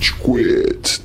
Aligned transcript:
Rage 0.00 0.14
Quit. 0.14 1.02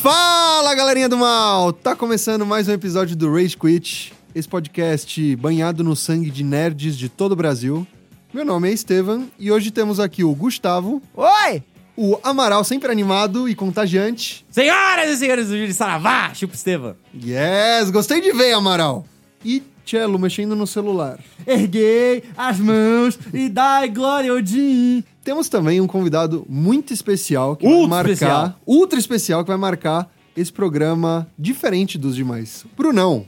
Fala 0.00 0.74
galerinha 0.76 1.08
do 1.08 1.16
mal! 1.18 1.72
Tá 1.72 1.96
começando 1.96 2.46
mais 2.46 2.68
um 2.68 2.72
episódio 2.72 3.16
do 3.16 3.32
Rage 3.34 3.56
Quit, 3.56 4.12
esse 4.32 4.48
podcast 4.48 5.34
banhado 5.34 5.82
no 5.82 5.96
sangue 5.96 6.30
de 6.30 6.44
nerds 6.44 6.96
de 6.96 7.08
todo 7.08 7.32
o 7.32 7.36
Brasil. 7.36 7.84
Meu 8.32 8.44
nome 8.44 8.70
é 8.70 8.72
Estevam 8.72 9.28
e 9.36 9.50
hoje 9.50 9.72
temos 9.72 9.98
aqui 9.98 10.22
o 10.22 10.32
Gustavo, 10.32 11.02
Oi! 11.16 11.60
o 11.96 12.16
Amaral 12.22 12.62
sempre 12.62 12.92
animado 12.92 13.48
e 13.48 13.56
contagiante. 13.56 14.46
Senhoras 14.52 15.10
e 15.10 15.16
senhores 15.16 15.48
do 15.48 15.58
Júlio 15.58 15.74
Saravá, 15.74 16.32
Chupa 16.32 16.54
Estevam. 16.54 16.94
Yes, 17.12 17.90
gostei 17.90 18.20
de 18.20 18.30
ver, 18.30 18.52
Amaral. 18.52 19.04
E 19.44 19.64
Cello 19.88 20.18
mexendo 20.18 20.54
no 20.54 20.66
celular. 20.66 21.18
Erguei 21.46 22.22
as 22.36 22.60
mãos 22.60 23.18
e 23.32 23.48
dai 23.48 23.88
glória 23.88 24.30
ao 24.30 24.36
Odin. 24.36 25.02
Temos 25.24 25.48
também 25.48 25.80
um 25.80 25.86
convidado 25.86 26.44
muito 26.46 26.92
especial 26.92 27.56
que 27.56 27.66
Ultra 27.66 27.80
vai 27.80 27.88
marcar, 27.88 28.12
especial. 28.12 28.60
ultra 28.66 28.98
especial 28.98 29.44
que 29.44 29.48
vai 29.48 29.56
marcar 29.56 30.12
esse 30.36 30.52
programa 30.52 31.26
diferente 31.38 31.96
dos 31.96 32.14
demais. 32.14 32.66
Brunão. 32.76 33.24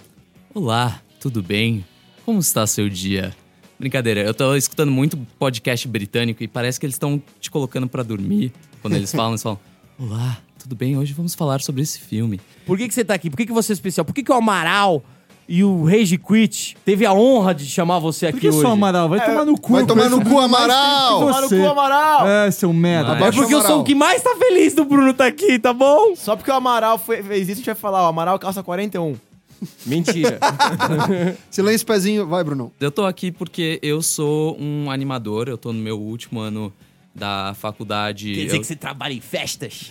Olá, 0.52 1.00
tudo 1.18 1.42
bem? 1.42 1.82
Como 2.26 2.40
está 2.40 2.66
seu 2.66 2.90
dia? 2.90 3.34
Brincadeira, 3.78 4.20
eu 4.20 4.34
tô 4.34 4.54
escutando 4.54 4.92
muito 4.92 5.16
podcast 5.38 5.88
britânico 5.88 6.42
e 6.42 6.48
parece 6.48 6.78
que 6.78 6.84
eles 6.84 6.96
estão 6.96 7.22
te 7.40 7.50
colocando 7.50 7.88
pra 7.88 8.02
dormir. 8.02 8.52
Quando 8.82 8.96
eles 8.96 9.10
falam, 9.10 9.30
eles 9.30 9.42
falam: 9.42 9.58
Olá, 9.98 10.38
tudo 10.58 10.76
bem? 10.76 10.98
Hoje 10.98 11.14
vamos 11.14 11.34
falar 11.34 11.62
sobre 11.62 11.80
esse 11.80 11.98
filme. 11.98 12.38
Por 12.66 12.76
que, 12.76 12.86
que 12.86 12.92
você 12.92 13.02
tá 13.02 13.14
aqui? 13.14 13.30
Por 13.30 13.38
que, 13.38 13.46
que 13.46 13.52
você 13.52 13.72
é 13.72 13.74
especial? 13.74 14.04
Por 14.04 14.14
que, 14.14 14.22
que 14.22 14.30
o 14.30 14.34
Amaral 14.34 15.02
e 15.52 15.64
o 15.64 15.84
Rage 15.84 16.16
Quit 16.16 16.76
teve 16.84 17.04
a 17.04 17.12
honra 17.12 17.52
de 17.52 17.66
chamar 17.66 17.98
você 17.98 18.26
aqui 18.26 18.34
Por 18.34 18.40
que 18.40 18.48
hoje? 18.50 18.60
só 18.60 18.68
Amaral? 18.68 19.08
Vai 19.08 19.24
tomar 19.24 19.44
no 19.44 19.58
cu. 19.60 19.72
Vai 19.72 19.84
tomar 19.84 20.08
no 20.08 20.24
cu, 20.24 20.38
Amaral! 20.38 21.18
que 21.18 21.26
Tomar 21.26 21.40
no 21.42 21.48
cu, 21.48 21.68
Amaral! 21.68 22.28
É, 22.28 22.50
seu 22.52 22.72
merda. 22.72 23.16
Mas- 23.16 23.34
É 23.34 23.38
porque 23.38 23.54
eu 23.54 23.60
sou 23.60 23.80
o 23.80 23.84
que 23.84 23.92
mais 23.92 24.22
tá 24.22 24.36
feliz 24.36 24.74
do 24.74 24.84
Bruno 24.84 25.12
tá 25.12 25.26
aqui, 25.26 25.58
tá 25.58 25.72
bom? 25.72 26.14
Só 26.14 26.36
porque 26.36 26.52
o 26.52 26.54
Amaral 26.54 26.98
foi- 26.98 27.20
fez 27.24 27.42
isso, 27.48 27.52
a 27.52 27.54
gente 27.56 27.66
vai 27.66 27.74
falar, 27.74 28.04
ó, 28.04 28.08
Amaral 28.08 28.38
calça 28.38 28.62
41. 28.62 29.16
Mentira. 29.84 30.38
Silêncio, 31.50 31.84
pezinho. 31.86 32.26
Vai, 32.28 32.44
Brunão. 32.44 32.70
Eu 32.80 32.92
tô 32.92 33.04
aqui 33.04 33.32
porque 33.32 33.80
eu 33.82 34.00
sou 34.02 34.56
um 34.58 34.88
animador, 34.88 35.48
eu 35.48 35.58
tô 35.58 35.72
no 35.72 35.80
meu 35.80 35.98
último 35.98 36.38
ano 36.38 36.72
da 37.12 37.54
faculdade. 37.58 38.32
Quer 38.34 38.44
dizer 38.44 38.56
eu... 38.56 38.60
que 38.60 38.66
você 38.66 38.76
trabalha 38.76 39.12
em 39.12 39.20
festas? 39.20 39.90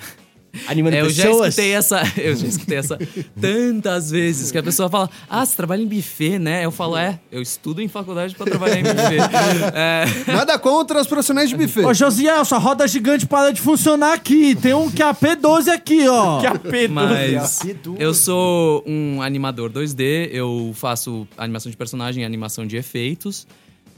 Animando 0.68 0.96
É, 0.96 1.02
eu 1.02 1.10
já 1.10 1.24
pessoas? 1.26 1.48
escutei 1.50 1.72
essa, 1.74 2.02
eu 2.18 2.36
já 2.36 2.48
escutei 2.48 2.78
essa 2.78 2.98
tantas 3.40 4.12
vezes 4.12 4.52
que 4.52 4.58
a 4.58 4.64
pessoa 4.64 4.90
fala: 4.90 5.10
"Ah, 5.30 5.46
você 5.46 5.56
trabalha 5.56 5.82
em 5.82 5.88
buffet, 5.88 6.40
né?" 6.40 6.66
Eu 6.66 6.72
falo: 6.72 6.98
"É, 6.98 7.20
eu 7.32 7.42
estudo 7.42 7.82
em 7.82 7.88
faculdade 7.88 8.36
pra 8.36 8.46
trabalhar 8.46 8.80
em 8.80 8.84
buffet." 8.84 9.20
É, 9.74 10.32
Nada 10.32 10.58
contra 10.58 11.00
os 11.02 11.08
profissionais 11.08 11.50
de 11.50 11.56
buffet. 11.56 11.86
Ô, 11.86 11.94
Josiel, 11.94 12.44
sua 12.46 12.58
roda 12.58 12.88
gigante 12.88 13.26
para 13.26 13.52
de 13.52 13.62
funcionar 13.62 14.14
aqui. 14.14 14.56
Tem 14.56 14.74
um 14.74 14.90
QAP12 14.90 15.68
aqui, 15.70 16.08
ó. 16.08 16.40
Que 16.42 16.48
AP12. 16.48 16.90
Mas 16.90 17.66
eu 18.00 18.14
sou 18.14 18.84
um 18.88 19.22
animador 19.22 19.70
2D, 19.72 20.30
eu 20.32 20.72
faço 20.76 21.28
animação 21.38 21.70
de 21.70 21.78
personagem 21.78 22.24
e 22.24 22.26
animação 22.26 22.66
de 22.66 22.76
efeitos. 22.78 23.48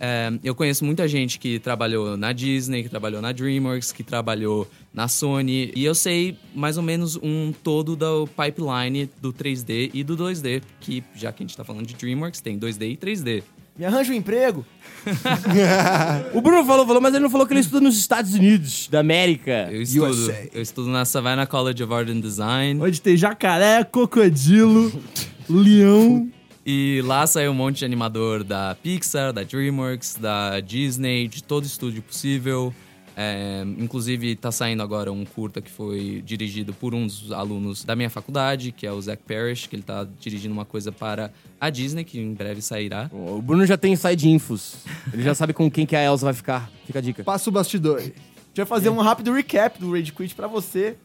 É, 0.04 0.34
eu 0.44 0.56
conheço 0.56 0.84
muita 0.84 1.08
gente 1.08 1.38
que 1.38 1.60
trabalhou 1.60 2.18
na 2.18 2.34
Disney, 2.34 2.82
que 2.82 2.90
trabalhou 2.90 3.22
na 3.22 3.32
DreamWorks, 3.32 3.92
que 3.92 4.02
trabalhou 4.02 4.68
na 4.92 5.08
Sony. 5.08 5.72
E 5.76 5.86
eu 5.86 5.94
sei 5.94 6.36
mais 6.56 6.76
ou 6.76 6.82
menos 6.82 7.20
um 7.22 7.54
todo 7.64 7.96
do 7.96 8.28
pipeline 8.28 9.08
do 9.22 9.32
3D 9.32 9.92
e 9.94 10.04
do 10.04 10.18
2D. 10.18 10.64
Que 10.80 11.04
já 11.14 11.32
que 11.32 11.44
a 11.44 11.46
gente 11.46 11.56
tá 11.56 11.64
falando 11.64 11.86
de 11.86 11.94
DreamWorks, 11.94 12.42
tem 12.42 12.58
2D 12.58 12.94
e 12.94 12.98
3D. 12.98 13.44
Me 13.78 13.86
arranja 13.86 14.12
um 14.12 14.16
emprego. 14.16 14.66
O 16.34 16.42
Bruno 16.42 16.66
falou, 16.66 16.86
falou, 16.86 17.02
mas 17.02 17.14
ele 17.14 17.24
não 17.24 17.30
falou 17.30 17.46
que 17.46 17.54
ele 17.54 17.60
estuda 17.60 17.82
nos 17.82 17.98
Estados 17.98 18.34
Unidos 18.34 18.88
da 18.90 19.00
América. 19.00 19.70
Eu 19.72 19.82
estudo, 19.82 20.06
USA. 20.06 20.50
eu 20.54 20.62
estudo 20.62 20.90
na 20.90 21.06
Savannah 21.06 21.46
College 21.46 21.84
of 21.84 21.94
Art 21.94 22.10
and 22.10 22.22
Design. 22.22 22.82
Onde 22.82 23.02
tem 23.02 23.16
jacaré, 23.16 23.84
crocodilo, 23.84 24.92
leão. 25.50 26.30
E 26.66 27.02
lá 27.06 27.26
saiu 27.26 27.52
um 27.52 27.56
monte 27.56 27.80
de 27.80 27.86
animador 27.86 28.44
da 28.44 28.76
Pixar, 28.82 29.34
da 29.34 29.44
DreamWorks, 29.44 30.16
da 30.16 30.60
Disney, 30.60 31.28
de 31.28 31.44
todo 31.44 31.66
estúdio 31.66 32.02
possível. 32.04 32.74
É, 33.16 33.64
inclusive, 33.78 34.36
tá 34.36 34.52
saindo 34.52 34.82
agora 34.82 35.12
um 35.12 35.26
curta 35.26 35.62
que 35.62 35.70
foi 35.70 36.24
dirigido 36.26 36.74
por 36.74 36.94
um 36.94 37.06
dos 37.06 37.32
alunos 37.32 37.84
da 37.84 37.96
minha 37.96 38.10
faculdade, 38.10 38.72
que 38.72 38.88
é 38.88 38.92
o 38.92 39.02
Zach 39.02 39.22
Parrish, 39.28 39.68
que 39.68 39.76
ele 39.76 39.84
tá 39.84 40.08
dirigindo 40.20 40.54
uma 40.54 40.66
coisa 40.66 40.92
para 40.92 41.32
a 41.60 41.70
Disney, 41.70 42.04
que 42.04 42.20
em 42.20 42.34
breve 42.34 42.62
sairá. 42.62 43.10
O 43.12 43.42
Bruno 43.42 43.66
já 43.66 43.78
tem 43.78 43.96
side 43.96 44.30
infos. 44.30 44.76
Ele 45.12 45.24
já 45.24 45.36
sabe 45.36 45.54
com 45.54 45.70
quem 45.70 45.86
que 45.86 45.96
a 45.96 46.04
Elsa 46.04 46.26
vai 46.26 46.34
ficar. 46.34 46.72
Fica 46.86 47.00
a 47.00 47.02
dica. 47.02 47.24
Passa 47.24 47.50
o 47.50 47.54
bastidor. 47.54 47.98
A 47.98 48.02
gente 48.04 48.16
vai 48.56 48.66
fazer 48.66 48.90
um 48.90 48.98
rápido 48.98 49.34
recap 49.34 49.80
do 49.80 49.92
Rage 49.92 50.12
Quit 50.12 50.34
pra 50.34 50.48
você. 50.48 50.96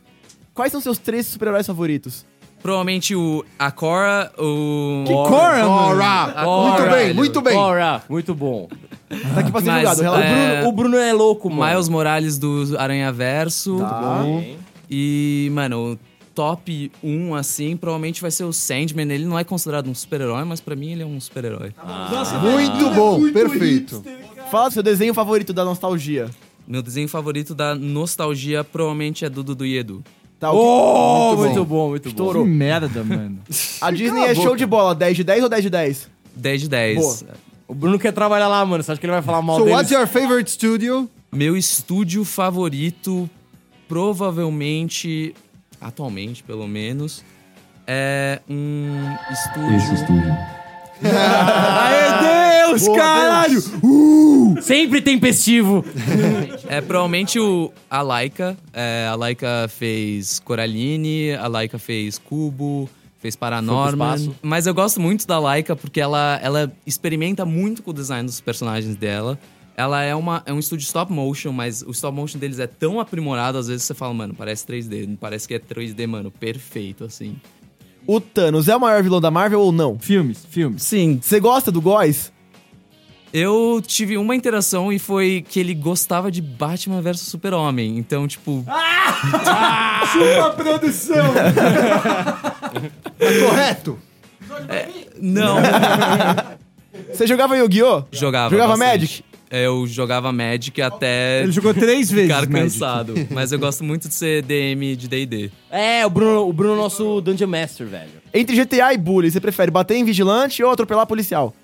Quais 0.55 0.73
são 0.73 0.81
seus 0.81 0.99
três 0.99 1.27
super-heróis 1.27 1.67
favoritos? 1.67 2.25
Provavelmente 2.63 3.15
o 3.15 3.45
a 3.59 3.71
Cora, 3.71 4.33
o... 4.39 5.05
Que 5.07 5.13
Cora, 5.13 5.59
mano. 5.59 5.71
Ora! 5.71 6.45
Muito 6.45 6.91
bem, 6.91 7.15
muito 7.15 7.41
bem. 7.43 7.55
Bora, 7.55 8.03
muito 8.09 8.35
bom. 8.35 8.69
Tá 9.09 9.41
aqui 9.41 9.53
pra 9.53 9.61
ser 9.61 9.67
Mas, 9.67 9.97
julgado. 9.99 10.17
O 10.17 10.21
é, 10.21 10.55
Bruno, 10.57 10.69
o 10.69 10.73
Bruno 10.73 10.97
é 10.97 11.13
louco, 11.13 11.49
mano. 11.49 11.71
Miles 11.71 11.89
Morales 11.89 12.39
do 12.39 12.77
Aranha 12.79 13.13
Verso. 13.13 13.79
Tá. 13.79 14.25
E, 14.91 15.49
mano, 15.53 15.93
o 15.93 15.99
top 16.35 16.93
1, 17.03 17.35
assim, 17.35 17.77
provavelmente 17.77 18.21
vai 18.21 18.31
ser 18.31 18.45
o 18.45 18.53
Sandman. 18.53 19.11
Ele 19.11 19.25
não 19.25 19.39
é 19.39 19.45
considerado 19.45 19.89
um 19.89 19.95
super-herói, 19.95 20.45
mas 20.45 20.61
pra 20.61 20.77
mim 20.77 20.93
ele 20.93 21.03
é 21.03 21.07
um 21.07 21.21
super-herói. 21.21 21.73
Muito 22.43 22.91
bom, 22.91 23.33
perfeito. 23.33 24.05
Fala 24.51 24.69
do 24.69 24.75
seu 24.75 24.83
desenho 24.83 25.15
favorito 25.15 25.53
da 25.53 25.65
nostalgia. 25.65 26.29
Meu 26.67 26.83
desenho 26.83 27.09
favorito 27.09 27.55
da 27.55 27.75
nostalgia 27.75 28.65
provavelmente 28.65 29.25
é 29.25 29.31
do 29.31 29.43
Dudu 29.43 29.65
e 29.65 29.79
Edu. 29.79 30.03
Tá, 30.39 30.51
o 30.53 30.55
que- 30.55 30.59
Oh, 30.61 31.27
Muito 31.29 31.39
muito, 31.41 31.65
bom. 31.65 31.77
bom, 31.77 31.89
muito 31.91 32.03
bom. 32.03 32.03
Que 32.03 32.09
Estourou. 32.09 32.45
merda, 32.47 33.03
mano. 33.03 33.39
A 33.81 33.91
Disney 33.91 34.23
é 34.25 34.35
show 34.35 34.55
de 34.55 34.67
bola. 34.67 34.95
10 34.95 35.17
de 35.17 35.25
10 35.25 35.43
ou 35.43 35.49
10 35.49 35.63
de 35.63 35.71
10? 35.71 36.11
10 36.35 36.61
de 36.61 36.69
10. 36.69 36.99
Boa. 36.99 37.17
O 37.69 37.75
Bruno 37.75 37.99
quer 37.99 38.13
trabalhar 38.13 38.47
lá, 38.49 38.65
mano. 38.65 38.83
Você 38.83 38.93
acha 38.93 39.01
que 39.01 39.07
ele 39.07 39.13
vai 39.13 39.23
falar 39.23 39.41
mal 39.43 39.57
So, 39.57 39.65
deles? 39.65 39.77
what's 39.79 39.91
your 39.91 40.07
favorite 40.07 40.51
studio? 40.51 41.09
Meu 41.33 41.57
estúdio 41.57 42.25
favorito, 42.25 43.29
provavelmente, 43.89 45.35
atualmente 45.81 46.43
pelo 46.43 46.67
menos, 46.69 47.25
é 47.87 48.41
um 48.49 49.15
estúdio. 49.33 50.37
Aê, 51.03 52.67
Deus, 52.69 52.89
caralho. 52.89 53.61
Sempre 54.63 55.01
tempestivo. 55.01 55.85
É 56.69 56.81
provavelmente 56.81 57.39
o, 57.39 57.71
a 57.89 58.03
Laika. 58.03 58.57
É, 58.73 59.07
a 59.09 59.15
Laika 59.15 59.69
fez 59.69 60.41
Coraline, 60.41 61.33
a 61.35 61.47
Laika 61.47 61.79
fez 61.79 62.19
Cubo, 62.19 62.91
fez 63.21 63.37
Paranorman. 63.37 64.15
espaço. 64.17 64.35
Mas 64.43 64.67
eu 64.67 64.75
gosto 64.75 65.01
muito 65.01 65.29
da 65.29 65.39
Laika 65.39 65.77
porque 65.77 66.01
ela, 66.01 66.41
ela 66.43 66.73
experimenta 66.85 67.45
muito 67.45 67.85
com 67.85 67.93
o 67.93 67.95
design 67.95 68.27
dos 68.27 68.41
personagens 68.41 68.97
dela. 68.97 69.39
Ela 69.77 70.03
é, 70.03 70.13
uma, 70.15 70.43
é 70.45 70.53
um 70.53 70.59
estúdio 70.59 70.85
stop 70.85 71.13
motion, 71.13 71.53
mas 71.53 71.83
o 71.83 71.93
stop 71.93 72.17
motion 72.17 72.39
deles 72.39 72.59
é 72.59 72.67
tão 72.67 72.99
aprimorado, 72.99 73.59
às 73.59 73.69
vezes 73.69 73.85
você 73.85 73.95
fala, 73.95 74.13
mano, 74.13 74.35
parece 74.35 74.67
3D. 74.67 75.07
Não 75.07 75.17
parece 75.17 75.47
que 75.47 75.55
é 75.55 75.59
3D, 75.61 76.05
mano, 76.07 76.33
perfeito, 76.33 77.05
assim. 77.05 77.37
O 78.07 78.21
Thanos 78.21 78.69
é 78.69 78.77
o 78.77 78.81
maior 78.81 79.03
vilão 79.03 79.21
da 79.21 79.31
Marvel 79.31 79.61
ou 79.61 79.73
não? 79.73 79.99
Filmes, 79.99 80.45
filmes. 80.49 80.83
Sim, 80.83 81.19
Você 81.23 81.41
gosta 81.41 81.71
do 81.73 81.81
Góis? 81.81 82.33
eu 83.33 83.83
tive 83.87 84.17
uma 84.17 84.35
interação 84.35 84.91
e 84.91 84.99
foi 84.99 85.45
que 85.47 85.61
ele 85.61 85.75
gostava 85.75 86.31
de 86.31 86.41
Batman 86.41 87.03
vs 87.03 87.21
Super-Homem. 87.21 87.99
Então, 87.99 88.27
tipo, 88.27 88.65
Chupa 90.13 90.51
produção. 90.57 91.27
Tá 93.19 93.27
correto? 93.49 93.99
não. 95.21 95.57
Você 97.13 97.27
jogava 97.27 97.57
Yu-Gi-Oh? 97.57 98.05
Jogava. 98.13 98.51
Jogava 98.51 98.77
bastante. 98.77 98.99
Magic? 99.01 99.25
Eu 99.51 99.87
jogava 99.87 100.33
Magic 100.33 100.83
até 100.83 101.43
Ele 101.43 101.53
jogou 101.53 101.73
três 101.73 102.11
vezes, 102.11 102.33
ficar 102.35 102.49
Magic. 102.49 102.53
cansado. 102.79 103.15
Mas 103.31 103.53
eu 103.53 103.59
gosto 103.59 103.85
muito 103.85 104.09
de 104.09 104.15
ser 104.15 104.43
DM 104.43 104.97
de 104.97 105.07
DD. 105.09 105.51
É, 105.71 106.05
o 106.05 106.11
Bruno, 106.11 106.49
o 106.49 106.53
Bruno 106.53 106.75
é 106.75 106.77
nosso 106.79 107.21
Dungeon 107.21 107.47
Master, 107.47 107.87
velho. 107.87 108.11
Entre 108.35 108.57
GTA 108.57 108.93
e 108.93 108.99
Bully, 108.99 109.31
você 109.31 109.41
prefere 109.41 109.71
bater 109.71 109.97
em 109.97 110.05
vigilante 110.05 110.63
ou 110.63 110.71
atropelar 110.71 111.07
policial? 111.07 111.55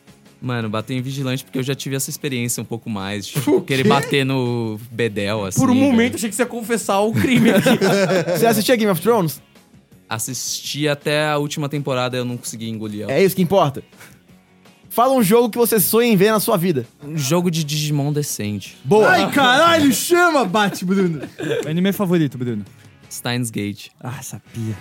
Mano, 0.40 0.68
bater 0.68 0.94
em 0.94 1.02
vigilante 1.02 1.44
porque 1.44 1.58
eu 1.58 1.62
já 1.62 1.74
tive 1.74 1.94
essa 1.94 2.10
experiência 2.10 2.60
um 2.60 2.64
pouco 2.64 2.88
mais. 2.90 3.26
Tipo, 3.26 3.60
querer 3.62 3.84
bater 3.86 4.24
no 4.24 4.78
Bedel, 4.90 5.44
assim. 5.44 5.60
Por 5.60 5.70
um 5.70 5.74
velho. 5.74 5.86
momento 5.86 6.16
achei 6.16 6.28
que 6.28 6.34
você 6.34 6.42
ia 6.42 6.46
confessar 6.46 7.00
o 7.00 7.12
crime 7.12 7.50
aqui. 7.50 7.68
Você 8.36 8.46
assistia 8.46 8.74
Game 8.74 8.90
of 8.90 9.00
Thrones? 9.00 9.40
Assisti 10.08 10.88
até 10.88 11.26
a 11.28 11.38
última 11.38 11.68
temporada 11.68 12.16
e 12.16 12.20
eu 12.20 12.24
não 12.24 12.36
consegui 12.36 12.68
engolir 12.68 13.02
ela. 13.02 13.12
É 13.12 13.22
isso 13.24 13.34
que 13.36 13.40
importa. 13.42 13.82
Fala 14.92 15.14
um 15.14 15.22
jogo 15.22 15.48
que 15.48 15.56
você 15.56 15.80
sonha 15.80 16.12
em 16.12 16.16
ver 16.16 16.30
na 16.30 16.38
sua 16.38 16.58
vida. 16.58 16.84
Um 17.02 17.16
jogo 17.16 17.50
de 17.50 17.64
Digimon 17.64 18.12
decente. 18.12 18.76
Boa. 18.84 19.08
Ai, 19.08 19.30
caralho, 19.32 19.90
chama, 19.90 20.44
bate, 20.44 20.84
Bruno. 20.84 21.22
Meu 21.42 21.70
anime 21.70 21.94
favorito, 21.94 22.36
Bruno. 22.36 22.62
Steins 23.10 23.48
Gate. 23.48 23.88
Ah, 23.98 24.20
sabia. 24.20 24.76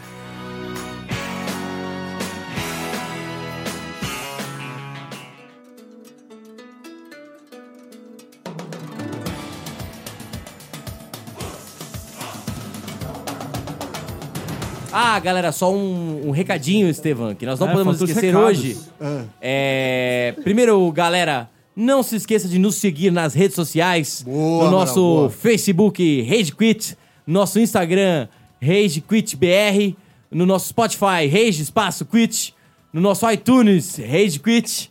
Ah, 14.92 15.20
galera, 15.20 15.52
só 15.52 15.74
um, 15.74 16.28
um 16.28 16.32
recadinho, 16.32 16.90
Estevam, 16.90 17.34
que 17.34 17.46
nós 17.46 17.60
não 17.60 17.70
É, 17.70 17.72
podemos 17.72 18.02
esquecer 18.02 18.36
hoje. 18.36 18.78
Ah. 19.00 19.24
É, 19.42 20.36
Primeiro, 20.44 20.92
galera, 20.92 21.50
não 21.76 22.04
se 22.04 22.16
esqueça 22.16 22.48
de 22.48 22.60
nos 22.60 22.76
seguir 22.76 23.12
nas 23.12 23.34
redes 23.34 23.56
sociais. 23.56 24.24
Boa, 24.26 24.66
no 24.66 24.72
nosso 24.72 25.00
boa. 25.02 25.30
Facebook, 25.30 26.22
Rage 26.24 26.52
Quit. 26.54 26.98
Nosso 27.26 27.60
Instagram, 27.60 28.28
Rage 28.62 29.02
Quit 29.02 29.36
BR. 29.38 29.96
No 30.30 30.46
nosso 30.46 30.70
Spotify, 30.70 31.28
Rage 31.32 31.62
Espaço 31.62 32.06
Quit. 32.06 32.54
No 32.92 33.00
nosso 33.02 33.30
iTunes, 33.32 33.98
Rage 33.98 34.40
Quit. 34.40 34.91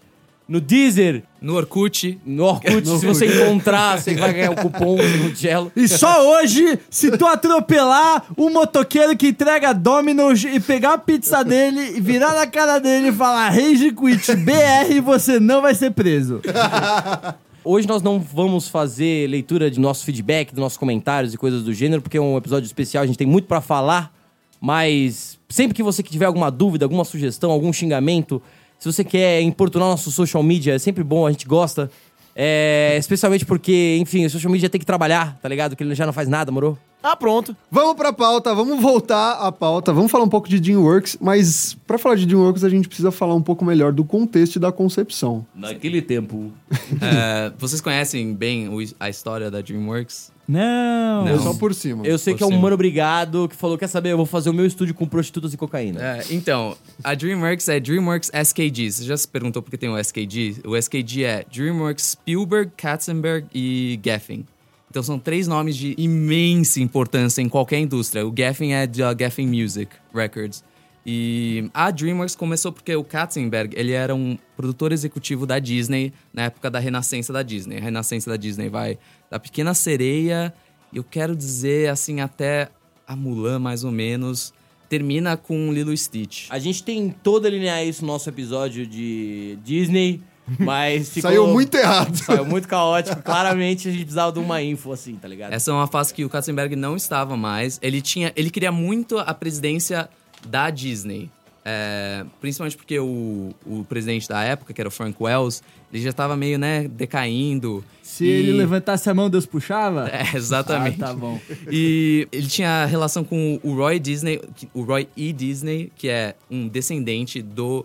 No 0.50 0.60
Deezer, 0.60 1.22
No 1.40 1.54
Orkut, 1.54 2.18
no 2.26 2.42
Orkut, 2.42 2.82
se 2.98 3.06
você 3.06 3.26
encontrar, 3.26 4.00
você 4.00 4.16
vai 4.16 4.32
ganhar 4.32 4.50
o 4.50 4.56
cupom 4.56 4.96
no 4.96 5.36
Cello. 5.36 5.70
E 5.76 5.86
só 5.86 6.28
hoje, 6.28 6.76
se 6.90 7.16
tu 7.16 7.24
atropelar 7.24 8.24
um 8.36 8.50
motoqueiro 8.50 9.16
que 9.16 9.28
entrega 9.28 9.72
Domino's 9.72 10.42
e 10.42 10.58
pegar 10.58 10.94
a 10.94 10.98
pizza 10.98 11.44
dele 11.44 11.96
e 11.96 12.00
virar 12.00 12.34
na 12.34 12.48
cara 12.48 12.80
dele 12.80 13.10
e 13.10 13.12
falar 13.12 13.48
Rage 13.50 13.92
Quit 13.92 14.34
BR, 14.38 15.00
você 15.04 15.38
não 15.38 15.62
vai 15.62 15.72
ser 15.72 15.92
preso. 15.92 16.40
Hoje 17.62 17.86
nós 17.86 18.02
não 18.02 18.18
vamos 18.18 18.66
fazer 18.66 19.28
leitura 19.28 19.70
de 19.70 19.78
nosso 19.78 20.04
feedback, 20.04 20.50
dos 20.50 20.58
nossos 20.58 20.78
comentários 20.78 21.32
e 21.32 21.36
coisas 21.36 21.62
do 21.62 21.72
gênero, 21.72 22.02
porque 22.02 22.16
é 22.16 22.20
um 22.20 22.36
episódio 22.36 22.66
especial, 22.66 23.04
a 23.04 23.06
gente 23.06 23.18
tem 23.18 23.26
muito 23.26 23.46
pra 23.46 23.60
falar, 23.60 24.12
mas 24.60 25.38
sempre 25.48 25.74
que 25.76 25.82
você 25.82 26.02
tiver 26.02 26.24
alguma 26.24 26.50
dúvida, 26.50 26.86
alguma 26.86 27.04
sugestão, 27.04 27.50
algum 27.50 27.72
xingamento, 27.72 28.42
se 28.80 28.90
você 28.92 29.04
quer 29.04 29.40
importunar 29.42 29.86
nosso 29.88 30.10
social 30.10 30.42
media, 30.42 30.74
é 30.74 30.78
sempre 30.80 31.04
bom, 31.04 31.26
a 31.26 31.30
gente 31.30 31.46
gosta. 31.46 31.88
É, 32.34 32.96
especialmente 32.98 33.44
porque, 33.44 33.98
enfim, 34.00 34.24
o 34.24 34.30
social 34.30 34.50
media 34.50 34.68
tem 34.70 34.78
que 34.78 34.86
trabalhar, 34.86 35.38
tá 35.42 35.48
ligado? 35.48 35.76
Que 35.76 35.82
ele 35.84 35.94
já 35.94 36.06
não 36.06 36.12
faz 36.12 36.26
nada, 36.28 36.50
moro? 36.50 36.78
Ah, 37.02 37.16
pronto. 37.16 37.56
Vamos 37.70 37.94
pra 37.96 38.12
pauta, 38.12 38.54
vamos 38.54 38.80
voltar 38.80 39.32
à 39.32 39.50
pauta, 39.50 39.92
vamos 39.92 40.10
falar 40.10 40.24
um 40.24 40.28
pouco 40.28 40.48
de 40.48 40.60
DreamWorks, 40.60 41.16
mas 41.20 41.76
pra 41.86 41.98
falar 41.98 42.14
de 42.14 42.26
DreamWorks 42.26 42.62
a 42.62 42.68
gente 42.68 42.88
precisa 42.88 43.10
falar 43.10 43.34
um 43.34 43.42
pouco 43.42 43.64
melhor 43.64 43.92
do 43.92 44.04
contexto 44.04 44.56
e 44.56 44.58
da 44.58 44.70
concepção. 44.70 45.44
Naquele 45.54 46.00
tempo. 46.02 46.52
é, 47.02 47.52
vocês 47.58 47.80
conhecem 47.80 48.32
bem 48.34 48.68
o- 48.68 48.78
a 48.98 49.08
história 49.10 49.50
da 49.50 49.60
DreamWorks? 49.60 50.30
Não. 50.50 51.24
Não. 51.24 51.42
Só 51.42 51.54
por 51.54 51.72
cima. 51.74 52.04
Eu 52.04 52.18
sei 52.18 52.34
Por 52.34 52.38
que 52.38 52.42
é 52.42 52.46
um 52.46 52.50
cima. 52.50 52.62
mano 52.62 52.74
obrigado 52.74 53.48
que 53.48 53.54
falou: 53.54 53.78
quer 53.78 53.86
saber, 53.86 54.10
eu 54.10 54.16
vou 54.16 54.26
fazer 54.26 54.50
o 54.50 54.52
meu 54.52 54.66
estúdio 54.66 54.94
com 54.94 55.06
prostitutas 55.06 55.54
e 55.54 55.56
cocaína. 55.56 56.00
É, 56.02 56.24
então, 56.30 56.76
a 57.04 57.14
DreamWorks 57.14 57.68
é 57.68 57.78
DreamWorks 57.78 58.30
SKG. 58.34 58.90
Você 58.90 59.04
já 59.04 59.16
se 59.16 59.28
perguntou 59.28 59.62
por 59.62 59.70
que 59.70 59.78
tem 59.78 59.88
o 59.88 59.96
SKG? 59.98 60.56
O 60.66 60.76
SKG 60.76 61.24
é 61.24 61.44
DreamWorks 61.52 62.12
Spielberg, 62.12 62.72
Katzenberg 62.76 63.46
e 63.54 63.98
Geffen. 64.04 64.44
Então 64.90 65.04
são 65.04 65.20
três 65.20 65.46
nomes 65.46 65.76
de 65.76 65.94
imensa 65.96 66.80
importância 66.80 67.40
em 67.40 67.48
qualquer 67.48 67.78
indústria. 67.78 68.26
O 68.26 68.34
Geffen 68.36 68.74
é 68.74 68.88
da 68.88 69.14
Geffen 69.16 69.46
Music 69.46 69.92
Records. 70.12 70.64
E 71.04 71.70
a 71.72 71.90
DreamWorks 71.90 72.36
começou 72.36 72.72
porque 72.72 72.94
o 72.94 73.02
Katzenberg, 73.02 73.74
ele 73.76 73.92
era 73.92 74.14
um 74.14 74.36
produtor 74.56 74.92
executivo 74.92 75.46
da 75.46 75.58
Disney 75.58 76.12
na 76.32 76.44
época 76.44 76.70
da 76.70 76.78
renascença 76.78 77.32
da 77.32 77.42
Disney. 77.42 77.78
A 77.78 77.80
renascença 77.80 78.28
da 78.30 78.36
Disney 78.36 78.68
vai 78.68 78.98
da 79.30 79.38
Pequena 79.38 79.72
Sereia, 79.72 80.52
eu 80.92 81.04
quero 81.04 81.34
dizer 81.34 81.88
assim 81.88 82.20
até 82.20 82.68
a 83.06 83.16
Mulan 83.16 83.58
mais 83.58 83.82
ou 83.82 83.90
menos, 83.90 84.52
termina 84.88 85.36
com 85.36 85.72
Lilo 85.72 85.92
e 85.92 85.96
Stitch. 85.96 86.48
A 86.50 86.58
gente 86.58 86.82
tentou 86.82 87.40
delinear 87.40 87.84
isso 87.84 88.02
no 88.02 88.08
nosso 88.12 88.28
episódio 88.28 88.86
de 88.86 89.56
Disney, 89.64 90.20
mas 90.58 91.10
ficou... 91.10 91.30
Saiu 91.30 91.46
muito 91.46 91.76
errado. 91.76 92.16
Saiu 92.16 92.44
muito 92.44 92.68
caótico. 92.68 93.22
Claramente 93.22 93.88
a 93.88 93.90
gente 93.90 94.02
precisava 94.02 94.32
de 94.32 94.40
uma 94.40 94.60
info 94.60 94.92
assim, 94.92 95.14
tá 95.14 95.28
ligado? 95.28 95.52
Essa 95.52 95.70
é 95.70 95.74
uma 95.74 95.86
fase 95.86 96.12
que 96.12 96.24
o 96.24 96.28
Katzenberg 96.28 96.76
não 96.76 96.96
estava 96.96 97.36
mais. 97.36 97.78
Ele 97.80 98.02
tinha, 98.02 98.32
ele 98.36 98.50
queria 98.50 98.72
muito 98.72 99.18
a 99.18 99.32
presidência 99.32 100.10
da 100.46 100.70
Disney. 100.70 101.30
É, 101.62 102.24
principalmente 102.40 102.76
porque 102.76 102.98
o, 102.98 103.50
o 103.66 103.84
presidente 103.86 104.26
da 104.28 104.42
época, 104.42 104.72
que 104.72 104.80
era 104.80 104.88
o 104.88 104.90
Frank 104.90 105.14
Wells, 105.20 105.62
ele 105.92 106.02
já 106.02 106.08
estava 106.08 106.34
meio, 106.34 106.58
né, 106.58 106.88
decaindo. 106.88 107.84
Se 108.02 108.24
E- 108.24 108.28
ele 108.28 108.52
levantasse 108.52 109.10
a 109.10 109.14
mão, 109.14 109.28
Deus 109.28 109.44
puxava? 109.44 110.08
É, 110.08 110.34
exatamente. 110.36 111.02
Ah, 111.02 111.08
tá 111.08 111.14
bom. 111.14 111.38
E 111.70 112.26
ele 112.32 112.46
tinha 112.46 112.86
relação 112.86 113.22
com 113.22 113.60
o 113.62 113.74
Roy 113.74 113.98
Disney, 113.98 114.40
que- 114.56 114.68
o 114.72 114.82
Roy 114.82 115.06
E. 115.16 115.32
Disney, 115.34 115.92
que 115.96 116.08
é 116.08 116.34
um 116.50 116.66
descendente 116.66 117.42
do 117.42 117.84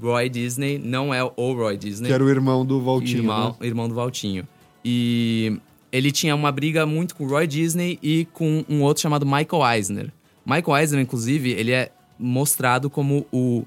Roy 0.00 0.28
Disney, 0.28 0.78
não 0.78 1.12
é 1.12 1.24
o 1.24 1.52
Roy 1.54 1.78
Disney. 1.78 2.08
Que 2.08 2.12
era 2.12 2.22
o 2.22 2.28
irmão 2.28 2.64
do 2.64 2.80
Valtinho. 2.82 3.18
irmão, 3.18 3.56
né? 3.58 3.66
irmão 3.66 3.88
do 3.88 3.94
Valtinho. 3.94 4.46
E 4.84 5.56
ele 5.90 6.12
tinha 6.12 6.34
uma 6.36 6.52
briga 6.52 6.84
muito 6.84 7.16
com 7.16 7.24
o 7.24 7.28
Roy 7.28 7.46
Disney 7.46 7.98
e 8.02 8.26
com 8.34 8.64
um 8.68 8.82
outro 8.82 9.00
chamado 9.02 9.24
Michael 9.24 9.66
Eisner. 9.74 10.12
Michael 10.48 10.78
Eisner, 10.78 11.00
inclusive, 11.02 11.50
ele 11.50 11.72
é 11.72 11.90
mostrado 12.18 12.88
como 12.88 13.26
o 13.30 13.66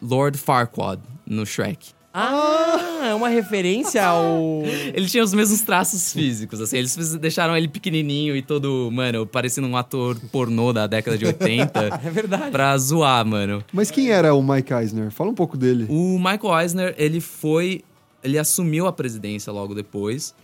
Lord 0.00 0.38
Farquaad 0.38 1.02
no 1.26 1.44
Shrek. 1.44 1.90
Ah, 2.14 3.06
é 3.08 3.14
uma 3.14 3.28
referência 3.28 4.04
ao... 4.04 4.62
Ele 4.94 5.06
tinha 5.08 5.24
os 5.24 5.32
mesmos 5.32 5.62
traços 5.62 6.12
físicos, 6.12 6.60
assim. 6.60 6.76
Eles 6.76 7.16
deixaram 7.16 7.56
ele 7.56 7.66
pequenininho 7.66 8.36
e 8.36 8.42
todo, 8.42 8.90
mano, 8.92 9.26
parecendo 9.26 9.66
um 9.66 9.76
ator 9.76 10.16
pornô 10.30 10.72
da 10.72 10.86
década 10.86 11.18
de 11.18 11.26
80. 11.26 11.72
É 12.04 12.10
verdade. 12.10 12.50
pra 12.50 12.76
zoar, 12.78 13.24
mano. 13.26 13.64
Mas 13.72 13.90
quem 13.90 14.10
era 14.10 14.34
o 14.34 14.42
Mike 14.42 14.72
Eisner? 14.72 15.10
Fala 15.10 15.30
um 15.30 15.34
pouco 15.34 15.56
dele. 15.56 15.86
O 15.88 16.18
Michael 16.18 16.60
Eisner, 16.60 16.94
ele 16.98 17.20
foi. 17.20 17.82
Ele 18.22 18.38
assumiu 18.38 18.86
a 18.86 18.92
presidência 18.92 19.52
logo 19.52 19.74
depois. 19.74 20.34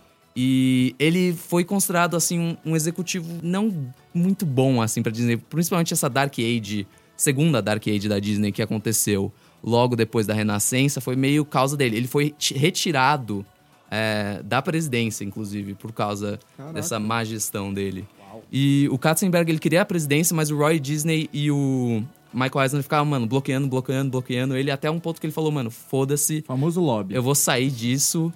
E 0.41 0.95
ele 0.97 1.33
foi 1.33 1.65
considerado, 1.65 2.15
assim, 2.15 2.39
um, 2.39 2.71
um 2.71 2.75
executivo 2.75 3.27
não 3.43 3.73
muito 4.13 4.45
bom, 4.45 4.81
assim, 4.81 5.03
pra 5.03 5.11
Disney. 5.11 5.35
Principalmente 5.35 5.91
essa 5.93 6.09
Dark 6.09 6.33
Age, 6.39 6.87
segunda 7.17 7.61
Dark 7.61 7.85
Age 7.85 8.07
da 8.07 8.19
Disney 8.19 8.51
que 8.53 8.61
aconteceu 8.61 9.33
logo 9.61 9.97
depois 9.97 10.25
da 10.25 10.33
Renascença, 10.33 11.01
foi 11.01 11.17
meio 11.17 11.43
causa 11.43 11.75
dele. 11.75 11.97
Ele 11.97 12.07
foi 12.07 12.29
ti- 12.37 12.53
retirado 12.53 13.45
é, 13.91 14.41
da 14.45 14.61
presidência, 14.61 15.25
inclusive, 15.25 15.73
por 15.73 15.91
causa 15.91 16.39
Caraca. 16.55 16.73
dessa 16.73 16.97
má 17.01 17.21
gestão 17.25 17.73
dele. 17.73 18.07
E 18.49 18.87
o 18.91 18.97
Katzenberg, 18.97 19.51
ele 19.51 19.59
queria 19.59 19.81
a 19.81 19.85
presidência, 19.85 20.33
mas 20.33 20.49
o 20.49 20.55
Roy 20.57 20.79
Disney 20.79 21.29
e 21.33 21.51
o 21.51 22.01
Michael 22.33 22.61
Eisner 22.63 22.81
ficavam, 22.83 23.05
mano, 23.05 23.27
bloqueando, 23.27 23.67
bloqueando, 23.67 24.09
bloqueando 24.11 24.55
ele, 24.55 24.71
até 24.71 24.89
um 24.89 24.99
ponto 24.99 25.19
que 25.19 25.25
ele 25.27 25.33
falou, 25.33 25.51
mano, 25.51 25.69
foda-se, 25.69 26.41
Famoso 26.47 26.79
lobby. 26.79 27.13
eu 27.13 27.21
vou 27.21 27.35
sair 27.35 27.69
disso, 27.69 28.31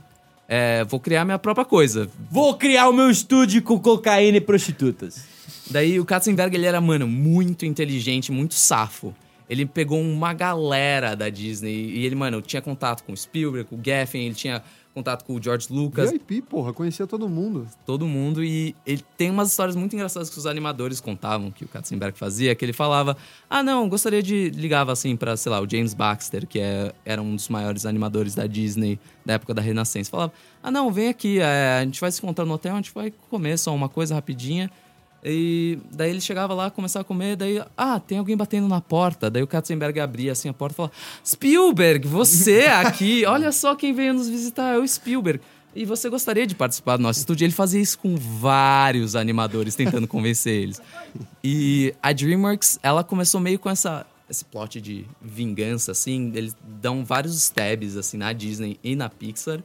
é, 0.48 0.84
vou 0.84 1.00
criar 1.00 1.26
minha 1.26 1.40
própria 1.40 1.66
coisa. 1.66 2.10
Vou 2.30 2.56
criar 2.56 2.90
o 2.90 2.94
meu 2.94 3.10
estúdio 3.10 3.62
com 3.62 3.80
cocaína 3.80 4.38
e 4.38 4.42
prostitutas. 4.42 5.26
Daí 5.70 6.00
o 6.00 6.06
Katzenberg, 6.06 6.56
ele 6.56 6.66
era, 6.66 6.82
mano, 6.82 7.08
muito 7.08 7.66
inteligente, 7.66 8.32
muito 8.32 8.54
safo. 8.54 9.14
Ele 9.50 9.66
pegou 9.66 10.02
uma 10.02 10.34
galera 10.34 11.16
da 11.16 11.30
Disney 11.30 11.72
e 11.72 12.06
ele, 12.06 12.16
mano, 12.16 12.42
tinha 12.42 12.62
contato 12.62 13.04
com 13.04 13.14
o 13.14 13.18
Spielberg, 13.18 13.70
com 13.70 13.76
o 13.76 13.80
Geffen, 13.84 14.26
ele 14.26 14.36
tinha 14.36 14.64
contato 14.94 15.26
com 15.26 15.34
o 15.34 15.42
George 15.42 15.68
Lucas, 15.72 16.12
VIP, 16.12 16.42
porra, 16.44 16.72
conhecia 16.72 17.08
todo 17.08 17.28
mundo. 17.28 17.68
todo 17.86 18.06
mundo. 18.06 18.44
E 18.44 18.76
ele 18.86 19.04
tem 19.18 19.30
umas 19.32 19.50
histórias 19.50 19.76
muito 19.76 19.94
engraçadas 19.96 20.30
que 20.30 20.38
os 20.38 20.46
animadores 20.46 21.02
contavam, 21.02 21.50
que 21.52 21.66
o 21.66 21.68
Katzenberg 21.68 22.18
fazia, 22.18 22.54
que 22.54 22.64
ele 22.64 22.74
falava: 22.74 23.18
Ah, 23.50 23.64
não, 23.64 23.90
gostaria 23.90 24.22
de. 24.22 24.50
Ligava 24.52 24.92
assim 24.92 25.16
pra, 25.16 25.36
sei 25.36 25.52
lá, 25.52 25.62
o 25.62 25.70
James 25.70 25.94
Baxter, 25.94 26.46
que 26.48 26.60
é, 26.60 26.94
era 27.04 27.22
um 27.22 27.36
dos 27.36 27.50
maiores 27.50 27.86
animadores 27.86 28.36
da 28.36 28.46
Disney 28.46 29.00
da 29.26 29.34
época 29.34 29.54
da 29.54 29.62
Renascença. 29.62 30.12
Falava: 30.12 30.34
Ah, 30.62 30.70
não, 30.70 30.92
vem 30.92 31.10
aqui, 31.10 31.40
é, 31.40 31.80
a 31.80 31.84
gente 31.84 32.00
vai 32.00 32.12
se 32.12 32.20
encontrar 32.20 32.46
no 32.46 32.54
hotel, 32.54 32.74
a 32.74 32.78
gente 32.78 32.94
vai 32.94 33.12
comer 33.30 33.58
só 33.58 33.74
uma 33.74 33.90
coisa 33.90 34.14
rapidinha. 34.14 34.70
E 35.26 35.80
daí 35.92 36.10
ele 36.10 36.20
chegava 36.20 36.54
lá, 36.54 36.70
começava 36.70 37.02
a 37.02 37.06
comer, 37.06 37.38
daí, 37.38 37.62
ah, 37.78 38.00
tem 38.00 38.18
alguém 38.18 38.36
batendo 38.36 38.68
na 38.68 38.82
porta. 38.82 39.30
Daí 39.30 39.42
o 39.42 39.48
Katzenberg 39.48 40.00
abria 40.00 40.34
assim 40.34 40.50
a 40.50 40.54
porta 40.54 40.74
e 40.74 40.78
falava: 40.78 40.94
Spielberg, 41.26 42.08
você 42.08 42.66
aqui, 42.66 43.24
olha 43.28 43.52
só 43.52 43.74
quem 43.76 43.94
veio 43.94 44.14
nos 44.14 44.28
visitar, 44.28 44.76
é 44.76 44.78
o 44.78 44.88
Spielberg. 44.88 45.40
E 45.76 45.86
você 45.86 46.08
gostaria 46.08 46.46
de 46.46 46.54
participar 46.54 46.98
do 46.98 47.04
nosso 47.04 47.20
estúdio? 47.20 47.46
Ele 47.46 47.54
fazia 47.54 47.82
isso 47.82 47.98
com 47.98 48.16
vários 48.16 49.16
animadores, 49.16 49.74
tentando 49.74 50.08
convencer 50.08 50.62
eles. 50.62 50.82
E 51.44 51.96
a 52.02 52.12
DreamWorks, 52.14 52.80
ela 52.84 53.04
começou 53.04 53.42
meio 53.42 53.58
com 53.58 53.70
essa, 53.70 54.06
esse 54.30 54.46
plot 54.46 54.80
de 54.80 55.06
vingança, 55.20 55.92
assim. 55.92 56.32
Eles 56.36 56.56
dão 56.80 57.04
vários 57.04 57.36
stabs, 57.36 57.98
assim, 57.98 58.18
na 58.18 58.32
Disney 58.34 58.78
e 58.84 58.96
na 58.96 59.10
Pixar. 59.10 59.64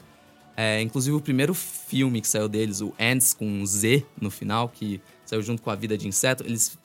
É, 0.56 0.80
inclusive, 0.80 1.14
o 1.14 1.20
primeiro 1.20 1.52
filme 1.52 2.22
que 2.22 2.26
saiu 2.26 2.48
deles, 2.48 2.80
o 2.80 2.94
Ants 2.98 3.34
com 3.34 3.46
um 3.46 3.66
Z 3.66 4.04
no 4.18 4.30
final, 4.30 4.68
que 4.68 5.02
saiu 5.28 5.42
junto 5.42 5.60
com 5.60 5.70
a 5.70 5.74
Vida 5.74 5.98
de 5.98 6.08
Inseto, 6.08 6.42
eles 6.44 6.78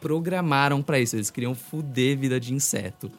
programaram 0.00 0.82
pra 0.82 1.00
isso. 1.00 1.16
Eles 1.16 1.30
queriam 1.30 1.54
fuder 1.54 2.18
vida 2.18 2.38
de 2.38 2.52
inseto. 2.52 3.10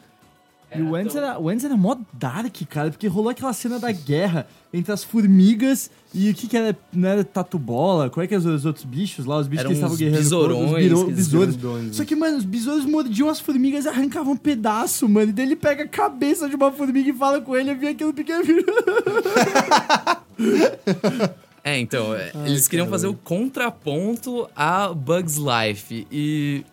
E 0.74 0.82
o 0.82 0.96
Ends 0.98 1.16
era, 1.16 1.38
o 1.40 1.50
Ends 1.50 1.64
era 1.64 1.74
mó 1.78 1.96
dark, 2.12 2.54
cara, 2.68 2.90
porque 2.90 3.06
rolou 3.08 3.30
aquela 3.30 3.54
cena 3.54 3.78
da 3.78 3.90
guerra 3.90 4.46
entre 4.72 4.92
as 4.92 5.02
formigas 5.02 5.90
e 6.14 6.28
o 6.30 6.34
que 6.34 6.46
que 6.46 6.56
era? 6.58 6.76
Não 6.92 7.08
era 7.08 7.24
tatu-bola? 7.24 8.10
Qual 8.10 8.22
é 8.22 8.26
que 8.26 8.34
eram 8.34 8.54
os 8.54 8.66
outros 8.66 8.84
bichos 8.84 9.24
lá? 9.24 9.38
Os 9.38 9.48
bichos 9.48 9.60
Eram 9.64 9.70
que 9.70 9.76
estavam 9.76 9.96
guerreando 9.96 10.18
besourões, 10.22 10.70
os 10.70 10.78
biro- 10.78 11.10
besouros. 11.10 11.56
Só 11.96 12.04
que, 12.04 12.14
mano, 12.14 12.36
os 12.36 12.44
besouros 12.44 12.84
mordiam 12.84 13.30
as 13.30 13.40
formigas 13.40 13.86
e 13.86 13.88
arrancavam 13.88 14.34
um 14.34 14.36
pedaço, 14.36 15.08
mano. 15.08 15.30
E 15.30 15.32
daí 15.32 15.46
ele 15.46 15.56
pega 15.56 15.84
a 15.84 15.88
cabeça 15.88 16.46
de 16.48 16.54
uma 16.54 16.70
formiga 16.70 17.08
e 17.10 17.14
fala 17.14 17.40
com 17.40 17.56
ele, 17.56 17.70
eu 17.70 17.78
vi 17.78 17.88
aquilo 17.88 18.12
pequeno. 18.12 18.44
É, 21.68 21.78
então, 21.78 22.14
é, 22.14 22.32
eles 22.46 22.66
queriam 22.68 22.88
fazer 22.88 23.06
o 23.06 23.14
contraponto 23.14 24.48
a 24.56 24.88
Bugs 24.92 25.36
Life. 25.36 26.06
E 26.10 26.64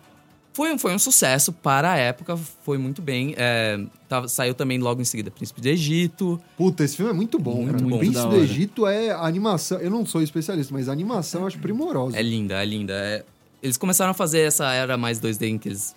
Foi, 0.54 0.74
um- 0.74 0.80
foi 0.80 0.94
um 0.96 1.00
sucesso 1.00 1.52
para 1.52 1.92
a 1.92 1.98
época, 1.98 2.38
foi 2.38 2.78
muito 2.78 3.02
bem. 3.02 3.34
É, 3.36 3.78
tava- 4.08 4.30
saiu 4.30 4.54
também 4.54 4.78
logo 4.80 5.02
em 5.02 5.04
seguida 5.04 5.30
Príncipe 5.30 5.60
do 5.60 5.68
Egito. 5.68 6.40
Puta, 6.58 6.82
esse 6.86 6.96
filme 6.96 7.12
é 7.12 7.14
muito 7.14 7.38
bom, 7.38 7.56
Muito 7.64 7.74
cara. 7.74 7.90
bom. 7.90 7.96
O 7.98 8.00
Príncipe 8.00 8.30
do. 8.30 8.36
Egito 8.38 8.88
é 8.88 9.12
animação. 9.12 9.80
Eu 9.80 9.92
não 9.92 10.06
sou 10.06 10.22
especialista, 10.22 10.74
mas 10.74 10.88
a 10.88 10.94
animação 10.94 11.42
eu 11.42 11.48
acho 11.48 11.60
primorosa. 11.60 12.18
É 12.18 12.22
linda, 12.22 12.62
é 12.64 12.66
linda. 12.66 12.94
É- 12.94 13.26
eles 13.62 13.76
começaram 13.76 14.12
a 14.12 14.14
fazer 14.14 14.40
essa 14.48 14.72
era 14.74 14.96
mais 14.96 15.20
2D 15.20 15.46
em 15.50 15.58
que 15.58 15.68
eles 15.68 15.94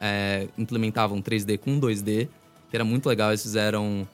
é, 0.00 0.46
implementavam 0.56 1.20
3D 1.20 1.58
com 1.58 1.78
2D, 1.78 2.28
que 2.70 2.76
era 2.76 2.84
muito 2.86 3.06
legal. 3.10 3.28
Eles 3.28 3.42
fizeram 3.42 4.08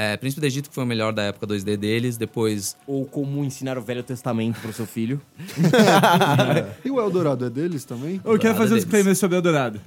é, 0.00 0.16
Príncipe 0.16 0.40
do 0.40 0.46
Egito, 0.46 0.68
que 0.70 0.74
foi 0.74 0.84
o 0.84 0.86
melhor 0.86 1.12
da 1.12 1.24
época 1.24 1.46
2D 1.46 1.76
deles. 1.76 2.16
Depois, 2.16 2.74
Ou 2.86 3.04
como 3.04 3.44
ensinar 3.44 3.76
o 3.76 3.82
Velho 3.82 4.02
Testamento 4.02 4.58
pro 4.60 4.72
seu 4.72 4.86
filho. 4.86 5.20
E 6.84 6.90
o 6.90 6.98
Eldorado 6.98 7.44
é 7.44 7.50
deles 7.50 7.84
também? 7.84 8.14
Eu 8.14 8.20
quero 8.20 8.32
Eldorado 8.34 8.58
fazer 8.58 8.74
um 8.74 8.76
disclaimer 8.78 9.14
sobre 9.14 9.36
Eldorado. 9.36 9.80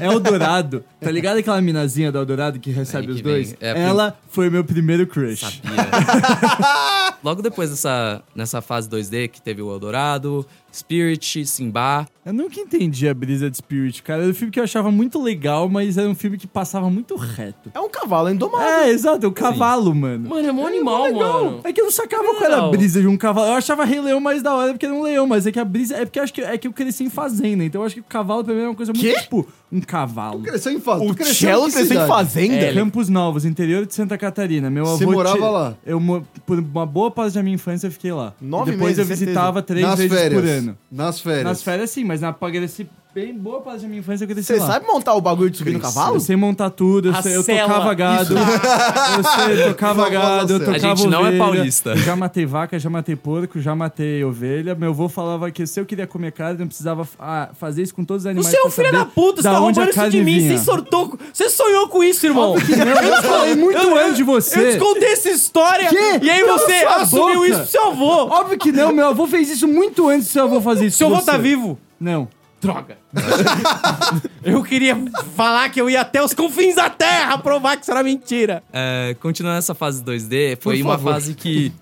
Eldorado, 0.00 0.84
tá 1.00 1.10
ligado 1.10 1.38
aquela 1.38 1.60
minazinha 1.60 2.10
do 2.10 2.18
Eldorado 2.18 2.58
que 2.58 2.70
recebe 2.70 3.10
os 3.10 3.16
que 3.18 3.22
vem. 3.22 3.32
dois? 3.32 3.56
É, 3.60 3.78
Ela 3.82 4.16
foi 4.28 4.48
meu 4.48 4.64
primeiro 4.64 5.06
crush. 5.06 5.40
sabia. 5.40 7.09
Logo 7.22 7.42
depois 7.42 7.70
dessa 7.70 8.22
nessa 8.34 8.60
fase 8.62 8.88
2D, 8.88 9.28
que 9.28 9.40
teve 9.42 9.60
o 9.62 9.70
Eldorado, 9.70 10.46
Spirit, 10.72 11.44
Simba. 11.46 12.06
Eu 12.24 12.32
nunca 12.32 12.60
entendi 12.60 13.08
a 13.08 13.14
brisa 13.14 13.50
de 13.50 13.56
Spirit, 13.56 14.02
cara. 14.02 14.22
Era 14.22 14.30
um 14.30 14.34
filme 14.34 14.52
que 14.52 14.60
eu 14.60 14.64
achava 14.64 14.90
muito 14.90 15.20
legal, 15.20 15.68
mas 15.68 15.98
era 15.98 16.08
um 16.08 16.14
filme 16.14 16.38
que 16.38 16.46
passava 16.46 16.88
muito 16.88 17.16
reto. 17.16 17.70
É 17.74 17.80
um 17.80 17.88
cavalo 17.88 18.30
indomável. 18.30 18.66
É, 18.68 18.90
exato, 18.90 19.26
é 19.26 19.28
o 19.28 19.32
cavalo, 19.32 19.94
mano. 19.94 20.28
Mano, 20.28 20.48
é 20.48 20.52
mó 20.52 20.66
animal, 20.66 21.12
mano. 21.12 21.60
É 21.64 21.72
que 21.72 21.80
eu 21.80 21.84
não 21.86 21.90
sacava 21.90 22.22
qual 22.34 22.44
era 22.44 22.58
a 22.64 22.68
brisa 22.68 23.00
de 23.00 23.06
um 23.08 23.16
cavalo. 23.16 23.48
Eu 23.48 23.54
achava 23.54 23.84
Rei 23.84 24.00
Leão 24.00 24.20
mais 24.20 24.42
da 24.42 24.54
hora 24.54 24.72
porque 24.72 24.86
era 24.86 24.94
um 24.94 25.02
leão, 25.02 25.26
mas 25.26 25.46
é 25.46 25.52
que 25.52 25.58
a 25.58 25.64
brisa. 25.64 25.96
É 25.96 26.04
porque 26.04 26.18
eu 26.18 26.22
acho 26.22 26.32
que, 26.32 26.40
é 26.42 26.56
que 26.56 26.68
eu 26.68 26.72
cresci 26.72 27.04
em 27.04 27.10
fazenda, 27.10 27.64
então 27.64 27.80
eu 27.80 27.86
acho 27.86 27.96
que 27.96 28.00
o 28.00 28.04
cavalo 28.04 28.44
pra 28.44 28.54
mim 28.54 28.60
é 28.62 28.68
uma 28.68 28.74
coisa 28.74 28.92
muito 28.92 29.04
Quê? 29.04 29.20
tipo 29.20 29.46
um 29.72 29.80
cavalo. 29.80 30.42
Cresceu 30.42 30.72
em 30.72 30.80
fazenda. 30.80 31.12
O 31.12 31.24
Cello 31.24 31.70
cresceu 31.70 32.04
em 32.04 32.06
fazenda? 32.06 32.54
É, 32.56 32.74
Campos 32.74 33.08
Novos, 33.08 33.44
interior 33.44 33.86
de 33.86 33.94
Santa 33.94 34.16
Catarina. 34.18 34.68
Meu 34.70 34.84
Você 34.84 35.04
avô 35.04 35.12
morava 35.12 35.36
ti- 35.36 35.42
lá? 35.42 35.74
Eu 35.84 36.00
por 36.46 36.58
uma 36.58 36.86
boa 36.86 37.09
parte 37.10 37.34
da 37.34 37.42
minha 37.42 37.54
infância 37.54 37.86
eu 37.86 37.90
fiquei 37.92 38.12
lá. 38.12 38.34
Nove 38.40 38.72
Depois 38.72 38.96
meses, 38.96 38.98
eu 38.98 39.04
visitava 39.16 39.62
três 39.62 39.84
Nas 39.86 39.98
vezes 39.98 40.16
férias. 40.16 40.40
por 40.40 40.48
ano. 40.48 40.78
Nas 40.90 41.20
férias. 41.20 41.44
Nas 41.44 41.62
férias 41.62 41.90
sim, 41.90 42.04
mas 42.04 42.20
na 42.20 42.32
cresci 42.32 42.88
bem 43.14 43.36
boa 43.36 43.60
parte 43.60 43.82
da 43.82 43.88
minha 43.88 44.00
infância 44.00 44.24
eu 44.24 44.28
cresci 44.28 44.54
Você 44.54 44.60
sabe 44.60 44.86
montar 44.86 45.14
o 45.14 45.20
bagulho 45.20 45.50
de 45.50 45.58
subir 45.58 45.72
no 45.72 45.80
cavalo? 45.80 46.16
Eu 46.16 46.20
sei 46.20 46.36
montar 46.36 46.70
tudo, 46.70 47.08
eu, 47.10 47.22
sei, 47.22 47.36
eu 47.36 47.44
tocava 47.44 47.94
gado. 47.94 48.34
eu 48.36 49.24
sei, 49.24 49.62
eu 49.64 49.68
tocava 49.68 50.08
gado, 50.08 50.52
eu 50.52 50.58
tocava 50.60 50.76
A 50.76 50.78
gente 50.78 51.06
não 51.06 51.18
é 51.18 51.28
ovelha, 51.28 51.38
paulista. 51.38 51.96
Já 51.96 52.16
matei 52.16 52.46
vaca, 52.46 52.78
já 52.78 52.88
matei 52.88 53.16
porco, 53.16 53.60
já 53.60 53.74
matei 53.74 54.24
ovelha. 54.24 54.74
Meu 54.74 54.90
avô 54.90 55.08
falava 55.08 55.50
que 55.50 55.66
se 55.66 55.80
eu 55.80 55.84
queria 55.84 56.06
comer 56.06 56.32
carne, 56.32 56.60
eu 56.60 56.66
precisava 56.66 57.06
ah, 57.18 57.50
fazer 57.54 57.82
isso 57.82 57.94
com 57.94 58.04
todos 58.04 58.22
os 58.22 58.26
animais. 58.26 58.46
Você 58.46 58.56
é 58.56 58.64
um 58.64 58.70
filho 58.70 58.92
da 58.92 59.04
puta, 59.04 59.42
você 59.42 59.48
tá 59.48 59.58
roubando 59.58 59.90
isso 59.90 60.10
de 60.10 60.24
mim. 60.24 60.38
vinha. 60.38 60.58
Você 60.58 60.64
sortou. 60.64 61.18
Você 61.32 61.50
sonhou 61.50 61.88
com 61.88 62.04
isso, 62.04 62.24
irmão. 62.26 62.54
Eu 62.54 63.22
falei 63.22 63.54
muito 63.56 63.96
antes 63.96 64.16
de 64.16 64.22
você. 64.22 64.68
Eu 64.68 64.72
te 64.72 64.78
contei 64.78 65.12
essa 65.12 65.30
história. 65.30 65.88
Quê? 65.88 66.20
E 66.22 66.30
aí 66.30 66.44
você 66.44 66.72
assumiu 66.86 67.40
boca. 67.40 67.48
isso 67.48 67.58
pro 67.58 67.66
seu 67.66 67.88
avô. 67.88 68.28
Óbvio 68.28 68.58
que 68.58 68.72
não, 68.72 68.92
meu 68.92 69.08
avô 69.08 69.26
fez 69.26 69.50
isso 69.50 69.66
muito 69.66 70.08
antes 70.08 70.28
do 70.28 70.32
seu 70.32 70.44
avô 70.44 70.60
fazer 70.60 70.86
isso. 70.86 70.98
Seu 70.98 71.08
avô 71.08 71.22
tá 71.22 71.36
vivo. 71.36 71.78
Não. 71.98 72.28
Droga. 72.60 72.98
eu 74.44 74.62
queria 74.62 74.94
falar 75.34 75.70
que 75.70 75.80
eu 75.80 75.88
ia 75.88 76.02
até 76.02 76.22
os 76.22 76.34
confins 76.34 76.76
da 76.76 76.90
terra 76.90 77.38
provar 77.38 77.76
que 77.76 77.82
isso 77.82 77.90
era 77.90 78.02
mentira. 78.02 78.62
É, 78.70 79.16
continuando 79.18 79.58
essa 79.58 79.74
fase 79.74 80.04
2D, 80.04 80.58
foi 80.60 80.82
uma 80.82 80.98
fase 80.98 81.34
que 81.34 81.72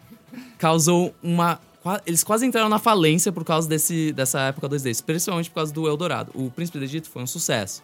causou 0.57 1.13
uma. 1.23 1.61
Eles 2.07 2.23
quase 2.23 2.47
entraram 2.47 2.69
na 2.69 2.79
falência 2.79 3.33
por 3.33 3.45
causa 3.45 3.69
desse, 3.69 4.13
dessa 4.13 4.41
época 4.41 4.69
2D, 4.69 4.91
especialmente 4.91 5.51
por 5.51 5.57
causa 5.57 5.73
do 5.73 5.89
Eldorado. 5.89 6.31
O 6.35 6.51
Príncipe 6.51 6.79
do 6.79 6.85
Egito 6.85 7.09
foi 7.09 7.23
um 7.23 7.27
sucesso, 7.27 7.83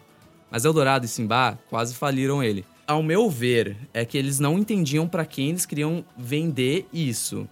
mas 0.49 0.63
Eldorado 0.63 1.05
e 1.05 1.07
Simba 1.07 1.57
quase 1.69 1.95
faliram 1.95 2.41
ele. 2.41 2.65
Ao 2.87 3.01
meu 3.01 3.29
ver, 3.29 3.75
é 3.93 4.05
que 4.05 4.17
eles 4.17 4.39
não 4.39 4.59
entendiam 4.59 5.07
pra 5.07 5.25
quem 5.25 5.49
eles 5.49 5.65
queriam 5.65 6.05
vender 6.15 6.87
isso. 6.93 7.47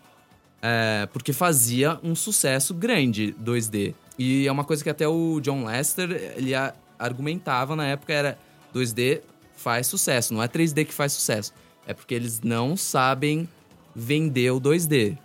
É, 0.62 1.10
porque 1.12 1.34
fazia 1.34 2.00
um 2.02 2.16
sucesso 2.16 2.74
grande 2.74 3.36
2D. 3.44 3.94
E 4.18 4.48
é 4.48 4.52
uma 4.52 4.64
coisa 4.64 4.84
que 4.84 4.90
até 4.90 5.08
o 5.08 5.40
John 5.40 5.66
Lester 5.66 6.34
ele 6.38 6.52
argumentava 7.00 7.76
na 7.76 7.88
época 7.88 8.14
era 8.14 8.38
2D 8.74 9.22
faz 9.56 9.88
sucesso, 9.88 10.34
não 10.34 10.44
é 10.44 10.48
3D 10.48 10.86
que 10.86 10.94
faz 10.94 11.14
sucesso. 11.14 11.54
É 11.88 11.94
porque 11.94 12.14
eles 12.14 12.42
não 12.42 12.76
sabem 12.76 13.48
vender 13.96 14.52
o 14.52 14.60
2D. 14.60 15.18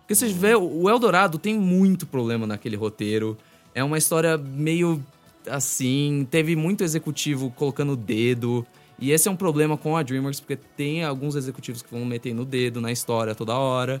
Porque 0.00 0.14
você 0.14 0.28
vê, 0.28 0.54
o 0.54 0.88
Eldorado 0.88 1.38
tem 1.38 1.58
muito 1.58 2.06
problema 2.06 2.46
naquele 2.46 2.76
roteiro. 2.76 3.36
É 3.74 3.84
uma 3.84 3.98
história 3.98 4.38
meio 4.38 5.02
assim, 5.48 6.26
teve 6.30 6.56
muito 6.56 6.82
executivo 6.82 7.50
colocando 7.50 7.92
o 7.92 7.96
dedo. 7.96 8.66
E 8.98 9.12
esse 9.12 9.28
é 9.28 9.30
um 9.30 9.36
problema 9.36 9.76
com 9.76 9.96
a 9.96 10.02
DreamWorks, 10.02 10.40
porque 10.40 10.56
tem 10.56 11.04
alguns 11.04 11.36
executivos 11.36 11.82
que 11.82 11.90
vão 11.90 12.04
meter 12.04 12.34
no 12.34 12.44
dedo 12.44 12.80
na 12.80 12.90
história 12.90 13.34
toda 13.34 13.54
hora. 13.54 14.00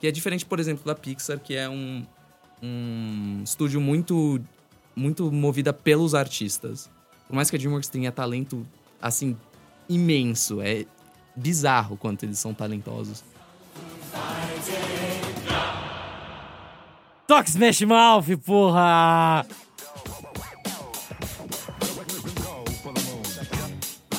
Que 0.00 0.06
é 0.06 0.10
diferente, 0.10 0.46
por 0.46 0.60
exemplo, 0.60 0.84
da 0.84 0.94
Pixar, 0.94 1.38
que 1.38 1.54
é 1.54 1.68
um, 1.68 2.04
um 2.62 3.40
estúdio 3.44 3.80
muito, 3.80 4.40
muito 4.94 5.30
movida 5.30 5.72
pelos 5.72 6.14
artistas. 6.14 6.90
Por 7.26 7.34
mais 7.34 7.50
que 7.50 7.56
a 7.56 7.58
DreamWorks 7.58 7.88
tenha 7.88 8.10
talento, 8.10 8.66
assim, 9.00 9.36
imenso. 9.88 10.60
É 10.60 10.84
bizarro 11.36 11.96
quanto 11.96 12.24
eles 12.24 12.38
são 12.38 12.52
talentosos. 12.52 13.22
Toque 17.26 17.50
Smash 17.50 17.82
Mouth, 17.82 18.36
porra! 18.44 19.46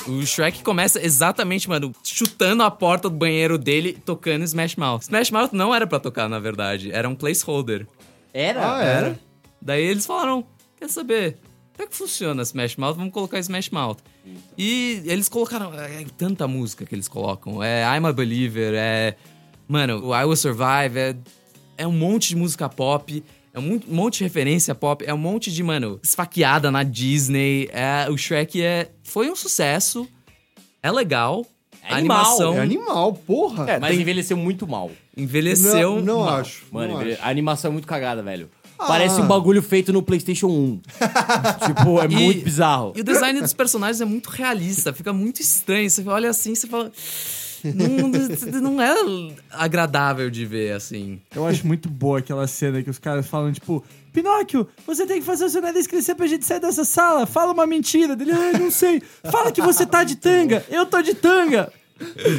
O 0.06 0.26
Shrek 0.26 0.62
começa 0.62 1.00
exatamente, 1.04 1.68
mano, 1.68 1.94
chutando 2.02 2.62
a 2.62 2.70
porta 2.70 3.08
do 3.08 3.16
banheiro 3.16 3.56
dele, 3.56 3.92
tocando 4.04 4.44
Smash 4.44 4.76
Mouth. 4.76 5.02
Smash 5.02 5.30
Mouth 5.30 5.52
não 5.52 5.74
era 5.74 5.86
pra 5.86 6.00
tocar, 6.00 6.28
na 6.28 6.38
verdade, 6.38 6.90
era 6.90 7.08
um 7.08 7.14
placeholder. 7.14 7.86
Era? 8.32 8.76
Ah, 8.76 8.82
era? 8.82 9.18
Daí 9.60 9.82
eles 9.84 10.06
falaram: 10.06 10.44
quer 10.76 10.88
saber? 10.88 11.38
Como 11.76 11.86
é 11.86 11.90
que 11.90 11.96
funciona 11.96 12.42
Smash 12.42 12.76
Mouth? 12.76 12.96
Vamos 12.96 13.12
colocar 13.12 13.38
Smash 13.38 13.70
Mouth. 13.70 13.98
E 14.56 15.02
eles 15.06 15.28
colocaram. 15.28 15.72
É, 15.74 16.04
tanta 16.16 16.46
música 16.46 16.84
que 16.84 16.94
eles 16.94 17.08
colocam. 17.08 17.62
É 17.62 17.82
I'm 17.96 18.06
a 18.06 18.12
Believer, 18.12 18.74
é. 18.76 19.16
Mano, 19.66 20.04
o 20.08 20.14
I 20.14 20.24
Will 20.24 20.36
Survive, 20.36 20.98
é, 20.98 21.16
é 21.78 21.86
um 21.86 21.92
monte 21.92 22.28
de 22.30 22.36
música 22.36 22.68
pop. 22.68 23.22
É 23.52 23.58
um 23.58 23.62
mon- 23.62 23.80
monte 23.88 24.18
de 24.18 24.24
referência 24.24 24.74
pop, 24.76 25.04
é 25.04 25.12
um 25.12 25.18
monte 25.18 25.50
de, 25.50 25.60
mano, 25.62 25.98
esfaqueada 26.04 26.70
na 26.70 26.82
Disney. 26.84 27.68
É, 27.72 28.08
o 28.10 28.16
Shrek 28.16 28.62
é, 28.62 28.90
foi 29.02 29.28
um 29.30 29.34
sucesso, 29.34 30.06
é 30.82 30.90
legal. 30.90 31.44
É 31.82 31.94
animal, 31.94 32.18
animação 32.18 32.54
É 32.54 32.60
animal, 32.60 33.12
porra. 33.14 33.70
É, 33.70 33.78
Mas 33.78 33.98
envelheceu 33.98 34.36
muito 34.36 34.66
mal. 34.66 34.90
envelheceu. 35.16 35.96
não, 35.96 36.00
não 36.02 36.20
mal. 36.20 36.36
acho. 36.40 36.62
Mano, 36.70 36.92
não 36.94 37.00
envelhe- 37.00 37.14
acho. 37.14 37.22
a 37.24 37.28
animação 37.28 37.70
é 37.70 37.72
muito 37.72 37.86
cagada, 37.88 38.22
velho. 38.22 38.48
Ah. 38.78 38.86
Parece 38.86 39.20
um 39.20 39.26
bagulho 39.26 39.62
feito 39.62 39.92
no 39.92 40.02
PlayStation 40.02 40.46
1. 40.48 40.80
tipo, 41.66 42.00
é 42.00 42.04
E- 42.06 42.08
muito 42.08 42.44
bizarro. 42.44 42.92
E 42.96 43.00
o 43.00 43.04
design 43.04 43.40
dos 43.40 43.52
personagens 43.52 44.00
é 44.00 44.04
muito 44.04 44.28
realista, 44.30 44.92
fica 44.92 45.12
muito 45.12 45.40
estranho. 45.42 45.88
Você 45.90 46.02
olha 46.08 46.30
assim, 46.30 46.54
você 46.54 46.66
fala. 46.66 46.90
Não, 47.64 48.60
não 48.60 48.82
é 48.82 48.94
agradável 49.50 50.30
de 50.30 50.44
ver 50.46 50.72
assim. 50.72 51.20
Eu 51.34 51.46
acho 51.46 51.66
muito 51.66 51.88
boa 51.88 52.18
aquela 52.18 52.46
cena 52.46 52.82
que 52.82 52.90
os 52.90 52.98
caras 52.98 53.26
falam, 53.26 53.52
tipo, 53.52 53.84
Pinóquio, 54.12 54.66
você 54.86 55.06
tem 55.06 55.20
que 55.20 55.26
fazer 55.26 55.44
o 55.44 55.48
seu 55.48 55.62
nariz 55.62 55.86
crescer 55.86 56.14
pra 56.14 56.26
gente 56.26 56.44
sair 56.44 56.60
dessa 56.60 56.84
sala. 56.84 57.26
Fala 57.26 57.52
uma 57.52 57.66
mentira. 57.66 58.16
Dele, 58.16 58.32
ah, 58.32 58.58
não 58.58 58.70
sei. 58.70 59.02
Fala 59.30 59.52
que 59.52 59.60
você 59.60 59.86
tá 59.86 60.02
de 60.04 60.16
tanga. 60.16 60.64
Eu 60.68 60.86
tô 60.86 61.00
de 61.00 61.14
tanga. 61.14 61.72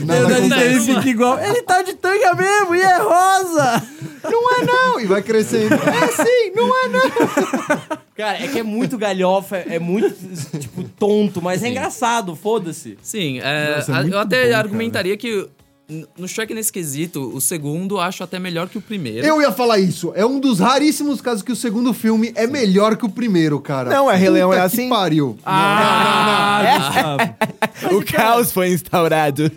Nada 0.05 0.39
o 0.39 0.47
nariz 0.47 0.85
dele 0.85 0.97
fica 0.97 1.09
igual. 1.09 1.39
Ele 1.39 1.61
tá 1.61 1.81
de 1.81 1.93
tanga 1.93 2.33
mesmo 2.33 2.75
e 2.75 2.81
é 2.81 2.97
rosa. 2.97 3.87
Não 4.23 4.55
é 4.55 4.65
não! 4.65 4.99
E 4.99 5.05
vai 5.05 5.21
crescendo. 5.21 5.73
É 5.75 6.07
sim, 6.07 6.51
não 6.55 6.83
é 6.83 6.87
não! 6.89 8.01
Cara, 8.15 8.43
é 8.43 8.47
que 8.47 8.59
é 8.59 8.63
muito 8.63 8.97
galhofa, 8.97 9.57
é 9.57 9.79
muito, 9.79 10.13
tipo, 10.59 10.87
tonto, 11.01 11.41
mas 11.41 11.63
é 11.63 11.69
engraçado, 11.69 12.35
foda-se. 12.35 12.95
Sim, 13.01 13.39
é, 13.41 13.75
Nossa, 13.77 14.01
é 14.01 14.07
eu 14.13 14.19
até 14.19 14.51
bom, 14.51 14.55
argumentaria 14.55 15.17
que 15.17 15.47
n- 15.89 16.05
no 16.15 16.27
Shrek 16.27 16.53
nesse 16.53 16.71
quesito, 16.71 17.19
o 17.35 17.41
segundo 17.41 17.99
acho 17.99 18.23
até 18.23 18.37
melhor 18.37 18.69
que 18.69 18.77
o 18.77 18.81
primeiro. 18.81 19.25
Eu 19.25 19.41
ia 19.41 19.51
falar 19.51 19.79
isso. 19.79 20.13
É 20.15 20.23
um 20.23 20.39
dos 20.39 20.59
raríssimos 20.59 21.19
casos 21.19 21.41
que 21.41 21.51
o 21.51 21.55
segundo 21.55 21.91
filme 21.91 22.31
é 22.35 22.45
melhor 22.45 22.95
que 22.95 23.05
o 23.05 23.09
primeiro, 23.09 23.59
cara. 23.59 23.89
Não, 23.89 24.09
é, 24.11 24.15
Rei 24.15 24.29
Leão 24.29 24.53
é 24.53 24.57
que 24.57 24.61
assim? 24.61 24.89
pariu. 24.89 25.35
Ah, 25.43 26.61
Gustavo. 26.77 27.95
O 27.97 28.05
caos 28.05 28.51
foi 28.51 28.71
instaurado. 28.71 29.51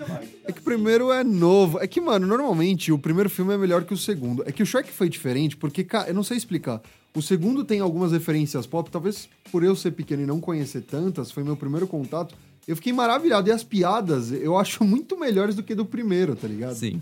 É 0.46 0.52
que 0.52 0.60
o 0.60 0.62
primeiro 0.62 1.10
é 1.10 1.24
novo. 1.24 1.78
É 1.80 1.86
que, 1.86 2.00
mano, 2.00 2.26
normalmente 2.26 2.92
o 2.92 2.98
primeiro 2.98 3.30
filme 3.30 3.54
é 3.54 3.58
melhor 3.58 3.84
que 3.84 3.94
o 3.94 3.96
segundo. 3.96 4.42
É 4.46 4.52
que 4.52 4.62
o 4.62 4.66
Shrek 4.66 4.90
foi 4.92 5.08
diferente 5.08 5.56
porque, 5.56 5.82
cara, 5.84 6.08
eu 6.08 6.14
não 6.14 6.22
sei 6.22 6.36
explicar. 6.36 6.82
O 7.14 7.22
segundo 7.22 7.64
tem 7.64 7.80
algumas 7.80 8.12
referências 8.12 8.66
pop, 8.66 8.90
talvez 8.90 9.28
por 9.50 9.62
eu 9.64 9.74
ser 9.76 9.92
pequeno 9.92 10.22
e 10.22 10.26
não 10.26 10.40
conhecer 10.40 10.82
tantas, 10.82 11.30
foi 11.30 11.44
meu 11.44 11.56
primeiro 11.56 11.86
contato. 11.86 12.34
Eu 12.66 12.74
fiquei 12.76 12.92
maravilhado. 12.92 13.48
E 13.48 13.52
as 13.52 13.62
piadas 13.62 14.32
eu 14.32 14.58
acho 14.58 14.82
muito 14.84 15.18
melhores 15.18 15.54
do 15.54 15.62
que 15.62 15.74
do 15.74 15.84
primeiro, 15.86 16.34
tá 16.34 16.48
ligado? 16.48 16.74
Sim. 16.74 17.00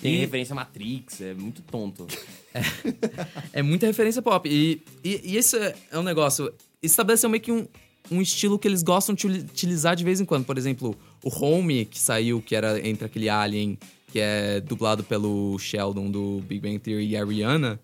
Tem 0.00 0.14
E- 0.14 0.18
referência 0.18 0.52
a 0.52 0.56
Matrix, 0.56 1.20
é 1.20 1.34
muito 1.34 1.62
tonto. 1.62 2.06
É 3.52 3.62
muita 3.62 3.86
referência 3.86 4.22
pop. 4.22 4.48
E, 4.48 4.82
e, 5.04 5.32
e 5.32 5.36
esse 5.36 5.56
é 5.56 5.74
é 5.92 5.98
um 5.98 6.02
negócio. 6.02 6.52
Estabeleceu 6.82 7.28
meio 7.28 7.42
que 7.42 7.52
um, 7.52 7.66
um 8.10 8.20
estilo 8.22 8.58
que 8.58 8.66
eles 8.66 8.82
gostam 8.82 9.14
de 9.14 9.26
utilizar 9.26 9.94
de 9.94 10.02
vez 10.04 10.20
em 10.20 10.24
quando. 10.24 10.44
Por 10.44 10.56
exemplo, 10.58 10.96
o 11.24 11.28
Home, 11.44 11.84
que 11.84 11.98
saiu, 11.98 12.40
que 12.40 12.54
era 12.54 12.86
entre 12.86 13.04
aquele 13.04 13.28
Alien, 13.28 13.78
que 14.12 14.18
é 14.18 14.60
dublado 14.60 15.04
pelo 15.04 15.58
Sheldon 15.58 16.10
do 16.10 16.42
Big 16.46 16.60
Bang 16.60 16.78
Theory 16.78 17.08
e 17.08 17.16
a 17.16 17.24
Rihanna. 17.24 17.78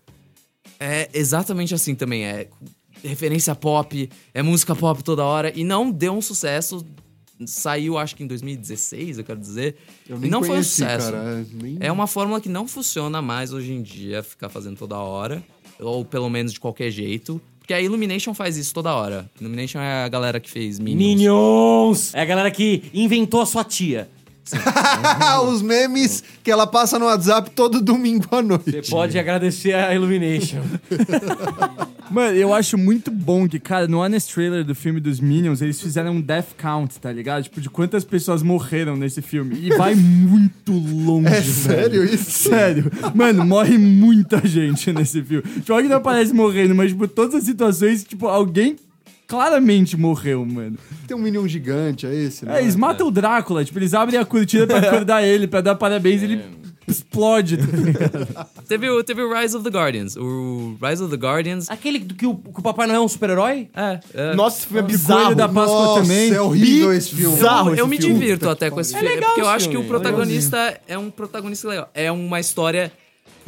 É 0.79 1.09
exatamente 1.13 1.73
assim 1.73 1.95
também. 1.95 2.25
É 2.25 2.47
referência 3.03 3.55
pop, 3.55 4.09
é 4.33 4.41
música 4.43 4.75
pop 4.75 5.03
toda 5.03 5.23
hora. 5.23 5.51
E 5.57 5.63
não 5.63 5.89
deu 5.91 6.13
um 6.13 6.21
sucesso. 6.21 6.85
Saiu, 7.45 7.99
acho 7.99 8.15
que 8.15 8.23
em 8.23 8.27
2016, 8.27 9.19
eu 9.19 9.23
quero 9.23 9.39
dizer. 9.39 9.75
Eu 10.09 10.17
e 10.17 10.21
nem 10.21 10.29
não 10.31 10.39
foi 10.39 10.49
um 10.49 10.51
conheci, 10.53 10.69
sucesso. 10.81 11.11
cara. 11.11 11.17
é, 11.39 11.45
nem- 11.63 11.77
É 11.79 11.91
uma 11.91 12.07
fórmula 12.07 12.41
que 12.41 12.49
não 12.49 12.67
funciona 12.67 13.21
mais 13.21 13.53
hoje 13.53 13.71
em 13.73 13.81
dia, 13.83 14.23
ficar 14.23 14.49
fazendo 14.49 14.75
toda 14.77 14.97
hora. 14.97 15.43
Ou 15.79 16.03
pelo 16.03 16.29
menos 16.29 16.51
de 16.51 16.59
qualquer 16.59 16.89
jeito. 16.89 17.39
Porque 17.67 17.73
a 17.73 17.81
Illumination 17.81 18.33
faz 18.33 18.55
isso 18.55 18.73
toda 18.73 18.95
hora. 18.95 19.29
Illumination 19.41 19.81
é 19.81 20.05
a 20.05 20.07
galera 20.07 20.39
que 20.39 20.49
fez 20.49 20.79
Minions. 20.79 21.17
Minions! 21.17 22.15
É 22.15 22.21
a 22.21 22.25
galera 22.25 22.49
que 22.49 22.83
inventou 22.93 23.41
a 23.41 23.45
sua 23.45 23.61
tia. 23.65 24.09
Os 25.51 25.61
memes 25.61 26.23
que 26.43 26.51
ela 26.51 26.65
passa 26.67 26.97
no 26.99 27.05
WhatsApp 27.05 27.49
todo 27.51 27.81
domingo 27.81 28.25
à 28.31 28.41
noite. 28.41 28.71
Você 28.71 28.81
pode 28.89 29.17
agradecer 29.17 29.73
a 29.73 29.93
Illumination. 29.93 30.61
Mano, 32.09 32.37
eu 32.37 32.53
acho 32.53 32.77
muito 32.77 33.11
bom 33.11 33.49
que, 33.49 33.59
cara, 33.59 33.85
no 33.85 33.99
honest 33.99 34.33
trailer 34.33 34.63
do 34.63 34.73
filme 34.73 34.99
dos 35.01 35.19
Minions, 35.19 35.61
eles 35.61 35.81
fizeram 35.81 36.13
um 36.13 36.21
death 36.21 36.53
count, 36.57 36.97
tá 37.01 37.11
ligado? 37.11 37.43
Tipo, 37.43 37.59
de 37.59 37.69
quantas 37.69 38.05
pessoas 38.05 38.41
morreram 38.41 38.95
nesse 38.95 39.21
filme. 39.21 39.57
E 39.59 39.69
vai 39.75 39.93
muito 39.93 40.71
longe, 40.71 41.27
É 41.27 41.41
velho. 41.41 41.53
sério 41.53 42.03
isso? 42.05 42.31
Sério. 42.49 42.89
Mano, 43.13 43.45
morre 43.45 43.77
muita 43.77 44.45
gente 44.47 44.93
nesse 44.93 45.21
filme. 45.21 45.43
Tipo, 45.43 45.73
alguém 45.73 45.89
não 45.89 45.97
aparece 45.97 46.33
morrendo, 46.33 46.73
mas, 46.73 46.91
tipo, 46.91 47.07
todas 47.09 47.35
as 47.35 47.43
situações, 47.43 48.05
tipo, 48.05 48.25
alguém 48.27 48.77
claramente 49.27 49.97
morreu, 49.97 50.45
mano. 50.45 50.77
Tem 51.07 51.15
um 51.15 51.19
Minion 51.19 51.47
gigante, 51.47 52.05
é 52.05 52.13
esse, 52.15 52.45
né? 52.45 52.57
É, 52.57 52.61
eles 52.61 52.75
matam 52.75 53.07
o 53.07 53.11
Drácula, 53.11 53.63
tipo, 53.65 53.77
eles 53.79 53.93
abrem 53.93 54.19
a 54.19 54.25
cortina 54.25 54.65
pra 54.65 54.77
acordar 54.87 55.23
ele, 55.23 55.47
pra 55.47 55.61
dar 55.61 55.75
parabéns, 55.75 56.23
ele 56.23 56.41
explode, 56.87 57.57
tá 57.57 57.65
ligado? 57.75 58.27
Teve, 58.67 58.89
o- 58.89 59.03
teve 59.03 59.21
o 59.21 59.33
Rise 59.37 59.55
of 59.57 59.63
the 59.69 59.69
Guardians. 59.69 60.15
O 60.15 60.77
Rise 60.81 61.03
of 61.03 61.11
the 61.11 61.17
Guardians. 61.17 61.69
Aquele 61.69 61.99
do 61.99 62.15
que 62.15 62.25
o, 62.25 62.35
que 62.35 62.59
o 62.59 62.61
Papai 62.61 62.87
Noel 62.87 63.01
é 63.01 63.03
um 63.05 63.07
super-herói? 63.09 63.67
É, 63.75 63.99
é. 64.13 64.35
Nossa, 64.35 64.59
esse 64.59 64.67
filme 64.67 64.79
é 64.79 64.83
Coelho 64.83 64.97
bizarro. 64.97 65.35
da 65.35 65.49
Páscoa 65.49 65.73
Nossa, 65.85 66.01
também. 66.01 66.33
é 66.33 66.41
horrível 66.41 66.93
esse 66.93 67.13
filme. 67.15 67.35
Bizarro 67.35 67.69
eu, 67.71 67.75
eu 67.75 67.87
me 67.87 67.97
filme. 67.97 68.13
divirto 68.19 68.49
até 68.49 68.69
com 68.69 68.79
esse 68.79 68.93
filme. 68.93 69.09
legal 69.09 69.29
porque 69.31 69.41
eu 69.41 69.49
acho 69.49 69.69
que 69.69 69.75
o 69.77 69.83
protagonista 69.83 70.79
é 70.87 70.97
um 70.97 71.09
protagonista 71.11 71.67
legal. 71.67 71.89
É 71.93 72.09
uma 72.11 72.39
história. 72.39 72.91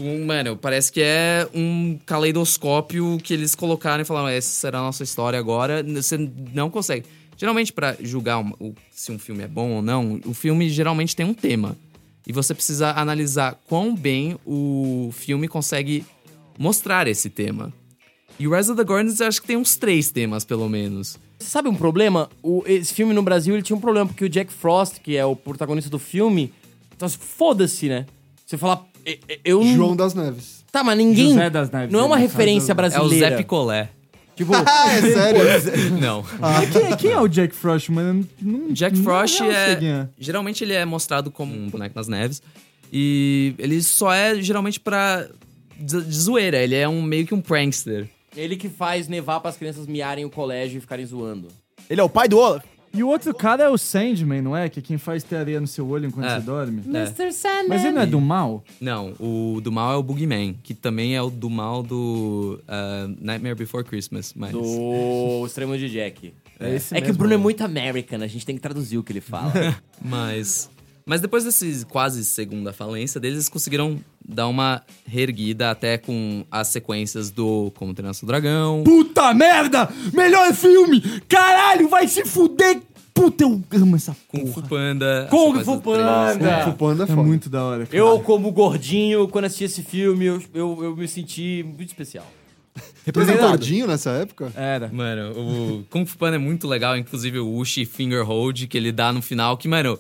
Com- 0.04 0.26
Mano, 0.26 0.56
parece 0.58 0.92
que 0.92 1.02
é 1.02 1.48
um 1.54 2.00
caleidoscópio 2.06 3.18
que 3.24 3.34
eles 3.34 3.54
colocaram 3.56 4.02
e 4.02 4.06
falaram: 4.06 4.28
essa 4.30 4.50
será 4.50 4.80
a 4.80 4.84
nossa 4.84 5.04
história 5.04 5.38
agora. 5.38 5.84
Você 5.84 6.18
não 6.54 6.70
consegue. 6.70 7.06
Geralmente, 7.38 7.72
pra 7.72 7.96
julgar 8.02 8.40
um- 8.40 8.54
o- 8.60 8.74
se 8.92 9.12
um 9.12 9.20
filme 9.20 9.44
é 9.44 9.48
bom 9.48 9.72
ou 9.72 9.82
não, 9.82 10.20
o 10.26 10.34
filme 10.34 10.70
geralmente 10.70 11.16
tem 11.16 11.26
um 11.26 11.34
tema. 11.34 11.78
E 12.28 12.34
você 12.34 12.54
precisa 12.54 12.92
analisar 12.92 13.58
quão 13.68 13.96
bem 13.96 14.38
o 14.46 15.10
filme 15.14 15.48
consegue 15.48 16.06
mostrar 16.58 17.08
esse 17.08 17.30
tema. 17.30 17.72
E 18.38 18.48
o 18.48 18.56
Rise 18.56 18.72
of 18.72 18.78
the 18.78 18.84
Guardians 18.90 19.20
eu 19.20 19.28
acho 19.28 19.42
que 19.42 19.48
tem 19.48 19.58
uns 19.58 19.76
três 19.76 20.12
temas, 20.12 20.46
pelo 20.46 20.68
menos. 20.70 21.18
Você 21.40 21.50
sabe 21.50 21.70
um 21.70 21.76
problema? 21.76 22.30
O, 22.44 22.64
esse 22.66 22.94
filme 22.94 23.14
no 23.14 23.24
Brasil 23.24 23.54
ele 23.56 23.64
tinha 23.64 23.76
um 23.76 23.80
problema, 23.82 24.06
porque 24.08 24.26
o 24.26 24.30
Jack 24.30 24.52
Frost, 24.52 25.00
que 25.00 25.16
é 25.16 25.26
o 25.26 25.36
protagonista 25.36 25.90
do 25.90 25.98
filme, 26.00 26.54
então 26.96 27.08
foda-se, 27.10 27.88
né? 27.88 28.06
Você 28.46 28.58
fala. 28.58 28.86
Eu 29.44 29.64
João 29.64 29.96
das 29.96 30.14
Neves. 30.14 30.64
Tá, 30.72 30.84
mas 30.84 30.98
ninguém. 30.98 31.30
José 31.30 31.50
das 31.50 31.72
Neves, 31.72 31.92
não 31.92 32.00
é 32.02 32.04
uma 32.04 32.18
referência 32.18 32.72
É 32.72 32.74
o 32.74 32.76
brasileira. 32.76 33.30
Zé 33.30 33.38
Picolé. 33.38 33.90
Tipo, 34.36 34.54
Ah, 34.66 34.94
é 34.94 35.02
sério? 35.02 35.92
Não. 36.00 36.24
Quem, 36.72 36.96
quem 36.98 37.12
é 37.12 37.20
o 37.20 37.28
Jack 37.28 37.54
Frost, 37.54 37.90
mano? 37.90 38.26
Não- 38.42 38.72
Jack 38.72 38.96
não- 38.98 39.04
Frost 39.04 39.42
é. 39.42 39.74
é. 39.84 40.08
Geralmente 40.18 40.64
ele 40.64 40.74
é 40.74 40.86
mostrado 40.86 41.30
como 41.32 41.54
um 41.54 41.70
boneco 41.70 41.94
nas 41.96 42.08
neves. 42.08 42.42
E 42.92 43.54
ele 43.58 43.82
só 43.84 44.14
é 44.14 44.42
geralmente 44.42 44.80
pra. 44.80 45.28
De, 45.78 46.02
de 46.02 46.16
zoeira. 46.16 46.58
Ele 46.58 46.76
é 46.76 46.88
um 46.88 47.02
meio 47.02 47.26
que 47.26 47.34
um 47.34 47.42
prankster. 47.42 48.08
ele 48.36 48.56
que 48.56 48.70
faz 48.70 49.08
nevar 49.08 49.40
para 49.42 49.50
as 49.50 49.58
crianças 49.58 49.88
miarem 49.88 50.24
o 50.26 50.30
colégio 50.30 50.78
e 50.78 50.82
ficarem 50.82 51.06
zoando. 51.06 51.48
Ele 51.90 52.00
é 52.00 52.04
o 52.04 52.10
pai 52.10 52.28
do 52.28 52.38
Olaf. 52.38 52.64
E 52.94 53.04
o 53.04 53.08
outro 53.08 53.34
cara 53.34 53.64
é 53.64 53.70
o 53.70 53.78
Sandman, 53.78 54.42
não 54.42 54.56
é? 54.56 54.68
Que 54.70 54.80
é 54.80 54.82
quem 54.82 54.98
faz 54.98 55.24
ter 55.24 55.36
areia 55.36 55.60
no 55.62 55.68
seu 55.68 55.88
olho 55.88 56.08
enquanto 56.08 56.26
É. 56.28 56.40
você 56.40 56.46
dorme. 56.46 56.82
É. 56.88 57.68
Mas 57.68 57.84
ele 57.84 57.94
não 57.94 58.02
é 58.02 58.06
do 58.06 58.20
mal? 58.20 58.64
Não, 58.82 59.14
o 59.20 59.60
do 59.62 59.72
mal 59.72 59.94
é 59.94 59.96
o 59.96 60.04
Boogeyman, 60.04 60.56
que 60.64 60.74
também 60.74 61.16
é 61.16 61.22
o 61.22 61.30
do 61.30 61.50
mal 61.50 61.84
do 61.84 62.60
ah, 62.68 63.08
Nightmare 63.20 63.56
Before 63.56 63.84
Christmas. 63.84 64.34
Mas... 64.36 64.52
Do 64.52 65.44
extremo 65.46 65.78
de 65.78 65.90
Jack. 65.90 66.34
É 66.60 66.76
esse 66.76 66.96
É 66.96 66.98
que 66.98 67.06
o 67.06 67.08
mesmo. 67.08 67.18
Bruno 67.20 67.34
é 67.34 67.38
muito 67.38 67.64
American, 67.64 68.22
a 68.22 68.28
gente 68.28 68.46
tem 68.46 68.56
que 68.56 68.62
traduzir 68.62 68.98
o 68.98 69.04
que 69.04 69.12
ele 69.12 69.22
fala. 69.22 69.54
Mas. 70.04 70.70
Mas 71.10 71.22
depois 71.22 71.44
desse 71.44 71.88
quase 71.88 72.24
segunda 72.24 72.72
falência 72.72 73.20
deles, 73.20 73.38
eles 73.38 73.50
conseguiram 73.50 74.00
dar 74.24 74.48
uma 74.48 74.84
reerguida 75.08 75.72
até 75.72 75.98
com 75.98 76.46
as 76.52 76.68
sequências 76.68 77.32
do 77.32 77.72
Como 77.76 77.96
Treinar 77.96 78.14
Seu 78.14 78.28
Dragão. 78.28 78.84
Puta 78.84 79.34
merda! 79.34 79.90
Melhor 80.14 80.54
filme! 80.54 81.02
Caralho, 81.28 81.90
vai 81.90 82.08
se 82.08 82.24
fuder! 82.26 82.80
Puta, 83.12 83.44
eu 83.44 83.60
amo 83.74 83.96
essa 83.96 84.16
Kung 84.28 84.54
Fu. 84.54 84.62
Panda. 84.62 85.28
Kung 85.32 85.64
Fu. 85.64 85.82
Panda! 85.82 86.70
O 86.70 86.74
Panda 86.74 87.06
é 87.10 87.12
É 87.12 87.16
muito 87.16 87.50
da 87.50 87.64
hora, 87.64 87.88
cara. 87.88 87.98
Eu, 87.98 88.20
como 88.20 88.52
gordinho, 88.52 89.28
quando 89.30 89.46
assisti 89.46 89.64
esse 89.64 89.82
filme, 89.82 90.26
eu, 90.26 90.40
eu, 90.54 90.84
eu 90.84 90.96
me 90.96 91.08
senti 91.08 91.66
muito 91.66 91.88
especial. 91.88 92.32
Tu 93.12 93.20
era 93.20 93.48
gordinho 93.48 93.88
nessa 93.88 94.12
época? 94.12 94.54
Era. 94.56 94.90
Mano, 94.90 95.32
o 95.32 95.84
Kung 95.90 96.06
Fu 96.06 96.20
Panda 96.20 96.36
é 96.36 96.40
muito 96.40 96.68
legal, 96.68 96.96
inclusive 96.96 97.40
o 97.40 97.52
Uchi 97.58 97.84
Finger 97.84 98.24
Hold 98.24 98.68
que 98.68 98.78
ele 98.78 98.92
dá 98.92 99.12
no 99.12 99.24
final, 99.24 99.58
que, 99.58 99.68
mano, 99.68 99.98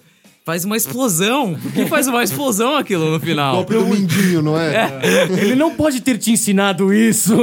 faz 0.49 0.65
uma 0.65 0.75
explosão. 0.75 1.53
Por 1.53 1.71
que 1.71 1.85
faz 1.85 2.07
uma 2.07 2.23
explosão 2.23 2.75
aquilo 2.75 3.12
no 3.12 3.19
final? 3.19 3.57
Golpe 3.57 3.75
do 3.75 3.85
Mindinho, 3.85 4.41
não 4.41 4.59
é? 4.59 4.99
Ele 5.39 5.53
não 5.53 5.75
pode 5.75 6.01
ter 6.01 6.17
te 6.17 6.31
ensinado 6.31 6.91
isso. 6.91 7.35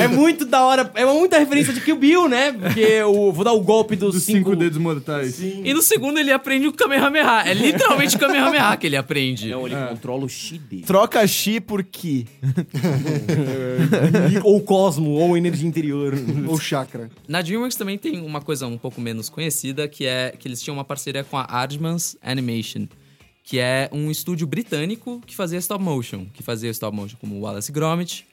É 0.00 0.08
muito 0.08 0.46
da 0.46 0.64
hora. 0.64 0.90
É 0.94 1.04
muita 1.04 1.38
referência 1.38 1.74
de 1.74 1.82
Kill 1.82 1.96
Bill, 1.96 2.26
né? 2.26 2.52
Porque 2.52 2.80
eu 2.80 3.30
vou 3.32 3.44
dar 3.44 3.52
o 3.52 3.60
golpe 3.60 3.96
dos, 3.96 4.14
Dos 4.14 4.22
cinco, 4.22 4.38
cinco 4.38 4.56
dedos 4.56 4.78
mortais. 4.78 5.38
E 5.42 5.74
no 5.74 5.82
segundo 5.82 6.18
ele 6.18 6.32
aprende 6.32 6.66
o 6.66 6.72
Kamehameha. 6.72 7.42
É 7.44 7.52
literalmente 7.52 8.16
o 8.16 8.18
Kamehameha 8.18 8.74
que 8.78 8.86
ele 8.86 8.96
aprende. 8.96 9.50
Não, 9.50 9.66
ele 9.66 9.76
controla 9.90 10.24
o 10.24 10.28
chi 10.28 10.56
dele. 10.56 10.84
Troca 10.84 11.26
chi 11.26 11.60
por 11.60 11.84
ki. 11.84 12.26
ou 14.42 14.58
cosmo, 14.62 15.10
ou 15.10 15.36
energia 15.36 15.68
interior. 15.68 16.14
Ou 16.48 16.58
chakra. 16.58 17.10
Na 17.28 17.42
DreamWorks 17.42 17.76
também 17.76 17.98
tem 17.98 18.24
uma 18.24 18.40
coisa 18.40 18.66
um 18.66 18.78
pouco 18.78 19.02
menos 19.02 19.28
conhecida, 19.28 19.86
que 19.86 20.06
é 20.06 20.34
que 20.38 20.48
eles 20.48 20.62
tinham 20.62 20.74
uma 20.74 20.84
parceria 20.84 21.22
com 21.22 21.36
a 21.36 21.42
Aardmans 21.42 22.16
Animation, 22.22 22.53
que 23.42 23.58
é 23.58 23.88
um 23.92 24.10
estúdio 24.10 24.46
britânico 24.46 25.20
que 25.26 25.36
fazia 25.36 25.58
stop 25.58 25.82
motion, 25.82 26.26
que 26.32 26.42
fazia 26.42 26.70
stop 26.70 26.96
motion 26.96 27.16
como 27.20 27.38
Wallace 27.40 27.70
Gromit. 27.70 28.26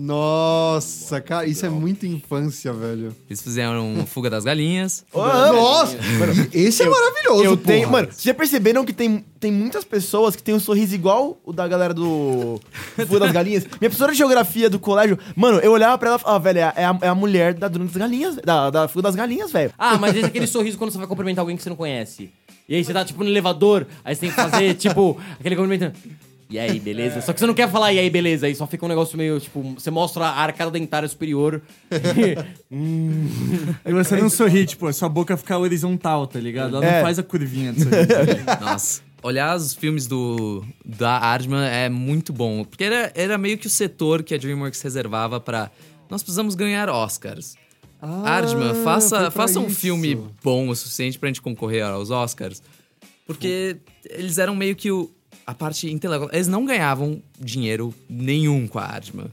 Nossa, 0.00 1.20
cara, 1.20 1.44
isso 1.44 1.66
é 1.66 1.68
muita 1.68 2.06
infância, 2.06 2.72
velho. 2.72 3.14
Eles 3.28 3.42
fizeram 3.42 4.06
Fuga 4.06 4.30
das 4.30 4.44
Galinhas. 4.44 5.04
Nossa! 5.12 5.96
Esse 6.54 6.84
é 6.84 6.88
maravilhoso, 6.88 7.44
Eu 7.44 7.56
porra. 7.56 7.66
tenho. 7.66 7.90
Mano, 7.90 8.06
vocês 8.06 8.22
já 8.22 8.32
perceberam 8.32 8.84
que 8.84 8.92
tem, 8.92 9.24
tem 9.40 9.50
muitas 9.50 9.84
pessoas 9.84 10.36
que 10.36 10.42
tem 10.42 10.54
um 10.54 10.60
sorriso 10.60 10.94
igual 10.94 11.40
o 11.44 11.52
da 11.52 11.66
galera 11.66 11.92
do 11.92 12.60
Fuga 12.94 13.18
das 13.20 13.32
Galinhas? 13.32 13.64
Minha 13.80 13.90
professora 13.90 14.12
de 14.12 14.18
geografia 14.18 14.70
do 14.70 14.78
colégio, 14.78 15.18
mano, 15.34 15.58
eu 15.58 15.72
olhava 15.72 15.98
pra 15.98 16.10
ela 16.10 16.16
e 16.18 16.20
falava, 16.20 16.36
ah, 16.36 16.38
velho, 16.38 16.58
é 16.60 16.84
a, 16.84 16.98
é 17.02 17.08
a 17.08 17.14
mulher 17.14 17.54
da 17.54 17.66
Duna 17.66 17.86
das 17.86 17.96
Galinhas, 17.96 18.36
da, 18.36 18.70
da 18.70 18.86
Fuga 18.86 19.02
das 19.02 19.16
Galinhas, 19.16 19.50
velho. 19.50 19.72
Ah, 19.76 19.98
mas 19.98 20.14
esse 20.14 20.24
é 20.24 20.28
aquele 20.28 20.46
sorriso 20.46 20.78
quando 20.78 20.92
você 20.92 20.98
vai 20.98 21.08
cumprimentar 21.08 21.42
alguém 21.42 21.56
que 21.56 21.62
você 21.62 21.70
não 21.70 21.76
conhece. 21.76 22.30
E 22.68 22.74
aí 22.76 22.84
você 22.84 22.92
tá, 22.92 23.04
tipo, 23.04 23.24
no 23.24 23.30
elevador, 23.30 23.86
aí 24.04 24.14
você 24.14 24.20
tem 24.22 24.30
que 24.30 24.36
fazer, 24.36 24.74
tipo, 24.76 25.18
aquele 25.40 25.56
cumprimento. 25.56 25.92
E 26.50 26.58
aí, 26.58 26.80
beleza? 26.80 27.20
Só 27.20 27.32
que 27.34 27.40
você 27.40 27.46
não 27.46 27.52
quer 27.52 27.70
falar 27.70 27.92
e 27.92 27.98
aí, 27.98 28.08
beleza? 28.08 28.46
Aí 28.46 28.54
só 28.54 28.66
fica 28.66 28.84
um 28.84 28.88
negócio 28.88 29.18
meio, 29.18 29.38
tipo, 29.38 29.62
você 29.74 29.90
mostra 29.90 30.24
a 30.26 30.40
arcada 30.40 30.70
dentária 30.70 31.06
superior. 31.08 31.60
E 33.84 33.92
você 33.92 34.16
não 34.16 34.28
sorri, 34.30 34.66
tipo, 34.66 34.86
a 34.86 34.92
sua 34.92 35.08
boca 35.08 35.36
fica 35.36 35.56
horizontal, 35.58 36.26
tá 36.26 36.38
ligado? 36.38 36.76
Ela 36.76 36.84
É. 36.86 36.94
não 36.96 37.02
faz 37.02 37.18
a 37.18 37.22
curvinha 37.22 37.72
de 37.72 37.82
sorrir. 37.82 38.44
Nossa. 38.60 39.00
Olhar 39.22 39.56
os 39.56 39.74
filmes 39.74 40.06
do 40.06 40.64
da 40.84 41.18
Aardman 41.18 41.66
é 41.68 41.88
muito 41.88 42.32
bom, 42.32 42.64
porque 42.64 42.84
era, 42.84 43.10
era 43.16 43.36
meio 43.36 43.58
que 43.58 43.66
o 43.66 43.70
setor 43.70 44.22
que 44.22 44.32
a 44.34 44.38
DreamWorks 44.38 44.80
reservava 44.80 45.40
pra 45.40 45.70
nós 46.08 46.22
precisamos 46.22 46.54
ganhar 46.54 46.88
Oscars. 46.88 47.56
Ah, 48.00 48.30
Aardman, 48.36 48.74
faça, 48.84 49.30
faça 49.30 49.58
um 49.58 49.66
isso. 49.66 49.80
filme 49.80 50.16
bom 50.42 50.68
o 50.68 50.76
suficiente 50.76 51.18
pra 51.18 51.28
gente 51.28 51.42
concorrer 51.42 51.84
aos 51.84 52.10
Oscars. 52.10 52.62
Porque 53.26 53.76
eles 54.08 54.38
eram 54.38 54.54
meio 54.54 54.74
que 54.76 54.90
o, 54.90 55.10
a 55.46 55.54
parte 55.54 55.90
intelectual. 55.90 56.30
Eles 56.32 56.48
não 56.48 56.64
ganhavam 56.64 57.22
dinheiro 57.38 57.92
nenhum 58.08 58.66
com 58.68 58.78
a 58.78 58.84
Aardman. 58.84 59.26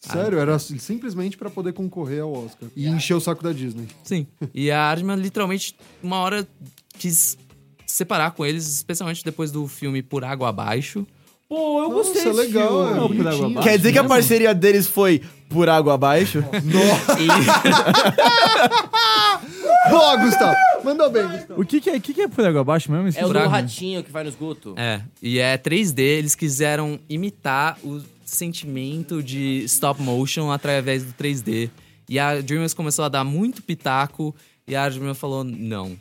Sério, 0.00 0.38
era 0.38 0.58
simplesmente 0.58 1.36
pra 1.36 1.50
poder 1.50 1.72
concorrer 1.72 2.22
ao 2.22 2.32
Oscar. 2.32 2.68
E 2.74 2.86
encher 2.88 3.14
o 3.14 3.20
saco 3.20 3.42
da 3.42 3.52
Disney. 3.52 3.86
Sim. 4.04 4.26
E 4.54 4.70
a 4.70 4.80
Aardman 4.80 5.16
literalmente, 5.16 5.76
uma 6.02 6.16
hora, 6.18 6.46
quis 6.98 7.36
separar 7.86 8.30
com 8.30 8.46
eles, 8.46 8.66
especialmente 8.68 9.24
depois 9.24 9.50
do 9.50 9.66
filme 9.66 10.02
Por 10.02 10.24
Água 10.24 10.48
Abaixo, 10.48 11.06
Pô, 11.48 11.82
eu 11.82 11.88
Nossa, 11.88 11.94
gostei 12.12 12.24
desse 12.24 12.36
legal, 12.36 12.68
filme. 12.68 12.90
é 12.90 12.94
Não, 12.94 13.06
por 13.08 13.16
bonitinho. 13.16 13.28
água 13.34 13.46
abaixo. 13.46 13.68
Quer 13.68 13.76
dizer 13.78 13.92
que 13.92 13.98
a 13.98 14.04
parceria 14.04 14.54
deles 14.54 14.86
foi 14.86 15.22
por 15.48 15.68
água 15.68 15.94
abaixo? 15.94 16.44
Boa, 19.90 20.16
Gustavo. 20.22 20.56
Mandou 20.84 21.10
bem, 21.10 21.26
Gustavo. 21.26 21.60
O 21.60 21.64
que 21.64 21.80
que 21.80 21.90
é, 21.90 22.00
que 22.00 22.14
que 22.14 22.22
é 22.22 22.28
por 22.28 22.44
água 22.44 22.60
abaixo 22.60 22.90
mesmo? 22.92 23.08
É 23.18 23.26
o 23.26 23.32
do 23.32 23.38
ratinho 23.48 24.02
que 24.02 24.10
vai 24.10 24.22
no 24.22 24.28
esgoto. 24.28 24.74
É, 24.76 25.00
e 25.22 25.38
é 25.38 25.56
3D, 25.56 25.98
eles 26.00 26.34
quiseram 26.34 26.98
imitar 27.08 27.78
o 27.82 28.02
sentimento 28.24 29.22
de 29.22 29.64
stop 29.64 30.02
motion 30.02 30.50
através 30.50 31.04
do 31.04 31.12
3D. 31.12 31.70
E 32.08 32.18
a 32.18 32.40
DreamWorks 32.40 32.74
começou 32.74 33.04
a 33.04 33.08
dar 33.08 33.24
muito 33.24 33.62
pitaco 33.62 34.34
e 34.66 34.74
a 34.76 34.88
DreamWorks 34.88 35.20
falou, 35.20 35.44
não, 35.44 35.96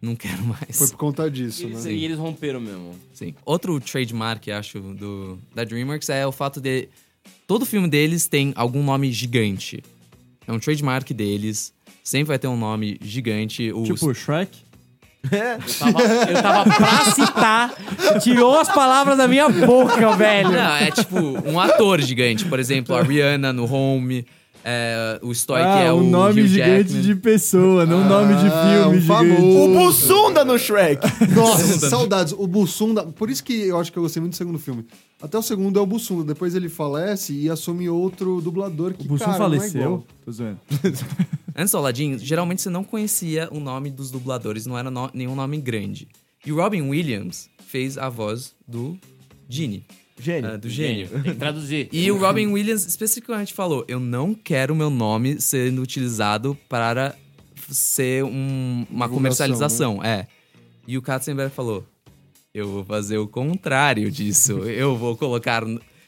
não 0.00 0.14
quero 0.14 0.42
mais. 0.44 0.78
Foi 0.78 0.88
por 0.88 0.96
conta 0.96 1.30
disso, 1.30 1.62
E 1.62 1.66
eles, 1.66 1.84
né? 1.84 1.92
e 1.92 2.04
eles 2.04 2.18
romperam 2.18 2.60
mesmo. 2.60 2.94
Sim. 3.12 3.34
Outro 3.44 3.78
trademark, 3.80 4.48
acho, 4.48 4.78
do, 4.80 5.38
da 5.54 5.64
DreamWorks 5.64 6.08
é 6.08 6.26
o 6.26 6.32
fato 6.32 6.60
de 6.60 6.88
todo 7.46 7.66
filme 7.66 7.88
deles 7.88 8.26
tem 8.26 8.52
algum 8.56 8.82
nome 8.82 9.10
gigante. 9.12 9.82
É 10.46 10.52
um 10.52 10.58
trademark 10.58 11.10
deles. 11.12 11.72
Sempre 12.02 12.28
vai 12.28 12.38
ter 12.38 12.48
um 12.48 12.56
nome 12.56 12.98
gigante. 13.02 13.72
O 13.72 13.82
Tipo, 13.84 14.12
Shrek? 14.14 14.50
Tava- 15.78 16.02
eu 16.02 16.42
tava 16.42 16.64
pra 16.76 17.12
citar, 17.12 17.74
tirou 18.22 18.58
as 18.60 18.68
palavras 18.68 19.16
da 19.16 19.26
minha 19.26 19.48
boca, 19.48 20.14
velho. 20.16 20.50
Não, 20.52 20.76
é 20.76 20.90
tipo 20.90 21.18
um 21.48 21.58
ator 21.58 22.00
gigante. 22.02 22.44
Por 22.44 22.58
exemplo, 22.58 22.94
a 22.94 23.02
Rihanna 23.02 23.50
no 23.52 23.64
Home. 23.72 24.26
É, 24.66 25.18
o 25.22 25.30
que 25.30 25.52
ah, 25.52 25.78
é 25.80 25.92
o 25.92 25.96
um 25.96 26.08
nome 26.08 26.40
Hugh 26.40 26.46
gigante 26.48 26.84
Jackman. 26.94 27.02
de 27.02 27.14
pessoa, 27.16 27.84
não 27.84 28.00
um 28.00 28.08
nome 28.08 28.34
de 28.36 28.46
Ah, 28.46 28.80
filme 28.82 28.96
um 28.96 29.00
gigante. 29.00 29.42
O 29.42 29.74
Bussunda 29.74 30.42
no 30.44 30.58
Shrek! 30.58 31.06
Nossa, 31.36 31.88
saudades. 31.90 32.32
O 32.32 32.46
Bussunda. 32.46 33.02
Por 33.04 33.28
isso 33.28 33.44
que 33.44 33.52
eu 33.68 33.78
acho 33.78 33.92
que 33.92 33.98
eu 33.98 34.02
gostei 34.02 34.20
muito 34.22 34.32
do 34.32 34.36
segundo 34.38 34.58
filme. 34.58 34.86
Até 35.20 35.36
o 35.36 35.42
segundo 35.42 35.78
é 35.78 35.82
o 35.82 35.86
Bussunda. 35.86 36.32
Depois 36.32 36.54
ele 36.54 36.70
falece 36.70 37.34
e 37.34 37.50
assume 37.50 37.90
outro 37.90 38.40
dublador 38.40 38.94
que, 38.94 39.06
O 39.06 39.10
não 39.10 39.16
é 39.16 39.18
faleceu? 39.38 39.80
igual. 39.82 40.04
Tô 40.24 40.32
zoando. 40.32 40.58
Antes 41.54 41.70
do 41.70 41.78
Aladdin, 41.78 42.18
geralmente 42.18 42.62
você 42.62 42.70
não 42.70 42.82
conhecia 42.82 43.48
o 43.52 43.60
nome 43.60 43.90
dos 43.90 44.10
dubladores, 44.10 44.64
não 44.66 44.76
era 44.78 44.90
no- 44.90 45.10
nenhum 45.12 45.34
nome 45.34 45.58
grande. 45.58 46.08
E 46.44 46.50
o 46.50 46.56
Robin 46.56 46.80
Williams 46.88 47.48
fez 47.66 47.96
a 47.96 48.08
voz 48.08 48.54
do 48.66 48.98
Genie, 49.48 49.84
Gênio. 50.20 50.50
ah, 50.52 50.56
do 50.56 50.68
gênio. 50.68 51.08
Tem 51.08 51.22
que 51.22 51.34
traduzir. 51.34 51.88
E 51.92 52.10
o 52.10 52.16
Robin 52.18 52.46
Williams 52.46 52.86
especificamente 52.86 53.52
falou: 53.52 53.84
Eu 53.88 53.98
não 53.98 54.34
quero 54.34 54.74
meu 54.74 54.90
nome 54.90 55.40
sendo 55.40 55.82
utilizado 55.82 56.56
para 56.68 57.14
ser 57.68 58.22
um- 58.24 58.28
uma 58.90 59.06
Divulgação, 59.06 59.08
comercialização. 59.14 60.04
É. 60.04 60.26
E 60.86 60.96
o 60.96 61.02
Katzenberg 61.02 61.52
falou: 61.52 61.84
Eu 62.52 62.68
vou 62.68 62.84
fazer 62.84 63.18
o 63.18 63.26
contrário 63.26 64.10
disso. 64.10 64.52
Eu 64.68 64.96
vou 64.96 65.16
colocar 65.16 65.64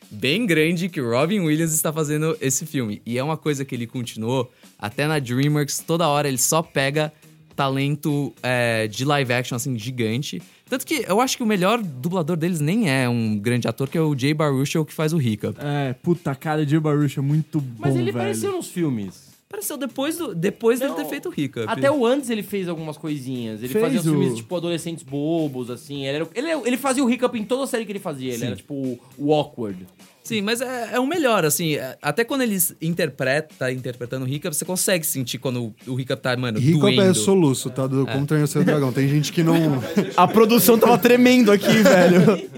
bem 0.09 0.47
grande 0.47 0.89
que 0.89 1.01
o 1.01 1.11
Robin 1.11 1.41
Williams 1.41 1.73
está 1.73 1.93
fazendo 1.93 2.37
esse 2.41 2.65
filme. 2.65 3.03
E 3.05 3.19
é 3.19 3.25
uma 3.25 3.37
coisa 3.37 3.65
que 3.65 3.75
ele 3.75 3.87
continuou 3.89 4.49
até 4.79 5.09
na 5.09 5.19
DreamWorks. 5.19 5.81
Toda 5.85 6.07
hora 6.07 6.29
ele 6.29 6.39
só 6.39 6.63
pega 6.63 7.13
talento 7.57 8.33
é, 8.43 8.87
de 8.87 9.05
live 9.05 9.33
action, 9.33 9.57
assim, 9.57 9.77
gigante. 9.79 10.41
Tanto 10.69 10.85
que 10.85 11.05
eu 11.07 11.21
acho 11.21 11.37
que 11.37 11.43
o 11.43 11.47
melhor 11.47 11.81
dublador 11.81 12.37
deles 12.37 12.61
nem 12.61 12.91
é 12.91 13.09
um 13.09 13.39
grande 13.39 13.69
ator, 13.69 13.89
que 13.89 13.97
é 13.97 14.01
o 14.01 14.19
Jay 14.19 14.35
Baruchel, 14.35 14.85
que 14.85 14.93
faz 14.93 15.13
o 15.13 15.21
Hiccup. 15.21 15.57
É, 15.61 15.93
puta 15.93 16.35
cara 16.35 16.67
de 16.67 16.79
Baruch 16.79 17.19
é 17.19 17.23
muito 17.23 17.61
bom, 17.61 17.77
Mas 17.79 17.95
ele 17.95 18.07
velho. 18.07 18.17
apareceu 18.19 18.51
nos 18.53 18.69
filmes. 18.69 19.27
Apareceu 19.49 19.77
depois, 19.77 20.19
do, 20.19 20.35
depois 20.35 20.81
dele 20.81 20.91
Não, 20.91 20.97
ter 20.99 21.05
feito 21.05 21.29
o 21.29 21.33
Hiccup. 21.41 21.67
Até 21.69 21.89
o 21.89 22.05
antes 22.05 22.31
ele 22.31 22.43
fez 22.43 22.69
algumas 22.69 22.97
coisinhas. 22.99 23.61
Ele 23.63 23.69
Fez 23.73 23.85
fazia 23.85 24.01
uns 24.01 24.07
o- 24.07 24.11
filmes, 24.11 24.35
tipo, 24.37 24.57
adolescentes 24.57 25.05
bobos, 25.05 25.71
assim. 25.71 26.05
Ele, 26.05 26.17
era- 26.17 26.29
ele, 26.35 26.51
ele 26.67 26.77
fazia 26.77 27.05
o 27.05 27.09
Hiccup 27.09 27.39
em 27.39 27.45
toda 27.45 27.63
a 27.63 27.67
série 27.69 27.87
que 27.87 27.93
ele 27.93 28.01
fazia. 28.01 28.31
Ele 28.31 28.39
Sim. 28.39 28.47
era, 28.47 28.57
tipo, 28.57 28.75
o- 28.75 28.99
o 29.17 29.33
awkward. 29.33 29.87
Sim, 30.27 30.43
mas 30.43 30.61
é, 30.61 30.91
é 30.95 31.01
o 31.01 31.07
melhor, 31.07 31.45
assim. 31.45 31.77
é- 31.77 31.97
Até 32.03 32.25
quando 32.25 32.43
eles 32.43 32.75
interpreta, 32.83 33.55
tá 33.59 33.71
interpretando 33.73 34.25
o 34.25 34.29
Hiccup, 34.29 34.55
você 34.57 34.65
consegue 34.65 35.07
sentir 35.07 35.39
quando 35.39 35.73
o 35.87 36.01
Hiccup 36.01 36.21
tá, 36.21 36.37
mano, 36.37 36.59
Hiccup 36.59 36.81
doendo. 36.81 37.03
é 37.03 37.15
soluço, 37.15 37.71
tá? 37.71 37.87
Do 37.87 38.05
Como 38.07 38.27
Treinar 38.27 38.45
o 38.45 38.49
Seu 38.49 38.65
Dragão. 38.65 38.93
Tem 38.93 39.09
gente 39.09 39.33
que 39.33 39.43
não... 39.43 39.55
A 40.17 40.27
produção 40.27 40.79
tava 40.79 40.99
tremendo 40.99 41.53
aqui, 41.53 41.67
velho. 41.83 42.49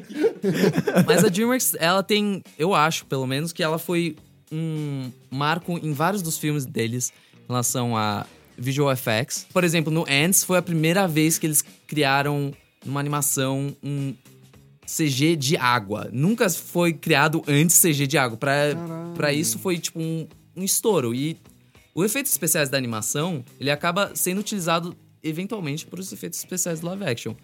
Mas 1.06 1.24
a 1.24 1.28
DreamWorks, 1.28 1.74
ela 1.78 2.02
tem, 2.02 2.42
eu 2.58 2.74
acho, 2.74 3.04
pelo 3.06 3.26
menos, 3.26 3.52
que 3.52 3.62
ela 3.62 3.78
foi 3.78 4.16
um 4.50 5.10
marco 5.30 5.78
em 5.82 5.92
vários 5.92 6.22
dos 6.22 6.38
filmes 6.38 6.64
deles 6.64 7.12
em 7.44 7.48
relação 7.48 7.96
a 7.96 8.24
visual 8.56 8.90
effects. 8.92 9.46
Por 9.52 9.62
exemplo, 9.64 9.92
no 9.92 10.04
Ants 10.08 10.42
foi 10.44 10.58
a 10.58 10.62
primeira 10.62 11.06
vez 11.06 11.38
que 11.38 11.46
eles 11.46 11.62
criaram 11.86 12.52
numa 12.84 13.00
animação 13.00 13.76
um 13.82 14.14
CG 14.88 15.36
de 15.36 15.56
água. 15.56 16.08
Nunca 16.10 16.48
foi 16.48 16.94
criado 16.94 17.42
antes 17.46 17.80
CG 17.80 18.06
de 18.06 18.16
água. 18.16 18.38
Pra, 18.38 18.54
pra 19.14 19.32
isso 19.32 19.58
foi 19.58 19.78
tipo 19.78 20.00
um, 20.00 20.26
um 20.56 20.64
estouro. 20.64 21.14
E 21.14 21.36
o 21.94 22.02
efeitos 22.02 22.32
especiais 22.32 22.70
da 22.70 22.78
animação, 22.78 23.44
ele 23.60 23.70
acaba 23.70 24.12
sendo 24.14 24.40
utilizado 24.40 24.96
eventualmente 25.22 25.84
para 25.86 26.00
os 26.00 26.10
efeitos 26.10 26.38
especiais 26.38 26.80
do 26.80 26.86
live 26.86 27.04
action. 27.04 27.34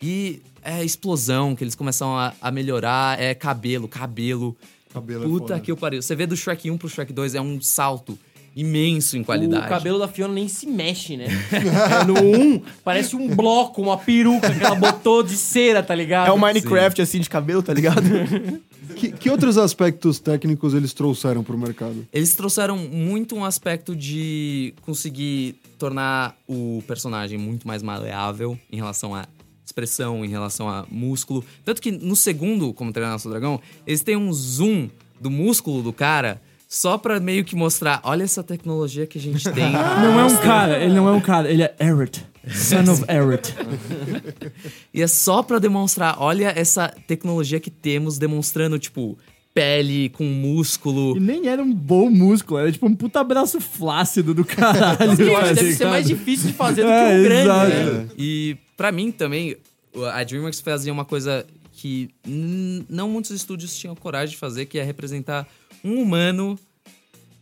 E 0.00 0.40
é 0.62 0.84
explosão 0.84 1.56
que 1.56 1.64
eles 1.64 1.74
começam 1.74 2.16
a, 2.16 2.34
a 2.40 2.50
melhorar, 2.50 3.20
é 3.20 3.34
cabelo, 3.34 3.88
cabelo. 3.88 4.56
Cabelo 4.92 5.24
é 5.24 5.26
Puta 5.26 5.46
foda. 5.54 5.60
que 5.60 5.70
eu 5.70 5.76
pariu. 5.76 6.02
Você 6.02 6.14
vê 6.14 6.26
do 6.26 6.36
Shrek 6.36 6.70
1 6.70 6.78
pro 6.78 6.88
Shrek 6.88 7.12
2 7.12 7.34
é 7.34 7.40
um 7.40 7.60
salto 7.60 8.18
imenso 8.54 9.16
em 9.16 9.24
qualidade. 9.24 9.66
O 9.66 9.68
cabelo 9.68 9.98
da 9.98 10.08
Fiona 10.08 10.34
nem 10.34 10.48
se 10.48 10.66
mexe, 10.66 11.16
né? 11.16 11.26
no 12.06 12.14
1, 12.14 12.62
parece 12.84 13.16
um 13.16 13.34
bloco, 13.34 13.80
uma 13.82 13.96
peruca 13.96 14.52
que 14.52 14.64
ela 14.64 14.74
botou 14.74 15.22
de 15.22 15.36
cera, 15.36 15.82
tá 15.82 15.94
ligado? 15.94 16.28
É 16.28 16.32
o 16.32 16.38
Minecraft, 16.38 17.00
assim, 17.00 17.20
de 17.20 17.30
cabelo, 17.30 17.62
tá 17.62 17.72
ligado? 17.72 18.02
Que, 18.96 19.10
que 19.10 19.30
outros 19.30 19.56
aspectos 19.56 20.18
técnicos 20.18 20.74
eles 20.74 20.92
trouxeram 20.92 21.42
pro 21.42 21.56
mercado? 21.56 22.06
Eles 22.12 22.34
trouxeram 22.34 22.76
muito 22.76 23.34
um 23.34 23.44
aspecto 23.44 23.96
de 23.96 24.74
conseguir 24.82 25.54
tornar 25.78 26.36
o 26.46 26.82
personagem 26.86 27.38
muito 27.38 27.66
mais 27.66 27.82
maleável 27.82 28.58
em 28.70 28.76
relação 28.76 29.14
à 29.14 29.26
expressão, 29.64 30.24
em 30.24 30.28
relação 30.28 30.68
a 30.68 30.84
músculo. 30.90 31.44
Tanto 31.64 31.80
que 31.80 31.90
no 31.90 32.14
segundo, 32.14 32.72
como 32.74 32.92
treinar 32.92 33.12
nosso 33.12 33.30
dragão, 33.30 33.60
eles 33.86 34.02
têm 34.02 34.16
um 34.16 34.32
zoom 34.32 34.90
do 35.20 35.30
músculo 35.30 35.82
do 35.82 35.92
cara 35.92 36.40
só 36.74 36.96
pra 36.96 37.20
meio 37.20 37.44
que 37.44 37.54
mostrar, 37.54 38.00
olha 38.02 38.22
essa 38.22 38.42
tecnologia 38.42 39.06
que 39.06 39.18
a 39.18 39.20
gente 39.20 39.44
tem. 39.52 39.70
Não 40.00 40.18
é 40.18 40.24
um 40.24 40.36
cara, 40.38 40.82
ele 40.82 40.94
não 40.94 41.06
é 41.06 41.12
um 41.12 41.20
cara, 41.20 41.50
ele 41.50 41.62
é 41.62 41.74
Eret. 41.78 42.24
Son 42.50 42.90
of 42.90 43.04
Eret. 43.10 43.54
E 44.94 45.02
é 45.02 45.06
só 45.06 45.42
pra 45.42 45.58
demonstrar, 45.58 46.16
olha 46.18 46.50
essa 46.56 46.88
tecnologia 47.06 47.60
que 47.60 47.70
temos 47.70 48.16
demonstrando, 48.16 48.78
tipo, 48.78 49.18
pele 49.52 50.08
com 50.08 50.24
músculo. 50.24 51.14
E 51.18 51.20
nem 51.20 51.46
era 51.46 51.62
um 51.62 51.74
bom 51.74 52.08
músculo, 52.08 52.58
era 52.60 52.72
tipo 52.72 52.86
um 52.86 52.96
puta 52.96 53.22
braço 53.22 53.60
flácido 53.60 54.32
do 54.32 54.42
caralho. 54.42 55.20
Eu 55.22 55.36
acho 55.36 55.48
que 55.50 55.54
tá 55.56 55.62
deve 55.62 55.72
ser 55.74 55.86
mais 55.88 56.06
difícil 56.06 56.46
de 56.52 56.54
fazer 56.54 56.80
do 56.84 56.88
que 56.88 56.94
É, 56.94 57.18
um 57.18 57.22
grande, 57.22 57.42
exato. 57.42 57.92
né? 57.92 58.08
E 58.16 58.56
pra 58.78 58.90
mim 58.90 59.12
também, 59.12 59.58
a 60.14 60.24
DreamWorks 60.24 60.60
fazia 60.62 60.90
uma 60.90 61.04
coisa 61.04 61.44
que 61.74 62.08
não 62.88 63.08
muitos 63.10 63.30
estúdios 63.30 63.76
tinham 63.76 63.94
coragem 63.94 64.30
de 64.30 64.36
fazer, 64.38 64.64
que 64.66 64.78
é 64.78 64.82
representar 64.82 65.46
um 65.84 66.00
humano 66.00 66.58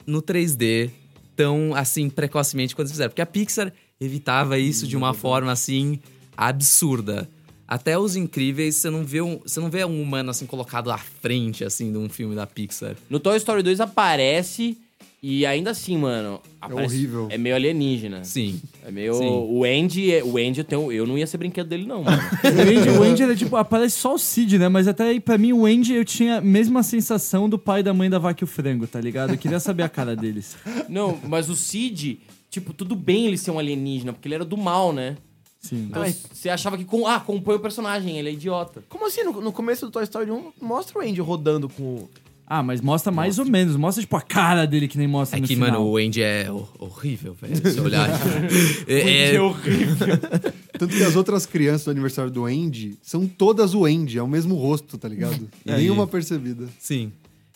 no 0.07 0.23
3D 0.23 0.91
tão 1.37 1.75
assim 1.75 2.11
precocemente 2.11 2.75
quanto 2.75 2.87
eles 2.87 2.93
fizeram. 2.93 3.11
Porque 3.11 3.23
a 3.23 3.27
Pixar 3.27 3.73
evitava 4.01 4.59
isso 4.59 4.87
de 4.87 4.97
uma 4.97 5.15
forma 5.15 5.53
assim 5.53 6.01
absurda. 6.37 7.29
Até 7.67 7.99
os 7.99 8.17
incríveis, 8.17 8.77
você 8.77 8.91
não 8.91 9.05
vê 9.05 9.21
um, 9.21 9.39
você 9.39 9.61
não 9.61 9.71
vê 9.71 9.85
um 9.85 10.03
humano 10.03 10.31
assim 10.31 10.45
colocado 10.45 10.91
à 10.91 10.99
frente 10.99 11.65
assim 11.65 11.93
de 11.93 11.99
um 11.99 12.09
filme 12.09 12.35
da 12.35 12.47
Pixar. 12.47 12.97
No 13.09 13.21
Toy 13.21 13.37
Story 13.37 13.63
2 13.63 13.81
aparece 13.81 14.77
e 15.23 15.45
ainda 15.45 15.71
assim, 15.71 15.99
mano, 15.99 16.41
aparece- 16.61 16.95
horrível. 16.95 17.29
É 17.31 17.37
meio 17.37 17.55
alienígena. 17.55 18.25
Sim. 18.25 18.61
É 18.83 18.91
meio 18.91 19.15
Sim. 19.15 19.27
o 19.29 19.65
Andy, 19.65 20.13
é- 20.15 20.25
o 20.25 20.39
Andy 20.39 20.61
eu 20.61 20.65
tenho, 20.65 20.91
eu 20.91 21.07
não 21.07 21.19
ia 21.19 21.27
ser 21.27 21.37
brinquedo 21.37 21.69
dele 21.69 21.87
não, 21.87 22.03
mano. 22.05 22.17
O 22.43 22.49
Andy, 22.49 22.91
o 22.99 23.03
Andy 23.03 23.23
era 23.23 23.37
tipo, 23.37 23.57
aparece 23.57 23.99
só 23.99 24.15
o 24.15 24.19
Cid, 24.19 24.59
né? 24.59 24.69
Mas 24.69 24.89
até 24.89 25.05
aí, 25.05 25.21
pra 25.21 25.37
mim, 25.37 25.53
o 25.53 25.67
Andy 25.67 25.95
eu 25.95 26.05
tinha 26.05 26.39
a 26.39 26.41
mesma 26.41 26.83
sensação 26.83 27.49
do 27.49 27.59
pai 27.59 27.81
e 27.81 27.83
da 27.83 27.93
mãe 27.93 28.09
da 28.09 28.19
vaca 28.19 28.43
e 28.43 28.45
o 28.45 28.47
frango, 28.47 28.87
tá 28.87 29.01
ligado? 29.01 29.33
Eu 29.35 29.39
queria 29.39 29.61
saber 29.61 29.83
a 29.83 29.89
cara 29.89 30.17
deles. 30.17 30.57
não, 30.89 31.19
mas 31.29 31.51
o 31.51 31.55
Sid, 31.57 32.21
tipo, 32.49 32.73
tudo 32.73 32.97
bem 32.97 33.27
ele 33.27 33.37
ser 33.37 33.51
um 33.51 33.59
alienígena, 33.59 34.13
porque 34.15 34.27
ele 34.27 34.37
era 34.37 34.45
do 34.45 34.57
mal, 34.57 34.93
né? 34.93 35.17
Sim. 35.61 35.89
Então 35.91 36.03
você 36.33 36.49
achava 36.49 36.79
que 36.79 36.85
com, 36.87 37.07
ah, 37.07 37.21
compõe 37.21 37.57
o 37.57 37.61
personagem, 37.61 38.19
ele 38.19 38.31
é 38.31 38.33
idiota. 38.33 38.83
Como 38.89 39.07
assim? 39.07 39.23
No, 39.23 39.43
no 39.43 39.53
começo 39.53 39.85
do 39.85 39.93
Toy 39.93 40.03
Story 40.05 40.31
1, 40.31 40.53
mostra 40.63 40.99
o 40.99 41.03
Andy 41.03 41.21
rodando 41.21 41.69
com 41.69 41.83
o... 41.83 42.11
Ah, 42.53 42.65
mas 42.65 42.81
mostra 42.81 43.13
mais 43.13 43.39
ou 43.39 43.45
menos. 43.45 43.77
Mostra, 43.77 44.03
tipo, 44.03 44.17
a 44.17 44.21
cara 44.21 44.67
dele 44.67 44.89
que 44.89 44.99
nem 44.99 45.07
mostra 45.07 45.39
É 45.39 45.41
no 45.41 45.47
que, 45.47 45.55
final. 45.55 45.71
mano, 45.71 45.85
o 45.87 45.97
Andy 45.97 46.21
é 46.21 46.51
hor- 46.51 46.69
horrível, 46.81 47.33
velho. 47.41 47.55
Se 47.73 47.79
olhar. 47.79 48.09
é, 48.89 49.35
é- 49.37 49.41
horrível. 49.41 49.97
Tanto 50.77 50.97
que 50.97 51.03
as 51.05 51.15
outras 51.15 51.47
crianças 51.47 51.85
do 51.85 51.93
aniversário 51.93 52.29
do 52.29 52.47
Andy 52.47 52.99
são 53.03 53.25
todas 53.29 53.73
o 53.73 53.85
Andy, 53.85 54.19
é 54.19 54.23
o 54.23 54.27
mesmo 54.27 54.57
rosto, 54.57 54.99
tá 54.99 55.09
ligado? 55.09 55.49
É. 55.65 55.77
Nenhuma 55.77 56.09
percebida. 56.09 56.67
Sim. 56.81 57.13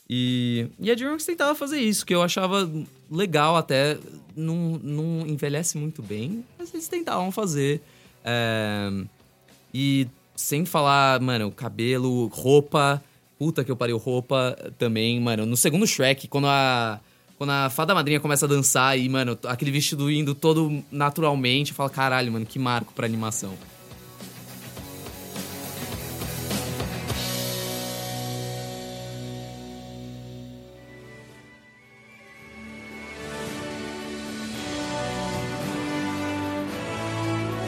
E, 0.08 0.68
e 0.78 0.90
a 0.90 0.94
DreamWorks 0.94 1.26
tentava 1.26 1.54
fazer 1.56 1.80
isso, 1.80 2.06
que 2.06 2.14
eu 2.14 2.22
achava 2.22 2.70
legal 3.10 3.56
até. 3.56 3.98
Não, 4.36 4.78
não 4.80 5.26
envelhece 5.26 5.76
muito 5.76 6.02
bem, 6.02 6.44
mas 6.56 6.72
eles 6.72 6.86
tentavam 6.86 7.32
fazer. 7.32 7.80
É, 8.24 8.92
e 9.72 10.06
sem 10.36 10.64
falar, 10.64 11.20
mano, 11.20 11.50
cabelo, 11.50 12.26
roupa. 12.28 13.02
Puta 13.38 13.64
que 13.64 13.70
eu 13.70 13.76
pariu, 13.76 13.98
roupa 13.98 14.56
também, 14.78 15.20
mano. 15.20 15.46
No 15.46 15.56
segundo 15.56 15.86
Shrek, 15.86 16.28
quando 16.28 16.46
a. 16.48 17.00
Quando 17.36 17.50
a 17.50 17.68
fada 17.68 17.92
madrinha 17.92 18.20
começa 18.20 18.46
a 18.46 18.48
dançar 18.48 18.96
e, 18.96 19.08
mano, 19.08 19.36
aquele 19.46 19.72
vestido 19.72 20.08
indo 20.08 20.36
todo 20.36 20.84
naturalmente, 20.90 21.72
eu 21.72 21.74
falo, 21.74 21.90
caralho, 21.90 22.30
mano, 22.30 22.46
que 22.46 22.60
marco 22.60 22.92
pra 22.94 23.06
animação. 23.06 23.52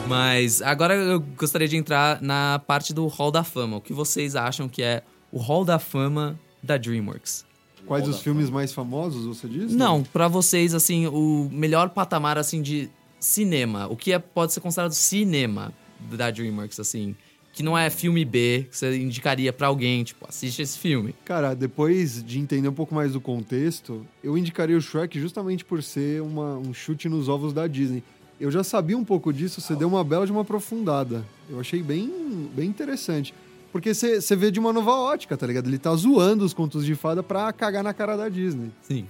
Mas 0.08 0.62
agora 0.62 0.94
eu 0.94 1.18
gostaria 1.18 1.66
de 1.66 1.76
entrar 1.76 2.22
na 2.22 2.60
parte 2.66 2.94
do 2.94 3.06
Hall 3.08 3.32
da 3.32 3.42
Fama. 3.42 3.78
O 3.78 3.80
que 3.80 3.92
vocês 3.92 4.36
acham 4.36 4.68
que 4.68 4.80
é 4.80 5.02
o 5.32 5.38
Hall 5.38 5.64
da 5.64 5.78
Fama 5.78 6.38
da 6.62 6.76
DreamWorks? 6.76 7.44
Quais 7.86 8.08
os 8.08 8.20
filmes 8.20 8.50
mais 8.50 8.72
famosos, 8.72 9.24
você 9.26 9.46
diz? 9.46 9.72
Não, 9.72 10.02
pra 10.02 10.26
vocês, 10.26 10.74
assim, 10.74 11.06
o 11.06 11.48
melhor 11.52 11.90
patamar, 11.90 12.36
assim, 12.36 12.60
de 12.60 12.90
cinema. 13.20 13.86
O 13.86 13.96
que 13.96 14.12
é- 14.12 14.18
pode 14.18 14.52
ser 14.52 14.60
considerado 14.60 14.92
cinema 14.92 15.72
da 16.10 16.30
DreamWorks, 16.30 16.80
assim. 16.80 17.14
Que 17.52 17.62
não 17.62 17.78
é 17.78 17.88
filme 17.88 18.24
B, 18.24 18.66
que 18.70 18.76
você 18.76 18.98
indicaria 19.00 19.50
pra 19.52 19.68
alguém, 19.68 20.04
tipo, 20.04 20.26
assiste 20.28 20.60
esse 20.60 20.76
filme. 20.78 21.14
Cara, 21.24 21.54
depois 21.54 22.22
de 22.22 22.38
entender 22.38 22.68
um 22.68 22.72
pouco 22.72 22.94
mais 22.94 23.12
do 23.12 23.20
contexto, 23.20 24.04
eu 24.22 24.36
indicaria 24.36 24.76
o 24.76 24.80
Shrek 24.80 25.18
justamente 25.18 25.64
por 25.64 25.82
ser 25.82 26.20
uma- 26.22 26.58
um 26.58 26.74
chute 26.74 27.08
nos 27.08 27.28
ovos 27.28 27.52
da 27.54 27.66
Disney. 27.66 28.02
Eu 28.38 28.50
já 28.50 28.62
sabia 28.62 28.98
um 28.98 29.04
pouco 29.04 29.32
disso, 29.32 29.60
você 29.62 29.74
deu 29.74 29.88
uma 29.88 30.04
bela 30.04 30.26
de 30.26 30.32
uma 30.32 30.42
aprofundada. 30.42 31.24
Eu 31.48 31.58
achei 31.58 31.82
bem, 31.82 32.50
bem 32.54 32.68
interessante. 32.68 33.32
Porque 33.76 33.92
você 33.92 34.34
vê 34.34 34.50
de 34.50 34.58
uma 34.58 34.72
nova 34.72 34.92
ótica, 34.92 35.36
tá 35.36 35.46
ligado? 35.46 35.66
Ele 35.66 35.76
tá 35.76 35.94
zoando 35.94 36.46
os 36.46 36.54
contos 36.54 36.82
de 36.82 36.94
fada 36.94 37.22
pra 37.22 37.52
cagar 37.52 37.84
na 37.84 37.92
cara 37.92 38.16
da 38.16 38.26
Disney. 38.26 38.72
Sim. 38.80 39.06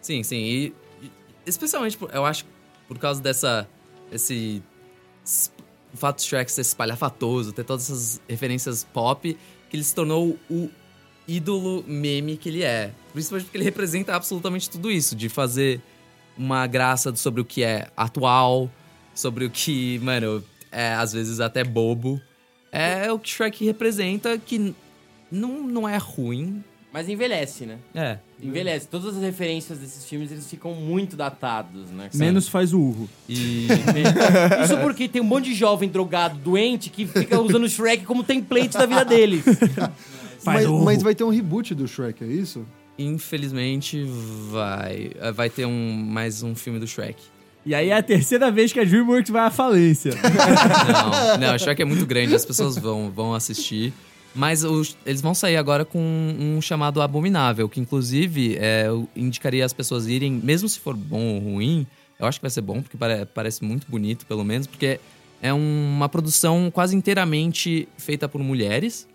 Sim, 0.00 0.22
sim. 0.22 0.36
E, 0.36 0.74
especialmente, 1.44 1.98
eu 2.12 2.24
acho, 2.24 2.46
por 2.86 2.96
causa 2.96 3.20
dessa. 3.20 3.68
Esse. 4.12 4.62
O 5.92 5.96
fato 5.96 6.18
de 6.18 6.22
Shrek 6.22 6.52
ser 6.52 6.60
espalhafatoso, 6.60 7.52
ter 7.52 7.64
todas 7.64 7.90
essas 7.90 8.20
referências 8.28 8.84
pop, 8.84 9.36
que 9.68 9.76
ele 9.76 9.82
se 9.82 9.92
tornou 9.92 10.38
o 10.48 10.70
ídolo 11.26 11.84
meme 11.84 12.36
que 12.36 12.50
ele 12.50 12.62
é. 12.62 12.92
Principalmente 13.12 13.46
porque 13.46 13.58
ele 13.58 13.64
representa 13.64 14.14
absolutamente 14.14 14.70
tudo 14.70 14.92
isso, 14.92 15.16
de 15.16 15.28
fazer 15.28 15.80
uma 16.36 16.68
graça 16.68 17.12
sobre 17.16 17.40
o 17.40 17.44
que 17.44 17.64
é 17.64 17.90
atual, 17.96 18.70
sobre 19.12 19.44
o 19.44 19.50
que, 19.50 19.98
mano, 19.98 20.44
é 20.70 20.94
às 20.94 21.12
vezes 21.12 21.40
até 21.40 21.64
bobo. 21.64 22.22
É 22.70 23.10
o 23.12 23.18
que 23.18 23.28
Shrek 23.28 23.64
representa, 23.64 24.38
que 24.38 24.74
não, 25.30 25.62
não 25.62 25.88
é 25.88 25.96
ruim. 25.96 26.62
Mas 26.92 27.08
envelhece, 27.08 27.66
né? 27.66 27.78
É. 27.94 28.18
Envelhece. 28.42 28.88
Todas 28.88 29.16
as 29.16 29.22
referências 29.22 29.78
desses 29.78 30.04
filmes, 30.04 30.32
eles 30.32 30.48
ficam 30.48 30.74
muito 30.74 31.16
datados, 31.16 31.90
né? 31.90 32.08
Menos 32.14 32.48
faz 32.48 32.72
o 32.72 32.80
urro. 32.80 33.08
E. 33.28 33.68
Isso 34.64 34.78
porque 34.78 35.06
tem 35.06 35.20
um 35.20 35.24
monte 35.24 35.46
de 35.46 35.54
jovem 35.54 35.88
drogado, 35.88 36.38
doente, 36.38 36.88
que 36.88 37.06
fica 37.06 37.40
usando 37.40 37.64
o 37.64 37.68
Shrek 37.68 38.04
como 38.04 38.24
template 38.24 38.72
da 38.72 38.86
vida 38.86 39.04
deles. 39.04 39.44
Mas, 40.44 40.66
mas 40.66 41.02
vai 41.02 41.14
ter 41.14 41.24
um 41.24 41.28
reboot 41.28 41.74
do 41.74 41.86
Shrek, 41.86 42.24
é 42.24 42.26
isso? 42.26 42.64
Infelizmente, 42.98 44.02
vai. 44.50 45.10
Vai 45.34 45.50
ter 45.50 45.66
um, 45.66 45.92
mais 45.92 46.42
um 46.42 46.54
filme 46.54 46.78
do 46.78 46.86
Shrek. 46.86 47.20
E 47.66 47.74
aí 47.74 47.90
é 47.90 47.96
a 47.96 48.02
terceira 48.02 48.50
vez 48.50 48.72
que 48.72 48.80
a 48.80 48.84
DreamWorks 48.84 49.30
vai 49.30 49.42
à 49.46 49.50
falência. 49.50 50.12
Não, 51.38 51.48
não, 51.48 51.54
o 51.54 51.58
Shrek 51.58 51.82
é 51.82 51.84
muito 51.84 52.06
grande, 52.06 52.34
as 52.34 52.44
pessoas 52.46 52.76
vão, 52.78 53.10
vão 53.10 53.34
assistir. 53.34 53.92
Mas 54.34 54.64
os- 54.64 54.96
eles 55.04 55.20
vão 55.20 55.34
sair 55.34 55.56
agora 55.56 55.84
com 55.84 55.98
um 56.38 56.60
chamado 56.62 57.02
Abominável, 57.02 57.68
que 57.68 57.80
inclusive 57.80 58.56
é, 58.58 58.84
eu 58.86 59.08
indicaria 59.16 59.64
as 59.64 59.72
pessoas 59.72 60.06
irem, 60.06 60.32
mesmo 60.32 60.68
se 60.68 60.78
for 60.78 60.94
bom 60.94 61.34
ou 61.34 61.40
ruim, 61.40 61.86
eu 62.18 62.26
acho 62.26 62.38
que 62.38 62.42
vai 62.42 62.50
ser 62.50 62.60
bom, 62.62 62.80
porque 62.80 62.96
pare- 62.96 63.26
parece 63.26 63.62
muito 63.64 63.86
bonito, 63.88 64.24
pelo 64.26 64.44
menos, 64.44 64.66
porque 64.66 64.98
é 65.42 65.52
uma 65.52 66.08
produção 66.08 66.70
quase 66.72 66.94
inteiramente 66.96 67.86
feita 67.98 68.28
por 68.28 68.40
mulheres. 68.42 69.06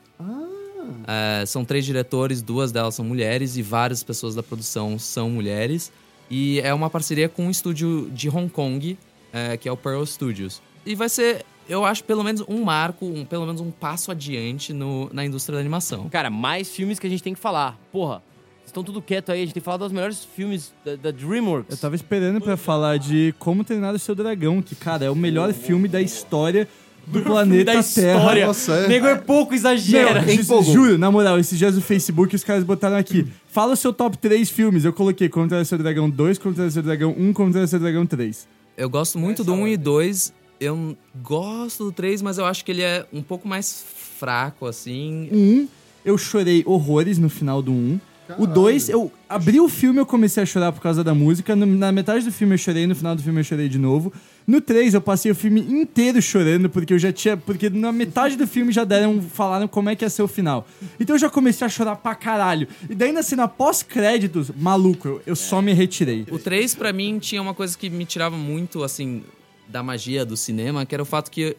É, 1.08 1.46
são 1.46 1.64
três 1.66 1.86
diretores, 1.86 2.42
duas 2.42 2.72
delas 2.72 2.96
são 2.96 3.04
mulheres 3.06 3.58
e 3.58 3.62
várias 3.62 4.04
pessoas 4.04 4.36
da 4.36 4.44
produção 4.44 4.98
são 5.00 5.30
mulheres. 5.30 5.92
E 6.36 6.60
é 6.62 6.74
uma 6.74 6.90
parceria 6.90 7.30
com 7.30 7.46
um 7.46 7.52
estúdio 7.52 8.10
de 8.12 8.28
Hong 8.28 8.50
Kong, 8.50 8.98
é, 9.32 9.56
que 9.56 9.70
é 9.70 9.72
o 9.72 9.78
Pearl 9.78 10.04
Studios. 10.04 10.64
E 10.84 10.96
vai 10.96 11.08
ser, 11.08 11.46
eu 11.70 11.86
acho, 11.86 12.04
pelo 12.04 12.24
menos 12.24 12.44
um 12.48 12.64
marco, 12.64 13.06
um- 13.06 13.24
pelo 13.24 13.46
menos 13.46 13.62
um 13.62 13.70
passo 13.70 14.10
adiante 14.10 14.74
no- 14.74 15.12
na 15.14 15.24
indústria 15.24 15.58
da 15.58 15.60
animação. 15.60 16.10
Cara, 16.10 16.32
mais 16.32 16.70
filmes 16.70 16.98
que 16.98 17.06
a 17.06 17.10
gente 17.10 17.22
tem 17.22 17.36
que 17.36 17.40
falar. 17.40 17.78
Porra, 17.92 18.16
vocês 18.62 18.70
estão 18.70 18.84
tudo 18.84 19.00
quieto 19.00 19.32
aí, 19.32 19.44
a 19.44 19.46
gente 19.46 19.54
tem 19.54 19.62
que 19.62 19.66
falar 19.66 19.78
dos 19.78 19.92
melhores 19.92 20.26
filmes 20.26 20.74
da, 20.84 20.96
da 20.96 21.12
DreamWorks. 21.12 21.70
Eu 21.70 21.78
tava 21.78 21.96
esperando 21.96 22.42
pra 22.42 22.58
falar 22.58 22.98
de 22.98 23.32
Como 23.38 23.64
Treinar 23.64 23.94
o 23.94 24.00
Seu 24.00 24.16
Dragão, 24.16 24.60
que, 24.60 24.74
cara, 24.74 25.06
é 25.06 25.12
o 25.12 25.16
melhor 25.16 25.54
filme 25.54 25.88
da 25.88 26.02
história 26.02 26.68
do 27.08 27.22
planeta 27.22 27.74
da 27.74 27.84
Terra. 27.84 28.16
história. 28.18 28.48
Nossa, 28.48 28.72
é. 28.74 28.88
Nego 28.88 29.08
é 29.08 29.16
pouco 29.16 29.54
exagera. 29.54 30.22
Não, 30.22 30.64
ju- 30.64 30.72
juro, 30.74 30.98
na 30.98 31.12
moral, 31.12 31.38
esses 31.40 31.58
dias 31.58 31.76
no 31.76 31.82
Facebook 31.82 32.36
os 32.36 32.44
caras 32.44 32.64
botaram 32.64 32.96
aqui. 32.96 33.28
Fala 33.48 33.74
o 33.74 33.76
seu 33.76 33.92
top 33.94 34.18
3 34.18 34.50
filmes. 34.50 34.86
Eu 34.86 34.94
coloquei 34.94 35.30
Treinar 35.30 35.62
o 35.62 35.66
Seu 35.66 35.78
Dragão 35.78 36.10
2, 36.10 36.38
Como 36.38 36.54
Treinar 36.54 36.70
o 36.70 36.74
Seu 36.74 36.84
Dragão 36.84 37.16
1, 37.18 37.34
Como 37.34 37.50
Treinar 37.52 37.66
o 37.66 37.70
Seu 37.70 37.80
Dragão 37.80 38.06
3. 38.06 38.48
Eu 38.78 38.90
gosto 38.90 39.20
muito 39.20 39.44
do 39.44 39.54
1 39.54 39.68
e 39.68 39.78
2. 39.78 40.34
Eu 40.60 40.98
gosto 41.22 41.86
do 41.86 41.92
3, 41.92 42.22
mas 42.22 42.38
eu 42.38 42.46
acho 42.46 42.64
que 42.64 42.72
ele 42.72 42.82
é 42.82 43.06
um 43.12 43.22
pouco 43.22 43.48
mais 43.48 43.84
fraco, 44.18 44.66
assim. 44.66 45.28
O 45.32 45.36
1, 45.36 45.68
eu 46.06 46.18
chorei 46.18 46.64
horrores 46.66 47.18
no 47.18 47.30
final 47.30 47.62
do 47.62 47.72
1. 47.72 48.00
O 48.40 48.48
2, 48.48 48.88
eu 48.90 49.12
abri 49.28 49.60
o 49.60 49.68
filme 49.68 50.00
eu 50.00 50.06
comecei 50.06 50.42
a 50.42 50.46
chorar 50.46 50.72
por 50.72 50.82
causa 50.82 51.04
da 51.04 51.14
música. 51.14 51.56
No- 51.56 51.66
na 51.66 51.92
metade 51.92 52.24
do 52.26 52.32
filme 52.32 52.54
eu 52.54 52.58
chorei, 52.58 52.88
no 52.88 52.96
final 52.96 53.16
do 53.16 53.22
filme 53.22 53.42
eu 53.42 53.44
chorei 53.44 53.68
de 53.68 53.78
novo. 53.78 54.12
No 54.46 54.60
3, 54.60 54.94
eu 54.94 55.02
passei 55.02 55.32
o 55.32 55.36
filme 55.36 55.62
inteiro 55.62 56.22
chorando, 56.22 56.70
porque 56.70 56.94
eu 56.94 57.00
já 57.00 57.12
tinha. 57.14 57.38
Porque 57.38 57.70
na 57.70 57.92
metade 57.92 58.36
do 58.36 58.46
filme 58.46 58.72
já 58.72 58.84
deram. 58.84 59.22
falaram 59.22 59.68
como 59.68 59.90
é 59.90 59.96
que 59.96 60.04
ia 60.04 60.10
ser 60.10 60.22
o 60.22 60.28
final. 60.28 60.68
Então 61.00 61.16
eu 61.16 61.20
já 61.20 61.30
comecei 61.30 61.66
a 61.66 61.70
chorar 61.70 61.96
pra 61.96 62.14
caralho. 62.16 62.68
E 62.90 62.94
daí 62.96 63.12
na 63.12 63.24
cena 63.24 63.48
pós-créditos, 63.48 64.52
maluco, 64.56 65.08
eu, 65.08 65.22
eu 65.28 65.36
só 65.36 65.62
me 65.62 65.74
retirei. 65.74 66.26
O 66.30 66.38
3, 66.38 66.76
pra 66.76 66.92
mim, 66.94 67.20
tinha 67.20 67.42
uma 67.42 67.54
coisa 67.54 67.78
que 67.78 67.90
me 67.90 68.06
tirava 68.06 68.38
muito, 68.38 68.84
assim, 68.84 69.24
da 69.68 69.82
magia 69.82 70.26
do 70.26 70.36
cinema, 70.36 70.86
que 70.86 70.94
era 70.94 71.02
o 71.02 71.06
fato 71.06 71.32
que 71.32 71.56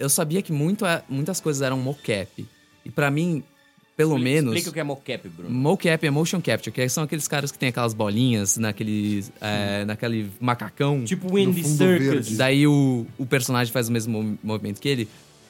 eu 0.00 0.08
sabia 0.08 0.40
que 0.42 0.52
muito, 0.52 0.86
é- 0.86 1.02
muitas 1.08 1.40
coisas 1.40 1.60
eram 1.62 1.78
mocap. 1.78 2.46
E 2.84 2.90
pra 2.90 3.10
mim, 3.10 3.42
pelo 3.98 4.16
menos... 4.16 4.54
Explica 4.54 4.70
o 4.70 4.72
que 4.72 4.78
é 4.80 4.84
mocap, 4.84 5.28
Bruno. 5.28 5.50
Mocap 5.50 6.06
é 6.06 6.10
motion 6.10 6.40
capture, 6.40 6.70
que 6.72 6.88
são 6.88 7.02
aqueles 7.02 7.26
caras 7.26 7.50
que 7.50 7.58
tem 7.58 7.68
aquelas 7.68 7.92
bolinhas 7.92 8.56
naquele, 8.56 9.24
é, 9.40 9.84
naquele 9.84 10.30
macacão. 10.40 11.04
Tipo 11.04 11.28
fundo 11.28 11.62
Circus. 11.64 12.36
Daí 12.36 12.64
o, 12.66 13.04
o 13.18 13.26
personagem 13.26 13.72
faz 13.72 13.88
o 13.88 13.92
mesmo 13.92 14.22
mov- 14.22 14.38
movimento 14.42 14.80
que 14.80 14.88
ele. 14.88 15.08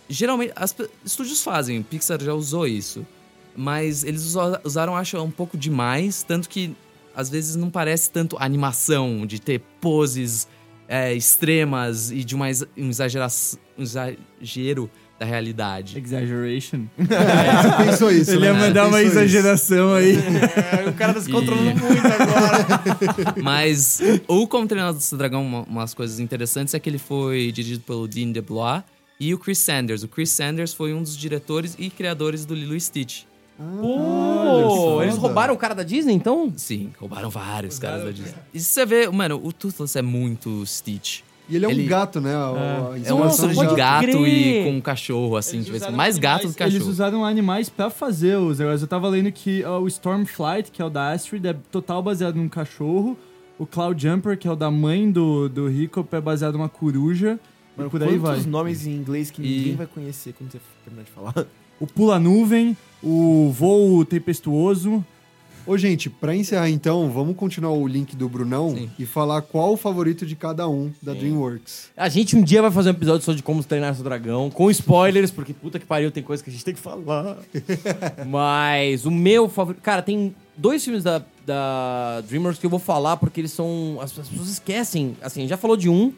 Geralmente, 0.08 0.52
as 0.56 0.74
estúdios 1.04 1.42
fazem, 1.42 1.82
Pixar 1.82 2.18
já 2.22 2.32
usou 2.32 2.66
isso. 2.66 3.06
Mas 3.54 4.02
eles 4.02 4.22
usa- 4.24 4.60
usaram, 4.64 4.96
acho, 4.96 5.22
um 5.22 5.30
pouco 5.30 5.56
demais, 5.58 6.22
tanto 6.22 6.48
que 6.48 6.74
às 7.14 7.28
vezes 7.28 7.54
não 7.54 7.68
parece 7.68 8.10
tanto 8.10 8.36
animação, 8.40 9.26
de 9.26 9.38
ter 9.40 9.60
poses 9.80 10.48
é, 10.88 11.12
extremas 11.12 12.10
e 12.10 12.24
de 12.24 12.34
uma 12.34 12.48
exa- 12.48 12.68
um, 12.78 12.88
exagera- 12.88 13.28
um 13.76 13.82
exagero 13.82 14.90
da 15.18 15.26
realidade. 15.26 15.98
Exaggeration. 15.98 16.86
Você 16.96 17.84
pensou 17.84 18.10
isso, 18.10 18.30
Ele 18.30 18.40
né? 18.40 18.46
ia 18.46 18.54
mandar 18.54 18.86
uma 18.86 18.98
pensou 18.98 19.08
isso. 19.08 19.18
exageração 19.18 19.94
aí. 19.94 20.14
o 20.88 20.92
cara 20.94 21.14
tá 21.14 21.20
se 21.20 21.30
controlando 21.30 21.70
E- 21.70 21.74
muito 21.74 22.06
agora. 22.06 23.34
Mas 23.42 24.00
o 24.28 24.46
Como 24.46 24.66
Treinar 24.68 24.92
o 24.94 25.00
Seu 25.00 25.18
Dragão, 25.18 25.44
uma- 25.44 25.62
umas 25.62 25.92
coisas 25.94 26.20
interessantes 26.20 26.72
é 26.74 26.78
que 26.78 26.88
ele 26.88 26.98
foi 26.98 27.50
dirigido 27.50 27.82
pelo 27.82 28.06
Dean 28.06 28.30
DeBlois 28.30 28.82
e 29.18 29.34
o 29.34 29.38
Chris 29.38 29.58
Sanders. 29.58 30.02
O 30.04 30.08
Chris 30.08 30.30
Sanders 30.30 30.72
foi 30.72 30.94
um 30.94 31.02
dos 31.02 31.16
diretores 31.16 31.74
e 31.78 31.90
criadores 31.90 32.44
do 32.44 32.54
Lilo 32.54 32.76
e 32.76 32.80
Stitch. 32.80 33.22
Pô, 33.80 35.02
eles 35.02 35.16
roubaram 35.16 35.52
o 35.52 35.56
cara 35.56 35.74
da 35.74 35.82
Disney, 35.82 36.12
então? 36.14 36.52
Sim, 36.56 36.90
roubaram 36.96 37.28
vários 37.28 37.76
caras 37.78 38.04
da 38.04 38.10
Disney. 38.12 38.34
E 38.54 38.60
se 38.60 38.66
você 38.70 38.86
vê, 38.86 39.08
mano, 39.08 39.40
o 39.42 39.52
Toothless 39.52 39.98
é 39.98 40.02
muito 40.02 40.64
Stitch. 40.64 41.22
E 41.48 41.56
ele 41.56 41.64
é 41.64 41.68
um 41.68 41.70
Ele- 41.70 41.86
gato, 41.86 42.20
né? 42.20 42.34
A 42.34 42.92
É 43.04 43.12
uma 43.12 43.26
mistura 43.26 43.54
de 43.54 43.74
gato 43.74 44.02
crer. 44.04 44.60
e 44.60 44.64
com 44.64 44.76
um 44.76 44.80
cachorro, 44.80 45.36
assim, 45.36 45.60
de 45.62 45.70
vez 45.70 45.82
em 45.82 45.86
quando. 45.86 45.96
Mais 45.96 46.18
gato 46.18 46.46
do 46.48 46.54
que 46.54 46.62
Eles 46.62 46.74
cachorro. 46.74 46.90
usaram 46.90 47.24
animais 47.24 47.68
pra 47.70 47.88
fazer 47.88 48.36
os 48.36 48.58
negócios. 48.58 48.82
Eu 48.82 48.88
tava 48.88 49.08
lendo 49.08 49.32
que 49.32 49.64
ó, 49.64 49.80
o 49.80 49.88
Stormflight, 49.88 50.70
que 50.70 50.82
é 50.82 50.84
o 50.84 50.90
da 50.90 51.12
Astrid, 51.12 51.46
é 51.46 51.54
total 51.72 52.02
baseado 52.02 52.36
num 52.36 52.48
cachorro. 52.48 53.16
O 53.58 53.66
Cloud 53.66 54.00
Jumper, 54.00 54.36
que 54.38 54.46
é 54.46 54.50
o 54.52 54.54
da 54.56 54.70
mãe 54.70 55.10
do, 55.10 55.48
do 55.48 55.70
Hiccup, 55.70 56.14
é 56.14 56.20
baseado 56.20 56.54
numa 56.54 56.68
coruja. 56.68 57.40
Mano, 57.76 57.88
e 57.88 57.90
por 57.90 58.02
aí 58.02 58.18
vai. 58.18 58.32
quantos 58.34 58.46
nomes 58.46 58.86
em 58.86 58.92
inglês 58.92 59.30
que 59.30 59.40
E- 59.42 59.56
ninguém 59.58 59.76
vai 59.76 59.86
conhecer 59.86 60.34
quando 60.36 60.50
você 60.52 60.58
terminar 60.84 61.04
de 61.04 61.10
falar? 61.10 61.46
O 61.80 61.86
Pula 61.86 62.18
Nuvem, 62.20 62.76
o 63.02 63.50
Voo 63.52 64.04
Tempestuoso. 64.04 65.04
Ô, 65.68 65.76
gente, 65.76 66.08
pra 66.08 66.34
encerrar 66.34 66.70
então, 66.70 67.10
vamos 67.10 67.36
continuar 67.36 67.72
o 67.72 67.86
link 67.86 68.16
do 68.16 68.26
Brunão 68.26 68.74
Sim. 68.74 68.90
e 68.98 69.04
falar 69.04 69.42
qual 69.42 69.74
o 69.74 69.76
favorito 69.76 70.24
de 70.24 70.34
cada 70.34 70.66
um 70.66 70.90
da 71.02 71.12
DreamWorks. 71.12 71.90
A 71.94 72.08
gente 72.08 72.34
um 72.34 72.42
dia 72.42 72.62
vai 72.62 72.70
fazer 72.70 72.88
um 72.88 72.92
episódio 72.92 73.22
só 73.22 73.34
de 73.34 73.42
como 73.42 73.62
treinar 73.62 73.94
seu 73.94 74.02
dragão, 74.02 74.48
com 74.48 74.70
spoilers, 74.70 75.30
porque 75.30 75.52
puta 75.52 75.78
que 75.78 75.84
pariu, 75.84 76.10
tem 76.10 76.22
coisa 76.22 76.42
que 76.42 76.48
a 76.48 76.52
gente 76.54 76.64
tem 76.64 76.72
que 76.72 76.80
falar. 76.80 77.36
Mas 78.26 79.04
o 79.04 79.10
meu 79.10 79.46
favorito. 79.46 79.82
Cara, 79.82 80.00
tem 80.00 80.34
dois 80.56 80.82
filmes 80.82 81.04
da, 81.04 81.22
da 81.44 82.22
DreamWorks 82.22 82.58
que 82.58 82.64
eu 82.64 82.70
vou 82.70 82.78
falar 82.80 83.18
porque 83.18 83.38
eles 83.38 83.52
são. 83.52 83.98
As, 84.00 84.18
as 84.18 84.26
pessoas 84.26 84.48
esquecem. 84.48 85.18
Assim, 85.20 85.46
já 85.46 85.58
falou 85.58 85.76
de 85.76 85.90
um, 85.90 86.14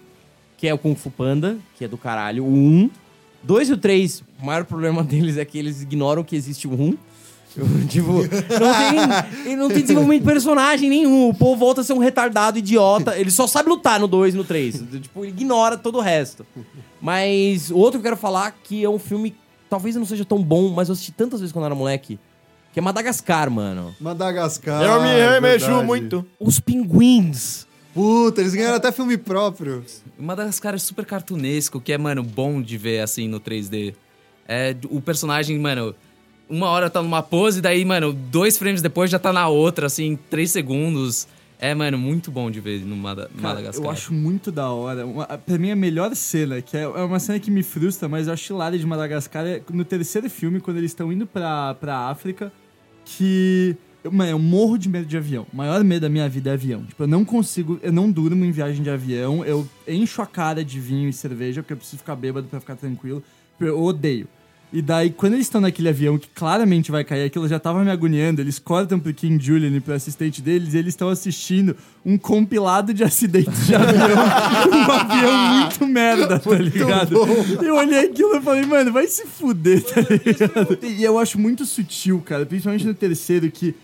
que 0.57 0.69
é 0.69 0.73
o 0.73 0.79
Kung 0.79 0.95
Fu 0.95 1.11
Panda, 1.11 1.59
que 1.77 1.85
é 1.85 1.89
do 1.89 1.99
caralho. 1.99 2.45
O 2.45 2.55
1. 2.55 2.91
Dois 3.43 3.69
e 3.69 3.73
o 3.73 3.77
três, 3.77 4.23
o 4.41 4.47
maior 4.47 4.63
problema 4.67 5.03
deles 5.03 5.39
é 5.39 5.45
que 5.45 5.59
eles 5.59 5.83
ignoram 5.83 6.23
que 6.23 6.37
existe 6.37 6.69
o 6.69 6.73
1. 6.73 6.97
Tipo, 7.89 8.13
não 8.13 9.45
tem, 9.45 9.57
não 9.57 9.69
tem 9.69 9.83
desenvolvimento 9.83 10.21
de 10.21 10.27
personagem 10.27 10.89
nenhum. 10.89 11.29
O 11.29 11.35
povo 11.35 11.57
volta 11.57 11.81
a 11.81 11.85
ser 11.85 11.93
um 11.93 11.99
retardado 11.99 12.59
idiota. 12.59 13.19
Ele 13.19 13.31
só 13.31 13.47
sabe 13.47 13.69
lutar 13.69 13.99
no 13.99 14.07
2 14.07 14.35
e 14.35 14.37
no 14.37 14.45
3. 14.45 14.85
Tipo, 15.03 15.25
ele 15.25 15.33
ignora 15.33 15.77
todo 15.77 15.99
o 15.99 16.01
resto. 16.01 16.47
Mas 17.01 17.71
o 17.71 17.77
outro 17.77 18.01
que 18.01 18.07
eu 18.07 18.13
quero 18.13 18.17
falar, 18.17 18.55
que 18.63 18.85
é 18.85 18.89
um 18.89 18.99
filme, 18.99 19.35
talvez 19.69 19.97
não 19.97 20.05
seja 20.05 20.25
tão 20.25 20.43
bom, 20.43 20.69
mas 20.71 20.89
eu 20.89 20.93
assisti 20.93 21.13
tantas 21.13 21.41
vezes 21.41 21.53
quando 21.53 21.65
eu 21.65 21.67
era 21.67 21.75
moleque, 21.75 22.19
que 22.73 22.79
é 22.79 22.83
Madagascar, 22.83 23.51
mano. 23.51 23.95
Madagascar. 24.01 24.83
Eu 24.83 25.03
me 25.03 25.09
remejo 25.09 25.67
verdade. 25.67 25.87
muito. 25.87 26.27
Os 26.39 26.61
pinguins. 26.61 27.67
Puta, 27.93 28.41
eles 28.41 28.55
ganharam 28.55 28.77
até 28.77 28.93
filme 28.93 29.17
próprio. 29.17 29.85
O 30.17 30.23
Madagascar 30.23 30.75
é 30.75 30.79
super 30.79 31.05
cartunesco, 31.05 31.81
que 31.81 31.93
é, 31.93 31.99
mano, 31.99 32.23
bom 32.23 32.63
de 32.63 32.79
ver 32.79 33.01
assim 33.01 33.27
no 33.27 33.41
3D. 33.41 33.95
É, 34.47 34.77
o 34.89 35.01
personagem, 35.01 35.59
mano, 35.59 35.95
uma 36.51 36.67
hora 36.69 36.91
tá 36.91 37.01
numa 37.03 37.23
pose, 37.23 37.61
daí, 37.61 37.85
mano, 37.85 38.13
dois 38.13 38.59
frames 38.59 38.83
depois 38.83 39.11
já 39.11 39.19
tá 39.19 39.33
na 39.33 39.49
outra, 39.49 39.87
assim, 39.87 40.05
em 40.05 40.17
três 40.17 40.51
segundos. 40.51 41.27
É, 41.63 41.75
mano, 41.75 41.99
muito 41.99 42.31
bom 42.31 42.51
de 42.51 42.59
ver 42.59 42.81
no 42.87 42.97
Cara, 43.03 43.29
Madagascar. 43.35 43.85
eu 43.85 43.91
acho 43.91 44.15
muito 44.15 44.51
da 44.51 44.71
hora. 44.71 45.05
Uma, 45.07 45.27
pra 45.27 45.59
mim, 45.59 45.71
a 45.71 45.77
melhor 45.77 46.15
cena, 46.17 46.63
que 46.63 46.75
é, 46.77 46.83
é 46.83 46.87
uma 46.87 47.19
cena 47.21 47.39
que 47.39 47.51
me 47.51 47.63
frustra, 47.63 48.09
mas 48.09 48.27
eu 48.29 48.33
acho 48.33 48.53
hilária 48.53 48.79
de 48.79 48.87
Madagascar, 48.87 49.47
é 49.47 49.61
no 49.71 49.85
terceiro 49.85 50.31
filme, 50.31 50.59
quando 50.59 50.79
eles 50.79 50.91
estão 50.91 51.13
indo 51.13 51.27
pra, 51.27 51.75
pra 51.75 52.09
África, 52.09 52.51
que... 53.05 53.77
eu- 54.03 54.11
Mano, 54.11 54.31
eu 54.31 54.39
morro 54.39 54.79
de 54.79 54.89
medo 54.89 55.05
de 55.05 55.17
avião. 55.19 55.47
O 55.53 55.57
maior 55.57 55.85
medo 55.85 56.01
da 56.03 56.09
minha 56.09 56.27
vida 56.31 56.49
é 56.49 56.53
avião. 56.55 56.83
Tipo, 56.85 57.03
eu 57.03 57.07
não 57.09 57.27
consigo... 57.27 57.79
Eu 57.83 57.93
não 57.93 58.11
durmo 58.11 58.43
em 58.43 58.51
viagem 58.51 58.83
de 58.83 58.89
avião. 58.89 59.45
Eu 59.45 59.69
encho 59.87 60.23
a 60.23 60.27
cara 60.27 60.65
de 60.65 60.81
vinho 60.81 61.11
e 61.11 61.13
cerveja, 61.13 61.63
porque 61.63 61.75
eu 61.75 61.77
preciso 61.77 61.99
ficar 61.99 62.17
bêbado 62.17 62.47
pra 62.49 62.59
ficar 62.61 62.77
tranquilo. 62.77 63.23
Eu 63.61 63.83
odeio. 63.83 64.27
E 64.73 64.81
daí, 64.81 65.11
quando 65.11 65.33
eles 65.33 65.47
estão 65.47 65.61
naquele 65.61 65.89
avião 65.89 66.17
que 66.17 66.29
claramente 66.29 66.93
vai 66.93 67.03
cair, 67.03 67.25
aquilo 67.25 67.49
já 67.49 67.59
tava 67.59 67.83
me 67.83 67.91
agoniando, 67.91 68.41
eles 68.41 68.57
cortam 68.59 69.01
pro 69.01 69.13
King 69.13 69.43
Julian 69.45 69.77
e 69.77 69.81
pro 69.81 69.93
assistente 69.95 70.41
deles 70.41 70.75
e 70.75 70.79
eles 70.79 70.93
estão 70.95 71.09
assistindo 71.09 71.77
um 72.07 72.17
compilado 72.17 72.95
de 72.95 73.03
acidentes 73.03 73.67
de 73.67 73.75
avião. 73.75 73.99
um 74.73 74.93
avião 74.93 75.49
muito 75.49 75.87
merda, 75.89 76.39
tá 76.39 76.55
ligado? 76.55 77.17
Eu 77.61 77.75
olhei 77.75 78.07
aquilo 78.07 78.37
e 78.37 78.41
falei, 78.41 78.65
mano, 78.65 78.93
vai 78.93 79.09
se 79.09 79.27
fuder, 79.27 79.83
tá 79.83 80.03
ligado? 80.03 80.79
E 80.83 81.03
eu 81.03 81.19
acho 81.19 81.37
muito 81.37 81.67
sutil, 81.67 82.23
cara, 82.25 82.47
principalmente 82.47 82.87
no 82.87 82.95
terceiro, 82.95 83.51
que 83.51 83.75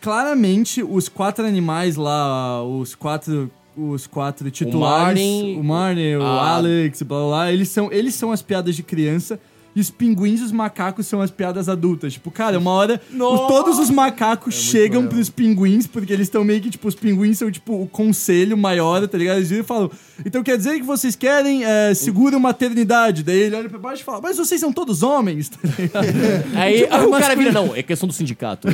claramente 0.00 0.82
os 0.82 1.08
quatro 1.08 1.46
animais 1.46 1.96
lá, 1.96 2.62
os 2.64 2.94
quatro. 2.94 3.50
Os 3.76 4.06
quatro 4.06 4.48
titulares, 4.52 5.18
Martin, 5.20 5.56
o 5.58 5.64
Martin, 5.64 6.14
o 6.14 6.22
a- 6.22 6.50
Alex, 6.54 7.02
blá 7.02 7.18
blá 7.18 7.26
blá, 7.28 7.52
eles 7.52 7.68
são, 7.68 7.90
eles 7.90 8.14
são 8.14 8.30
as 8.30 8.40
piadas 8.40 8.76
de 8.76 8.84
criança 8.84 9.36
e 9.74 9.80
os 9.80 9.90
pinguins 9.90 10.40
e 10.40 10.44
os 10.44 10.52
macacos 10.52 11.06
são 11.06 11.20
as 11.20 11.30
piadas 11.30 11.68
adultas. 11.68 12.12
Tipo, 12.12 12.30
cara, 12.30 12.58
uma 12.58 12.70
hora 12.70 13.00
os- 13.12 13.48
todos 13.48 13.78
os 13.78 13.90
macacos 13.90 14.54
chegam 14.54 15.02
legal. 15.02 15.14
pros 15.14 15.28
pinguins, 15.30 15.86
porque 15.86 16.12
eles 16.12 16.26
estão 16.28 16.44
meio 16.44 16.60
que, 16.60 16.70
tipo, 16.70 16.86
os 16.88 16.94
pinguins 16.94 17.38
são, 17.38 17.50
tipo, 17.50 17.82
o 17.82 17.86
conselho 17.86 18.56
maior, 18.56 19.06
tá 19.08 19.18
ligado? 19.18 19.36
Eles 19.38 19.48
viram 19.50 19.64
e 19.64 19.66
falam, 19.66 19.90
então 20.24 20.42
quer 20.42 20.56
dizer 20.56 20.74
que 20.76 20.82
vocês 20.84 21.16
querem 21.16 21.64
é, 21.64 21.92
seguro 21.94 22.38
maternidade? 22.38 23.22
Daí 23.22 23.38
ele 23.40 23.56
olha 23.56 23.68
pra 23.68 23.78
baixo 23.78 24.02
e 24.02 24.04
fala, 24.04 24.20
mas 24.22 24.36
vocês 24.36 24.60
são 24.60 24.72
todos 24.72 25.02
homens, 25.02 25.48
tá 25.50 25.58
ligado? 25.78 26.06
Aí 26.54 26.82
Tipo, 26.82 26.96
o 27.06 27.10
cara 27.18 27.34
vira, 27.34 27.52
não, 27.52 27.74
é 27.74 27.82
questão 27.82 28.06
do 28.06 28.12
sindicato. 28.12 28.68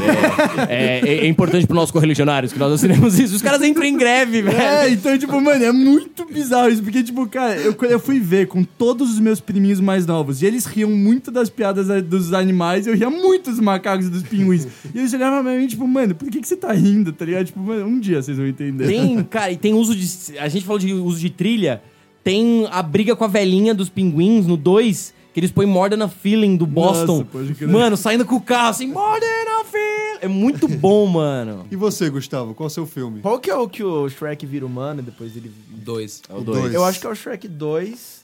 É, 0.68 1.00
é, 1.00 1.00
é- 1.04 1.16
é 1.24 1.26
importante 1.26 1.66
para 1.66 1.76
nós 1.76 1.90
correligionários 1.90 2.52
que 2.52 2.58
nós 2.58 2.72
assinemos 2.72 3.18
isso. 3.18 3.34
Os 3.36 3.42
caras 3.42 3.62
entram 3.62 3.84
em 3.84 3.96
greve, 3.96 4.42
velho. 4.42 4.56
É, 4.58 4.90
então, 4.90 5.16
tipo, 5.18 5.40
mano, 5.40 5.64
é 5.64 5.72
muito 5.72 6.24
bizarro 6.26 6.68
isso, 6.70 6.82
porque, 6.82 7.02
tipo, 7.02 7.26
cara, 7.28 7.56
eu, 7.56 7.74
eu 7.82 8.00
fui 8.00 8.20
ver 8.20 8.46
com 8.48 8.62
todos 8.64 9.10
os 9.10 9.18
meus 9.18 9.40
priminhos 9.40 9.80
mais 9.80 10.06
novos, 10.06 10.42
e 10.42 10.46
eles 10.46 10.66
riam 10.66 10.89
muito 10.90 11.30
das 11.30 11.48
piadas 11.48 11.86
dos 12.04 12.32
animais, 12.32 12.86
eu 12.86 12.94
ria 12.94 13.08
muito 13.08 13.50
dos 13.50 13.60
macacos 13.60 14.06
e 14.06 14.10
dos 14.10 14.22
pinguins. 14.22 14.66
e 14.94 14.98
eles 14.98 15.12
olhavam 15.14 15.42
pra 15.42 15.56
mim, 15.56 15.66
tipo, 15.66 15.86
mano, 15.86 16.14
por 16.14 16.28
que, 16.30 16.40
que 16.40 16.48
você 16.48 16.56
tá 16.56 16.72
rindo, 16.72 17.12
tá 17.12 17.24
ligado? 17.24 17.46
Tipo, 17.46 17.60
mano, 17.60 17.86
um 17.86 17.98
dia 17.98 18.22
vocês 18.22 18.36
vão 18.36 18.46
entender. 18.46 18.86
Tem, 18.86 19.22
cara, 19.30 19.52
e 19.52 19.56
tem 19.56 19.74
uso 19.74 19.94
de. 19.94 20.38
A 20.38 20.48
gente 20.48 20.64
falou 20.64 20.78
de 20.78 20.92
uso 20.92 21.18
de 21.18 21.30
trilha. 21.30 21.82
Tem 22.22 22.66
a 22.70 22.82
briga 22.82 23.16
com 23.16 23.24
a 23.24 23.28
velhinha 23.28 23.72
dos 23.72 23.88
pinguins 23.88 24.46
no 24.46 24.56
2, 24.56 25.14
que 25.32 25.40
eles 25.40 25.50
põem 25.50 25.66
More 25.66 25.96
Than 25.96 26.04
a 26.04 26.08
Feeling 26.08 26.56
do 26.56 26.66
Boston. 26.66 27.18
Nossa, 27.18 27.24
pode 27.24 27.54
crer. 27.54 27.68
mano, 27.68 27.96
saindo 27.96 28.26
com 28.26 28.36
o 28.36 28.40
carro 28.40 28.68
assim, 28.68 28.88
More 28.88 29.20
Than 29.20 29.60
a 29.60 29.64
Feeling. 29.64 30.18
É 30.20 30.28
muito 30.28 30.68
bom, 30.68 31.06
mano. 31.08 31.66
E 31.70 31.76
você, 31.76 32.10
Gustavo, 32.10 32.54
qual 32.54 32.66
é 32.66 32.70
o 32.70 32.70
seu 32.70 32.86
filme? 32.86 33.20
Qual 33.20 33.38
que 33.38 33.50
é 33.50 33.56
o 33.56 33.66
que 33.66 33.82
o 33.82 34.06
Shrek 34.08 34.44
vira 34.44 34.66
humano 34.66 35.00
e 35.00 35.02
depois 35.02 35.34
ele... 35.34 35.50
Dois. 35.70 36.20
É 36.28 36.34
o 36.34 36.42
dois. 36.42 36.60
dois. 36.60 36.74
Eu 36.74 36.84
acho 36.84 37.00
que 37.00 37.06
é 37.06 37.10
o 37.10 37.14
Shrek 37.14 37.48
2, 37.48 38.20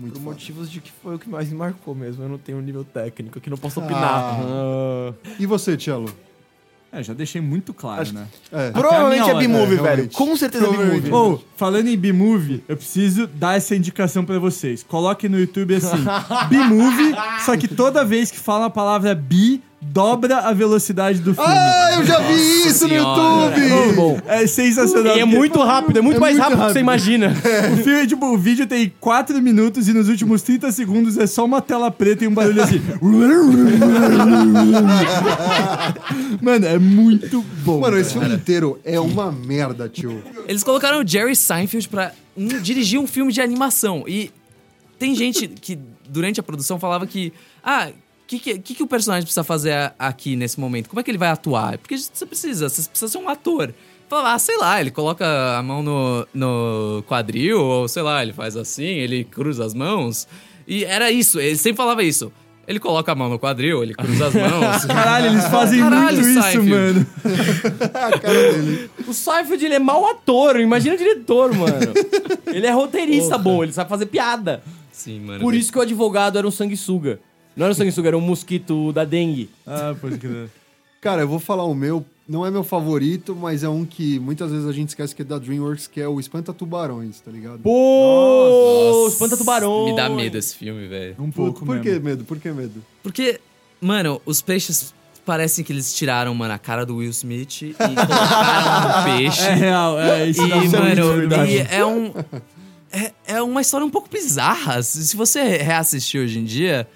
Muito 0.00 0.14
por 0.14 0.20
foda. 0.20 0.30
motivos 0.34 0.70
de 0.70 0.80
que 0.80 0.90
foi 1.02 1.14
o 1.16 1.18
que 1.18 1.28
mais 1.28 1.48
me 1.48 1.54
marcou 1.56 1.94
mesmo. 1.94 2.22
Eu 2.24 2.28
não 2.28 2.38
tenho 2.38 2.58
um 2.58 2.62
nível 2.62 2.84
técnico 2.84 3.40
que 3.40 3.50
não 3.50 3.56
posso 3.58 3.80
opinar. 3.80 4.40
Ah. 4.40 5.12
E 5.38 5.46
você, 5.46 5.76
Tchelo? 5.76 6.08
É, 6.92 7.04
já 7.04 7.12
deixei 7.14 7.40
muito 7.40 7.72
claro, 7.72 8.02
Acho- 8.02 8.12
né? 8.14 8.26
É. 8.50 8.70
Provavelmente 8.72 9.30
é 9.30 9.34
B-Movie, 9.38 9.76
é, 9.78 9.82
velho. 9.82 10.10
Com 10.10 10.34
certeza 10.36 10.66
é. 10.66 10.70
B-Movie. 10.70 11.12
Ou, 11.12 11.44
falando 11.56 11.86
em 11.86 11.96
B-Movie, 11.96 12.64
eu 12.68 12.76
preciso 12.76 13.28
dar 13.28 13.56
essa 13.56 13.76
indicação 13.76 14.24
pra 14.24 14.40
vocês. 14.40 14.82
Coloque 14.82 15.28
no 15.28 15.38
YouTube 15.38 15.76
assim, 15.76 16.04
B-Movie, 16.50 17.14
só 17.46 17.56
que 17.56 17.68
toda 17.68 18.04
vez 18.04 18.32
que 18.32 18.38
fala 18.40 18.66
a 18.66 18.70
palavra 18.70 19.14
bi, 19.14 19.62
dobra 19.80 20.38
a 20.40 20.52
velocidade 20.52 21.20
do 21.20 21.34
filme. 21.34 21.48
Ah, 21.50 21.94
eu 21.96 22.04
já 22.04 22.18
vi 22.20 22.34
isso 22.34 22.84
no 22.84 22.88
senhora. 22.90 23.58
YouTube! 23.58 23.68
Muito 23.70 23.96
bom. 23.96 24.18
É 24.26 24.46
sensacional. 24.46 25.16
E 25.16 25.20
é 25.20 25.24
muito 25.24 25.58
rápido, 25.62 25.98
é 25.98 26.02
muito 26.02 26.16
É 26.16 26.20
mais 26.20 26.34
muito 26.36 26.42
rápido, 26.44 26.56
do 26.56 26.60
que 26.60 26.62
rápido. 26.62 26.74
você 26.74 26.80
imagina. 26.80 27.34
O 27.72 27.76
filme, 27.82 28.06
tipo, 28.06 28.26
o 28.26 28.38
vídeo 28.38 28.66
tem 28.66 28.92
4 29.00 29.40
minutos 29.40 29.88
e 29.88 29.92
nos 29.92 30.08
últimos 30.08 30.42
30 30.42 30.70
segundos 30.72 31.16
é 31.18 31.26
só 31.26 31.44
uma 31.44 31.60
tela 31.62 31.90
preta 31.90 32.24
e 32.24 32.28
um 32.28 32.34
barulho 32.34 32.62
assim. 32.62 32.80
Mano, 36.40 36.66
é 36.66 36.78
muito 36.78 37.42
bom. 37.64 37.80
Mano, 37.80 37.98
esse 37.98 38.12
filme 38.12 38.34
inteiro 38.34 38.78
é 38.84 38.98
uma 39.00 39.30
merda, 39.32 39.88
tio. 39.88 40.22
Eles 40.46 40.62
colocaram 40.62 41.02
o 41.02 41.06
Jerry 41.06 41.34
Seinfeld 41.36 41.88
pra 41.88 42.12
dirigir 42.62 42.98
um 43.00 43.06
filme 43.06 43.32
de 43.32 43.40
animação. 43.40 44.04
E 44.06 44.30
tem 44.98 45.14
gente 45.14 45.48
que, 45.48 45.78
durante 46.08 46.40
a 46.40 46.42
produção, 46.42 46.78
falava 46.78 47.06
que. 47.06 47.32
Ah, 47.62 47.88
que, 48.38 48.58
que, 48.58 48.74
que, 48.74 48.82
o 48.82 48.86
personagem 48.86 49.24
precisa 49.24 49.42
fazer 49.42 49.92
aqui 49.98 50.36
nesse 50.36 50.60
momento? 50.60 50.88
Como 50.88 51.00
é 51.00 51.02
que 51.02 51.10
ele 51.10 51.18
vai 51.18 51.30
atuar? 51.30 51.78
Porque 51.78 51.96
você 51.96 52.24
precisa, 52.24 52.68
você 52.68 52.88
precisa 52.88 53.10
ser 53.10 53.18
um 53.18 53.28
ator. 53.28 53.74
Falava, 54.08 54.34
ah, 54.34 54.38
sei 54.38 54.56
lá, 54.58 54.80
ele 54.80 54.90
coloca 54.90 55.24
a 55.56 55.62
mão 55.62 55.82
no, 55.82 56.26
no 56.34 57.04
quadril, 57.08 57.60
ou 57.60 57.88
sei 57.88 58.02
lá, 58.02 58.22
ele 58.22 58.32
faz 58.32 58.56
assim, 58.56 58.84
ele 58.84 59.24
cruza 59.24 59.64
as 59.64 59.74
mãos. 59.74 60.28
E 60.66 60.84
era 60.84 61.10
isso, 61.10 61.40
ele 61.40 61.56
sempre 61.56 61.76
falava 61.76 62.02
isso. 62.02 62.32
Ele 62.68 62.78
coloca 62.78 63.10
a 63.10 63.14
mão 63.16 63.28
no 63.28 63.38
quadril, 63.38 63.82
ele 63.82 63.94
cruza 63.94 64.28
as 64.28 64.34
mãos. 64.34 64.84
Caralho, 64.86 65.26
eles 65.26 65.44
fazem 65.46 65.80
Caralho, 65.80 66.20
muito 66.20 66.38
isso, 66.38 66.62
mano. 66.62 67.06
A 67.94 68.18
cara 68.18 68.52
dele. 68.52 68.90
O 69.08 69.12
Seinfeld, 69.12 69.64
ele 69.64 69.74
é 69.74 69.78
mau 69.80 70.08
ator. 70.08 70.60
Imagina 70.60 70.94
o 70.94 70.98
diretor, 70.98 71.52
mano. 71.52 71.92
Ele 72.46 72.66
é 72.66 72.70
roteirista 72.70 73.36
bom, 73.36 73.64
ele 73.64 73.72
sabe 73.72 73.90
fazer 73.90 74.06
piada. 74.06 74.62
Sim, 74.92 75.18
mano. 75.20 75.40
Por 75.40 75.54
isso 75.54 75.72
que 75.72 75.78
o 75.78 75.82
advogado 75.82 76.38
era 76.38 76.46
um 76.46 76.50
sanguessuga. 76.50 77.18
Não 77.56 77.66
era 77.66 77.72
um 77.72 77.74
sanguessuga, 77.74 78.08
era 78.08 78.18
um 78.18 78.20
mosquito 78.20 78.92
da 78.92 79.04
dengue. 79.04 79.50
Ah, 79.66 79.94
pode 80.00 80.18
crer. 80.18 80.48
Cara, 81.00 81.22
eu 81.22 81.28
vou 81.28 81.38
falar 81.38 81.64
o 81.64 81.74
meu. 81.74 82.04
Não 82.28 82.46
é 82.46 82.50
meu 82.50 82.62
favorito, 82.62 83.34
mas 83.34 83.64
é 83.64 83.68
um 83.68 83.84
que 83.84 84.18
muitas 84.20 84.52
vezes 84.52 84.66
a 84.66 84.72
gente 84.72 84.90
esquece 84.90 85.14
que 85.16 85.22
é 85.22 85.24
da 85.24 85.36
DreamWorks, 85.36 85.88
que 85.88 86.00
é 86.00 86.06
o 86.06 86.20
Espanta 86.20 86.52
Tubarões, 86.52 87.18
tá 87.20 87.30
ligado? 87.30 87.58
Pô, 87.60 89.02
Nossa, 89.02 89.14
espanta 89.14 89.36
tubarão. 89.36 89.86
Me 89.86 89.96
dá 89.96 90.08
medo 90.08 90.38
esse 90.38 90.54
filme, 90.54 90.86
velho. 90.86 91.16
Um 91.18 91.30
Por, 91.30 91.46
pouco 91.46 91.66
por 91.66 91.80
que 91.80 91.88
mesmo. 91.90 92.04
medo? 92.04 92.24
Por 92.24 92.38
que 92.38 92.50
medo? 92.52 92.84
Porque, 93.02 93.40
mano, 93.80 94.22
os 94.24 94.40
peixes 94.40 94.94
parecem 95.26 95.64
que 95.64 95.72
eles 95.72 95.92
tiraram, 95.92 96.32
mano, 96.34 96.54
a 96.54 96.58
cara 96.58 96.86
do 96.86 96.96
Will 96.96 97.10
Smith 97.10 97.62
e 97.62 97.74
colocaram 97.74 98.98
no 98.98 99.04
peixe. 99.18 99.42
É 99.42 99.54
real, 99.54 99.98
é 99.98 100.26
isso. 100.28 100.42
e, 100.42 100.68
mano, 100.68 101.46
e 101.48 101.58
é 101.58 101.84
um. 101.84 102.12
É, 102.92 103.12
é 103.26 103.42
uma 103.42 103.60
história 103.60 103.84
um 103.84 103.90
pouco 103.90 104.08
bizarra. 104.08 104.82
Se 104.82 105.04
se 105.04 105.16
você 105.16 105.56
reassistir 105.58 106.20
hoje 106.20 106.38
em 106.38 106.44
dia, 106.44 106.86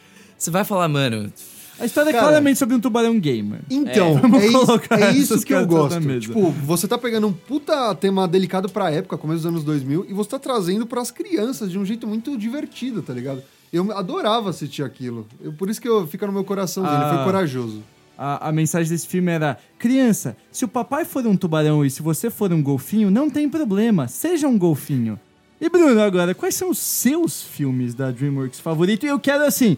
você 0.45 0.51
vai 0.51 0.65
falar, 0.65 0.89
mano. 0.89 1.33
A 1.79 1.87
história 1.87 2.11
é 2.11 2.13
Cara- 2.13 2.25
claramente 2.27 2.57
sobre 2.59 2.77
um 2.77 2.81
tubarão 2.81 3.19
gamer. 3.19 3.61
Então, 3.69 4.21
é, 4.37 4.39
isso, 4.47 4.53
colocar 4.67 5.01
é 5.01 5.11
isso 5.11 5.33
essas 5.35 5.45
que 5.45 5.53
eu 5.53 5.67
gosto. 5.67 6.01
Tipo, 6.21 6.51
você 6.53 6.87
tá 6.87 6.97
pegando 6.97 7.27
um 7.27 7.33
puta 7.33 7.93
tema 7.97 8.29
delicado 8.29 8.69
pra 8.69 8.93
época, 8.93 9.19
começo 9.19 9.39
dos 9.43 9.47
anos 9.47 9.65
2000, 9.65 10.07
e 10.09 10.13
você 10.13 10.31
tá 10.31 10.39
trazendo 10.39 10.87
pras 10.87 11.11
crianças 11.11 11.71
de 11.73 11.79
um 11.79 11.85
jeito 11.85 12.07
muito 12.07 12.37
divertido, 12.39 13.03
tá 13.03 13.13
ligado? 13.13 13.43
Eu 13.73 13.91
adorava 13.97 14.51
assistir 14.51 14.85
aquilo. 14.85 15.27
Eu- 15.43 15.53
por 15.53 15.69
isso 15.69 15.81
que 15.81 15.89
eu, 15.89 16.07
fica 16.07 16.27
no 16.29 16.33
meu 16.33 16.45
coraçãozinho, 16.45 16.95
ele 16.97 17.05
Ah. 17.07 17.15
foi 17.17 17.25
corajoso. 17.25 17.83
A, 18.17 18.51
a 18.51 18.53
mensagem 18.53 18.89
desse 18.93 19.09
filme 19.09 19.33
era: 19.33 19.59
criança, 19.77 20.37
se 20.53 20.65
o 20.65 20.69
papai 20.69 21.05
for 21.05 21.27
um 21.27 21.37
tubarão 21.37 21.85
e 21.85 21.91
se 21.91 22.01
você 22.03 22.31
for 22.31 22.53
um 22.53 22.63
golfinho, 22.63 23.11
não 23.11 23.29
tem 23.29 23.49
problema, 23.49 24.07
seja 24.07 24.47
um 24.47 24.57
golfinho. 24.57 25.19
E 25.61 25.69
Bruno, 25.69 26.01
agora, 26.01 26.33
quais 26.37 26.55
são 26.55 26.71
os 26.71 26.79
seus 26.79 27.43
filmes 27.43 27.95
da 27.95 28.13
DreamWorks 28.13 28.61
favorito? 28.61 29.05
E 29.05 29.09
eu 29.09 29.19
quero 29.19 29.45
assim, 29.45 29.77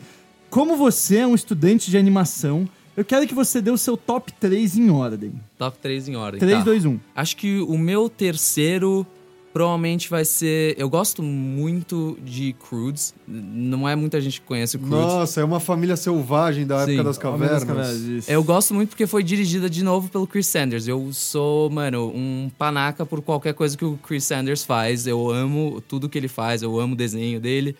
como 0.57 0.75
você 0.75 1.19
é 1.19 1.27
um 1.27 1.35
estudante 1.35 1.91
de 1.91 1.99
animação, 1.99 2.67
eu 2.97 3.05
quero 3.05 3.27
que 3.27 3.35
você 3.35 3.61
dê 3.61 3.71
o 3.71 3.77
seu 3.77 3.95
top 3.95 4.33
3 4.33 4.79
em 4.79 4.89
ordem. 4.89 5.35
Top 5.59 5.77
3 5.77 6.09
em 6.09 6.17
ordem. 6.17 6.41
3, 6.41 6.57
tá. 6.57 6.65
2, 6.65 6.87
1. 6.87 6.99
Acho 7.15 7.37
que 7.37 7.61
o 7.61 7.77
meu 7.77 8.09
terceiro 8.09 9.07
provavelmente 9.53 10.09
vai 10.09 10.25
ser. 10.25 10.75
Eu 10.79 10.89
gosto 10.89 11.23
muito 11.23 12.17
de 12.25 12.55
Crudes. 12.55 13.15
Não 13.29 13.87
é 13.87 13.95
muita 13.95 14.19
gente 14.19 14.41
que 14.41 14.47
conhece 14.47 14.77
o 14.77 14.79
Crudes. 14.79 14.97
Nossa, 14.99 15.43
é 15.43 15.45
uma 15.45 15.61
família 15.61 15.95
selvagem 15.95 16.67
da 16.67 16.87
Sim. 16.87 16.93
época 16.93 17.05
das 17.05 17.19
cavernas. 17.19 18.27
Eu 18.27 18.43
gosto 18.43 18.73
muito 18.73 18.89
porque 18.89 19.07
foi 19.07 19.23
dirigida 19.23 19.69
de 19.69 19.85
novo 19.85 20.09
pelo 20.09 20.27
Chris 20.27 20.47
Sanders. 20.47 20.89
Eu 20.89 21.13
sou, 21.13 21.69
mano, 21.69 22.11
um 22.15 22.51
panaca 22.57 23.05
por 23.05 23.21
qualquer 23.21 23.53
coisa 23.53 23.77
que 23.77 23.85
o 23.85 23.99
Chris 23.99 24.25
Sanders 24.25 24.65
faz. 24.65 25.07
Eu 25.07 25.31
amo 25.31 25.83
tudo 25.87 26.09
que 26.09 26.17
ele 26.17 26.29
faz, 26.29 26.63
eu 26.63 26.81
amo 26.81 26.95
o 26.95 26.97
desenho 26.97 27.39
dele. 27.39 27.77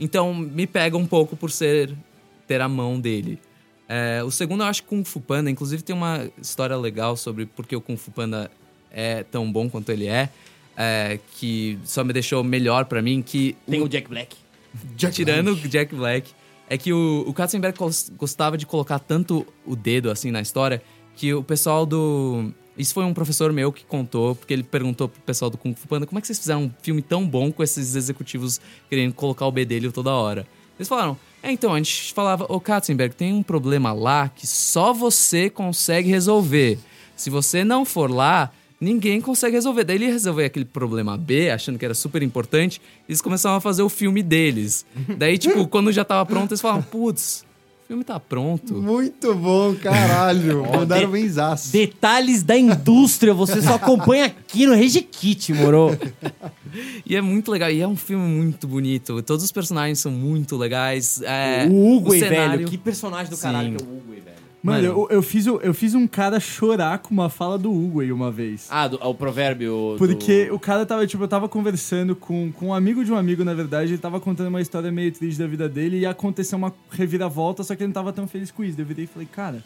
Então 0.00 0.34
me 0.34 0.66
pega 0.66 0.96
um 0.96 1.06
pouco 1.06 1.36
por 1.36 1.52
ser 1.52 1.94
ter 2.46 2.60
a 2.60 2.68
mão 2.68 3.00
dele. 3.00 3.38
É, 3.88 4.22
o 4.24 4.30
segundo 4.30 4.62
eu 4.62 4.66
acho 4.66 4.82
Kung 4.84 5.04
Fu 5.04 5.20
Panda. 5.20 5.50
Inclusive 5.50 5.82
tem 5.82 5.94
uma 5.94 6.28
história 6.40 6.76
legal 6.76 7.16
sobre 7.16 7.46
por 7.46 7.66
que 7.66 7.76
o 7.76 7.80
Kung 7.80 7.96
Fu 7.96 8.10
Panda 8.10 8.50
é 8.90 9.22
tão 9.24 9.50
bom 9.50 9.68
quanto 9.68 9.90
ele 9.90 10.06
é. 10.06 10.28
é, 10.76 11.18
que 11.38 11.78
só 11.84 12.02
me 12.04 12.12
deixou 12.12 12.42
melhor 12.42 12.84
pra 12.86 13.00
mim. 13.02 13.22
Que 13.22 13.56
Tem 13.68 13.80
o 13.80 13.88
Jack 13.88 14.08
Black. 14.08 14.36
tirando 15.12 15.52
o 15.52 15.56
Jack 15.56 15.94
Black, 15.94 16.30
é 16.68 16.76
que 16.76 16.92
o, 16.92 17.24
o 17.26 17.32
Katzenberg 17.32 17.78
gos- 17.78 18.10
gostava 18.16 18.58
de 18.58 18.66
colocar 18.66 18.98
tanto 18.98 19.46
o 19.64 19.74
dedo 19.76 20.10
assim 20.10 20.30
na 20.30 20.40
história 20.40 20.82
que 21.14 21.32
o 21.32 21.42
pessoal 21.42 21.86
do. 21.86 22.52
Isso 22.76 22.92
foi 22.92 23.04
um 23.04 23.14
professor 23.14 23.50
meu 23.54 23.72
que 23.72 23.84
contou, 23.86 24.34
porque 24.34 24.52
ele 24.52 24.62
perguntou 24.62 25.08
pro 25.08 25.18
pessoal 25.22 25.50
do 25.50 25.56
Kung 25.56 25.74
Fu 25.74 25.88
Panda 25.88 26.04
como 26.06 26.18
é 26.18 26.20
que 26.20 26.26
vocês 26.26 26.38
fizeram 26.38 26.64
um 26.64 26.70
filme 26.82 27.00
tão 27.00 27.26
bom 27.26 27.50
com 27.50 27.62
esses 27.62 27.94
executivos 27.94 28.60
querendo 28.90 29.14
colocar 29.14 29.46
o 29.46 29.52
bedelho 29.52 29.90
toda 29.90 30.10
hora. 30.10 30.46
Eles 30.78 30.86
falaram, 30.88 31.16
é 31.42 31.52
então, 31.52 31.72
a 31.72 31.78
gente 31.78 32.12
falava, 32.12 32.44
ô 32.48 32.58
Katzenberg, 32.60 33.14
tem 33.14 33.32
um 33.32 33.42
problema 33.42 33.92
lá 33.92 34.28
que 34.28 34.46
só 34.46 34.92
você 34.92 35.48
consegue 35.48 36.08
resolver. 36.08 36.78
Se 37.14 37.30
você 37.30 37.64
não 37.64 37.84
for 37.84 38.10
lá, 38.10 38.50
ninguém 38.80 39.20
consegue 39.20 39.54
resolver. 39.54 39.84
Daí 39.84 39.96
ele 39.96 40.06
resolveu 40.06 40.46
aquele 40.46 40.64
problema 40.64 41.16
B, 41.16 41.50
achando 41.50 41.78
que 41.78 41.84
era 41.84 41.94
super 41.94 42.22
importante, 42.22 42.80
e 43.08 43.12
eles 43.12 43.22
começaram 43.22 43.56
a 43.56 43.60
fazer 43.60 43.82
o 43.82 43.88
filme 43.88 44.22
deles. 44.22 44.84
Daí, 45.16 45.38
tipo, 45.38 45.66
quando 45.68 45.92
já 45.92 46.04
tava 46.04 46.26
pronto, 46.26 46.50
eles 46.52 46.60
falaram, 46.60 46.82
putz, 46.82 47.44
o 47.84 47.86
filme 47.86 48.02
tá 48.02 48.18
pronto. 48.18 48.74
Muito 48.74 49.32
bom, 49.34 49.74
caralho. 49.76 50.64
Mandaram 50.74 51.06
de- 51.06 51.12
benzaço. 51.12 51.70
Detalhes 51.72 52.42
da 52.42 52.56
indústria, 52.58 53.32
você 53.32 53.62
só 53.62 53.74
acompanha 53.76 54.26
aqui 54.26 54.66
no 54.66 54.74
Regikit, 54.74 55.52
moro? 55.52 55.96
E 57.04 57.14
é 57.16 57.20
muito 57.20 57.50
legal, 57.50 57.70
e 57.70 57.80
é 57.80 57.86
um 57.88 57.96
filme 57.96 58.26
muito 58.26 58.66
bonito. 58.66 59.22
Todos 59.22 59.44
os 59.44 59.52
personagens 59.52 59.98
são 59.98 60.12
muito 60.12 60.56
legais. 60.56 61.20
É, 61.22 61.66
o 61.70 61.96
Hugo, 61.96 62.08
o 62.08 62.12
velho. 62.12 62.26
cenário- 62.28 62.66
Que 62.68 62.78
personagem 62.78 63.30
do 63.30 63.38
caralho 63.38 63.70
Sim. 63.70 63.76
que 63.76 63.82
é 63.84 63.86
o 63.86 63.90
Hugo, 63.96 64.10
velho. 64.12 64.26
Mano, 64.62 64.82
Mano. 64.82 65.06
eu, 65.08 65.16
eu, 65.18 65.22
fiz, 65.22 65.46
eu 65.46 65.72
fiz 65.72 65.94
um 65.94 66.08
cara 66.08 66.40
chorar 66.40 66.98
com 66.98 67.14
uma 67.14 67.28
fala 67.30 67.56
do 67.56 67.70
Hugo 67.72 68.00
aí 68.00 68.10
uma 68.10 68.32
vez. 68.32 68.66
Ah, 68.68 68.88
do- 68.88 68.96
o 68.96 69.14
provérbio. 69.14 69.92
do- 69.92 69.98
Porque 69.98 70.50
o 70.50 70.58
cara 70.58 70.84
tava, 70.84 71.06
tipo, 71.06 71.22
eu 71.22 71.28
tava 71.28 71.48
conversando 71.48 72.16
com, 72.16 72.50
com 72.50 72.68
um 72.68 72.74
amigo 72.74 73.04
de 73.04 73.12
um 73.12 73.16
amigo, 73.16 73.44
na 73.44 73.54
verdade, 73.54 73.92
ele 73.92 73.98
tava 73.98 74.18
contando 74.18 74.48
uma 74.48 74.60
história 74.60 74.90
meio 74.90 75.12
triste 75.12 75.38
da 75.38 75.46
vida 75.46 75.68
dele 75.68 76.00
e 76.00 76.06
aconteceu 76.06 76.58
uma 76.58 76.74
reviravolta, 76.90 77.62
só 77.62 77.76
que 77.76 77.82
ele 77.84 77.88
não 77.88 77.94
tava 77.94 78.12
tão 78.12 78.26
feliz 78.26 78.50
com 78.50 78.64
isso. 78.64 78.80
Eu 78.80 78.84
virei 78.86 79.04
e 79.04 79.06
falei, 79.08 79.28
cara, 79.30 79.62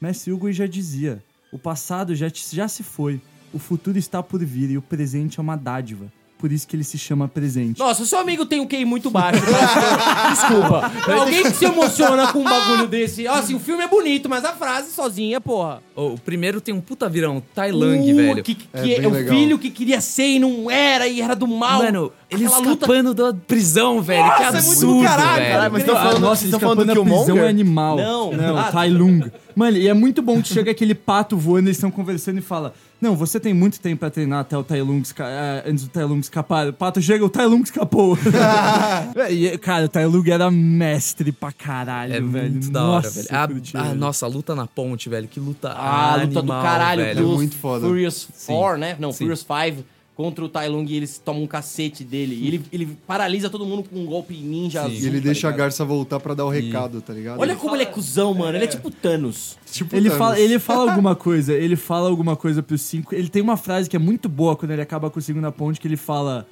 Messi 0.00 0.32
Hugo 0.32 0.50
já 0.50 0.66
dizia, 0.66 1.22
o 1.52 1.58
passado 1.58 2.12
já, 2.16 2.28
te- 2.28 2.44
já 2.54 2.66
se 2.66 2.82
foi, 2.82 3.20
o 3.52 3.60
futuro 3.60 3.96
está 3.96 4.22
por 4.24 4.44
vir 4.44 4.70
e 4.70 4.76
o 4.78 4.82
presente 4.82 5.38
é 5.38 5.42
uma 5.42 5.54
dádiva. 5.56 6.06
Por 6.38 6.52
isso 6.52 6.68
que 6.68 6.76
ele 6.76 6.84
se 6.84 6.98
chama 6.98 7.26
presente. 7.26 7.78
Nossa, 7.78 8.02
o 8.02 8.06
seu 8.06 8.18
amigo 8.18 8.44
tem 8.44 8.60
um 8.60 8.66
QI 8.66 8.84
muito 8.84 9.10
baixo. 9.10 9.40
tá? 9.40 10.28
Desculpa. 10.30 10.92
Alguém 11.18 11.42
que 11.44 11.50
se 11.52 11.64
emociona 11.64 12.30
com 12.30 12.40
um 12.40 12.44
bagulho 12.44 12.86
desse. 12.86 13.26
Assim, 13.26 13.54
o 13.54 13.58
filme 13.58 13.82
é 13.82 13.88
bonito, 13.88 14.28
mas 14.28 14.44
a 14.44 14.52
frase 14.52 14.92
sozinha, 14.92 15.40
porra. 15.40 15.82
O, 15.94 16.08
o 16.14 16.18
primeiro 16.18 16.60
tem 16.60 16.74
um 16.74 16.80
puta 16.80 17.08
virão, 17.08 17.42
Tai 17.54 17.72
Lang, 17.72 18.12
Uh, 18.12 18.16
velho. 18.16 18.42
Que, 18.44 18.54
que 18.54 18.68
É 18.74 19.02
é, 19.02 19.08
o 19.08 19.10
legal. 19.12 19.34
filho 19.34 19.58
que 19.58 19.70
queria 19.70 20.00
ser 20.02 20.26
e 20.26 20.38
não 20.38 20.70
era, 20.70 21.08
e 21.08 21.22
era 21.22 21.34
do 21.34 21.46
mal. 21.46 21.78
Mano, 21.82 22.12
ele 22.30 22.44
Aquela 22.44 22.58
luta 22.60 22.72
escapando 22.84 23.14
da 23.14 23.32
prisão, 23.32 24.02
velho. 24.02 24.22
que 24.24 24.28
Nossa, 24.28 24.42
é 24.42 24.50
muito 24.50 24.68
absurdo, 24.68 24.98
do 24.98 25.04
caralho, 25.04 25.36
velho. 25.36 25.52
Caralho, 25.52 25.72
mas 25.72 25.82
estão 25.82 25.96
Ah, 25.96 26.02
falando, 26.02 26.20
nossa, 26.20 26.34
vocês 26.42 26.44
estão 26.52 26.60
falando 26.60 26.76
do 26.76 26.82
escapando 26.92 27.08
da 27.08 27.16
prisão 27.16 27.22
é 27.22 27.24
Killmonger? 27.24 27.42
Não. 27.42 27.48
animal. 27.48 27.96
Não, 28.36 28.58
Ah, 28.58 28.70
Tai 28.70 28.90
Lung. 28.90 29.30
Mano, 29.54 29.76
e 29.78 29.88
é 29.88 29.94
muito 29.94 30.20
bom 30.20 30.42
que 30.42 30.48
chega 30.52 30.70
aquele 30.70 30.94
pato 30.94 31.34
voando, 31.34 31.68
eles 31.68 31.78
estão 31.78 31.90
conversando 31.90 32.38
e 32.38 32.42
fala: 32.42 32.74
Não, 33.00 33.14
você 33.14 33.38
tem 33.38 33.52
muito 33.52 33.78
tempo 33.78 34.00
pra 34.00 34.10
treinar 34.10 34.40
até 34.40 34.56
o 34.56 34.64
Tai 34.64 34.80
Lung 34.80 35.02
ah, 35.18 35.62
antes 35.66 35.84
do 35.84 35.90
Tai 35.90 36.04
Lung 36.04 36.20
escapar. 36.20 36.68
O 36.68 36.72
pato 36.72 37.00
chega, 37.02 37.24
o 37.24 37.28
Tai 37.28 37.46
Lung 37.46 37.62
escapou. 37.62 38.16
e, 39.30 39.56
cara, 39.58 39.84
o 39.84 39.88
Tai 39.88 40.06
Lung 40.06 40.28
era 40.30 40.50
mestre 40.50 41.30
pra 41.30 41.52
caralho, 41.52 42.14
É 42.14 42.20
velho. 42.20 42.50
muito 42.52 42.70
da 42.70 42.84
hora, 42.84 43.02
Nossa, 43.06 43.22
velho. 43.22 43.28
A, 43.42 43.48
curti, 43.48 43.76
a- 43.76 43.82
velho. 43.82 43.94
nossa, 43.96 44.26
a 44.26 44.28
luta 44.28 44.54
na 44.54 44.66
ponte, 44.66 45.08
velho. 45.08 45.28
Que 45.28 45.38
luta 45.38 45.70
Ah, 45.70 46.14
a 46.14 46.16
luta 46.24 46.42
do 46.42 46.48
caralho 46.48 47.02
velho. 47.04 47.18
É 47.18 47.22
muito 47.22 47.56
foda. 47.56 47.86
Furious 47.86 48.28
4, 48.46 48.78
né? 48.78 48.96
Não, 48.98 49.12
Sim. 49.12 49.18
Furious 49.18 49.40
5 49.40 49.84
contra 50.16 50.42
o 50.42 50.48
Tai 50.48 50.66
Lung 50.68 50.86
e 50.90 50.96
eles 50.96 51.18
tomam 51.18 51.42
um 51.42 51.46
cacete 51.46 52.02
dele. 52.02 52.34
E 52.34 52.46
ele, 52.48 52.62
ele 52.72 52.98
paralisa 53.06 53.50
todo 53.50 53.66
mundo 53.66 53.84
com 53.88 53.96
um 54.00 54.06
golpe 54.06 54.34
ninja 54.34 54.80
Sim. 54.80 54.86
azul. 54.86 54.98
E 54.98 55.06
ele 55.06 55.18
tá 55.18 55.24
deixa 55.26 55.46
a 55.46 55.50
ligado? 55.50 55.64
garça 55.64 55.84
voltar 55.84 56.18
pra 56.18 56.32
dar 56.32 56.46
o 56.46 56.48
recado, 56.48 57.02
tá 57.02 57.12
ligado? 57.12 57.38
Olha 57.38 57.54
como 57.54 57.76
ele 57.76 57.82
é 57.82 57.86
cuzão, 57.86 58.32
mano. 58.32 58.56
Ele 58.56 58.64
é 58.64 58.68
tipo 58.68 58.90
Thanos. 58.90 59.58
tipo 59.70 59.94
Ele 59.94 60.08
Thanos. 60.08 60.18
fala, 60.18 60.40
ele 60.40 60.58
fala 60.58 60.88
alguma 60.90 61.14
coisa, 61.14 61.52
ele 61.52 61.76
fala 61.76 62.08
alguma 62.08 62.34
coisa 62.34 62.62
pros 62.62 62.80
cinco. 62.80 63.14
Ele 63.14 63.28
tem 63.28 63.42
uma 63.42 63.58
frase 63.58 63.90
que 63.90 63.96
é 63.96 63.98
muito 63.98 64.26
boa 64.28 64.56
quando 64.56 64.70
ele 64.70 64.80
acaba 64.82 65.10
com 65.10 65.18
o 65.18 65.22
segundo 65.22 65.52
ponte, 65.52 65.78
que 65.78 65.86
ele 65.86 65.98
fala 65.98 66.46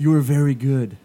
You're 0.00 0.22
very 0.22 0.54
good. 0.54 0.96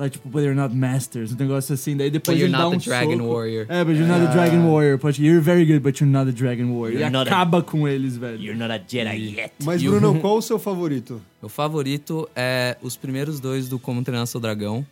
Like, 0.00 0.16
tipo, 0.16 0.28
but 0.30 0.40
you're 0.42 0.54
not 0.54 0.74
masters. 0.74 1.32
Um 1.32 1.36
negócio 1.36 1.74
assim. 1.74 1.94
Daí 1.96 2.10
depois 2.10 2.38
But 2.38 2.40
you're 2.40 2.48
ele 2.48 2.56
dá 2.56 2.64
not 2.64 2.76
um 2.76 2.78
Dragon 2.78 3.18
soco. 3.18 3.34
Warrior. 3.34 3.66
É, 3.68 3.84
but 3.84 3.94
you're 3.96 4.08
not 4.08 4.22
a 4.26 4.32
Dragon 4.32 4.66
Warrior. 4.72 4.98
Pode, 4.98 5.22
you're 5.22 5.42
very 5.42 5.66
good, 5.66 5.80
but 5.80 6.00
you're 6.00 6.10
not 6.10 6.28
a 6.28 6.32
Dragon 6.32 6.72
Warrior. 6.72 7.00
You're 7.00 7.08
e 7.08 7.12
not 7.12 7.28
a- 7.28 7.34
acaba 7.34 7.62
com 7.62 7.86
eles, 7.86 8.16
velho. 8.16 8.40
You're 8.42 8.58
not 8.58 8.72
a 8.72 8.78
Jedi 8.78 9.34
yet. 9.36 9.52
Mas, 9.62 9.82
o- 9.82 9.90
Bruno, 9.90 10.18
qual 10.22 10.38
o 10.38 10.42
seu 10.42 10.58
favorito? 10.58 11.20
Meu 11.42 11.50
favorito 11.50 12.26
é 12.34 12.76
os 12.80 12.96
primeiros 12.96 13.38
dois 13.40 13.68
do 13.68 13.78
Como 13.78 14.02
Treinar 14.02 14.26
Seu 14.26 14.40
Dragão. 14.40 14.86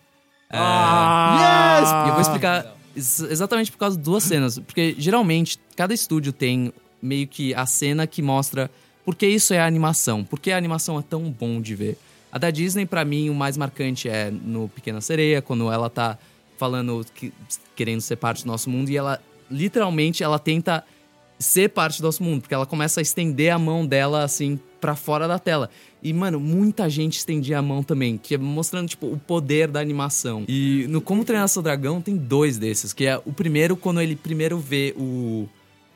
É, 0.50 0.56
Ah! 0.58 2.04
E 2.04 2.08
eu 2.08 2.12
vou 2.12 2.20
explicar 2.22 2.66
ex- 2.96 3.20
exatamente 3.20 3.70
por 3.72 3.78
causa 3.78 3.96
de 3.96 4.02
duas 4.02 4.22
cenas. 4.24 4.58
Porque 4.58 4.94
geralmente 4.98 5.58
cada 5.76 5.94
estúdio 5.94 6.32
tem 6.32 6.72
meio 7.00 7.26
que 7.26 7.54
a 7.54 7.64
cena 7.66 8.06
que 8.06 8.20
mostra 8.20 8.70
por 9.04 9.14
que 9.14 9.26
isso 9.26 9.54
é 9.54 9.58
a 9.60 9.66
animação. 9.66 10.22
Por 10.24 10.38
que 10.38 10.50
a 10.50 10.56
animação 10.56 10.98
é 10.98 11.02
tão 11.02 11.30
bom 11.30 11.60
de 11.60 11.74
ver. 11.74 11.96
A 12.38 12.40
da 12.40 12.50
Disney, 12.52 12.86
pra 12.86 13.04
mim, 13.04 13.28
o 13.30 13.34
mais 13.34 13.56
marcante 13.56 14.08
é 14.08 14.30
no 14.30 14.68
Pequena 14.68 15.00
Sereia, 15.00 15.42
quando 15.42 15.72
ela 15.72 15.90
tá 15.90 16.16
falando 16.56 17.04
que 17.12 17.32
querendo 17.74 18.00
ser 18.00 18.14
parte 18.14 18.44
do 18.44 18.46
nosso 18.46 18.70
mundo 18.70 18.90
e 18.90 18.96
ela 18.96 19.20
literalmente 19.50 20.22
ela 20.22 20.38
tenta 20.38 20.84
ser 21.36 21.68
parte 21.70 22.00
do 22.00 22.04
nosso 22.04 22.22
mundo, 22.22 22.42
porque 22.42 22.54
ela 22.54 22.64
começa 22.64 23.00
a 23.00 23.02
estender 23.02 23.52
a 23.52 23.58
mão 23.58 23.84
dela 23.84 24.22
assim 24.22 24.56
pra 24.80 24.94
fora 24.94 25.26
da 25.26 25.36
tela. 25.36 25.68
E 26.00 26.12
mano, 26.12 26.38
muita 26.38 26.88
gente 26.88 27.18
estendia 27.18 27.58
a 27.58 27.62
mão 27.62 27.82
também, 27.82 28.16
que 28.16 28.36
é 28.36 28.38
mostrando 28.38 28.88
tipo 28.88 29.08
o 29.08 29.18
poder 29.18 29.66
da 29.66 29.80
animação. 29.80 30.44
E 30.46 30.86
no 30.88 31.00
Como 31.00 31.24
Treinar 31.24 31.48
Seu 31.48 31.60
Dragão 31.60 32.00
tem 32.00 32.16
dois 32.16 32.56
desses, 32.56 32.92
que 32.92 33.04
é 33.04 33.20
o 33.24 33.32
primeiro 33.32 33.76
quando 33.76 34.00
ele 34.00 34.14
primeiro 34.14 34.60
vê 34.60 34.94
o 34.96 35.48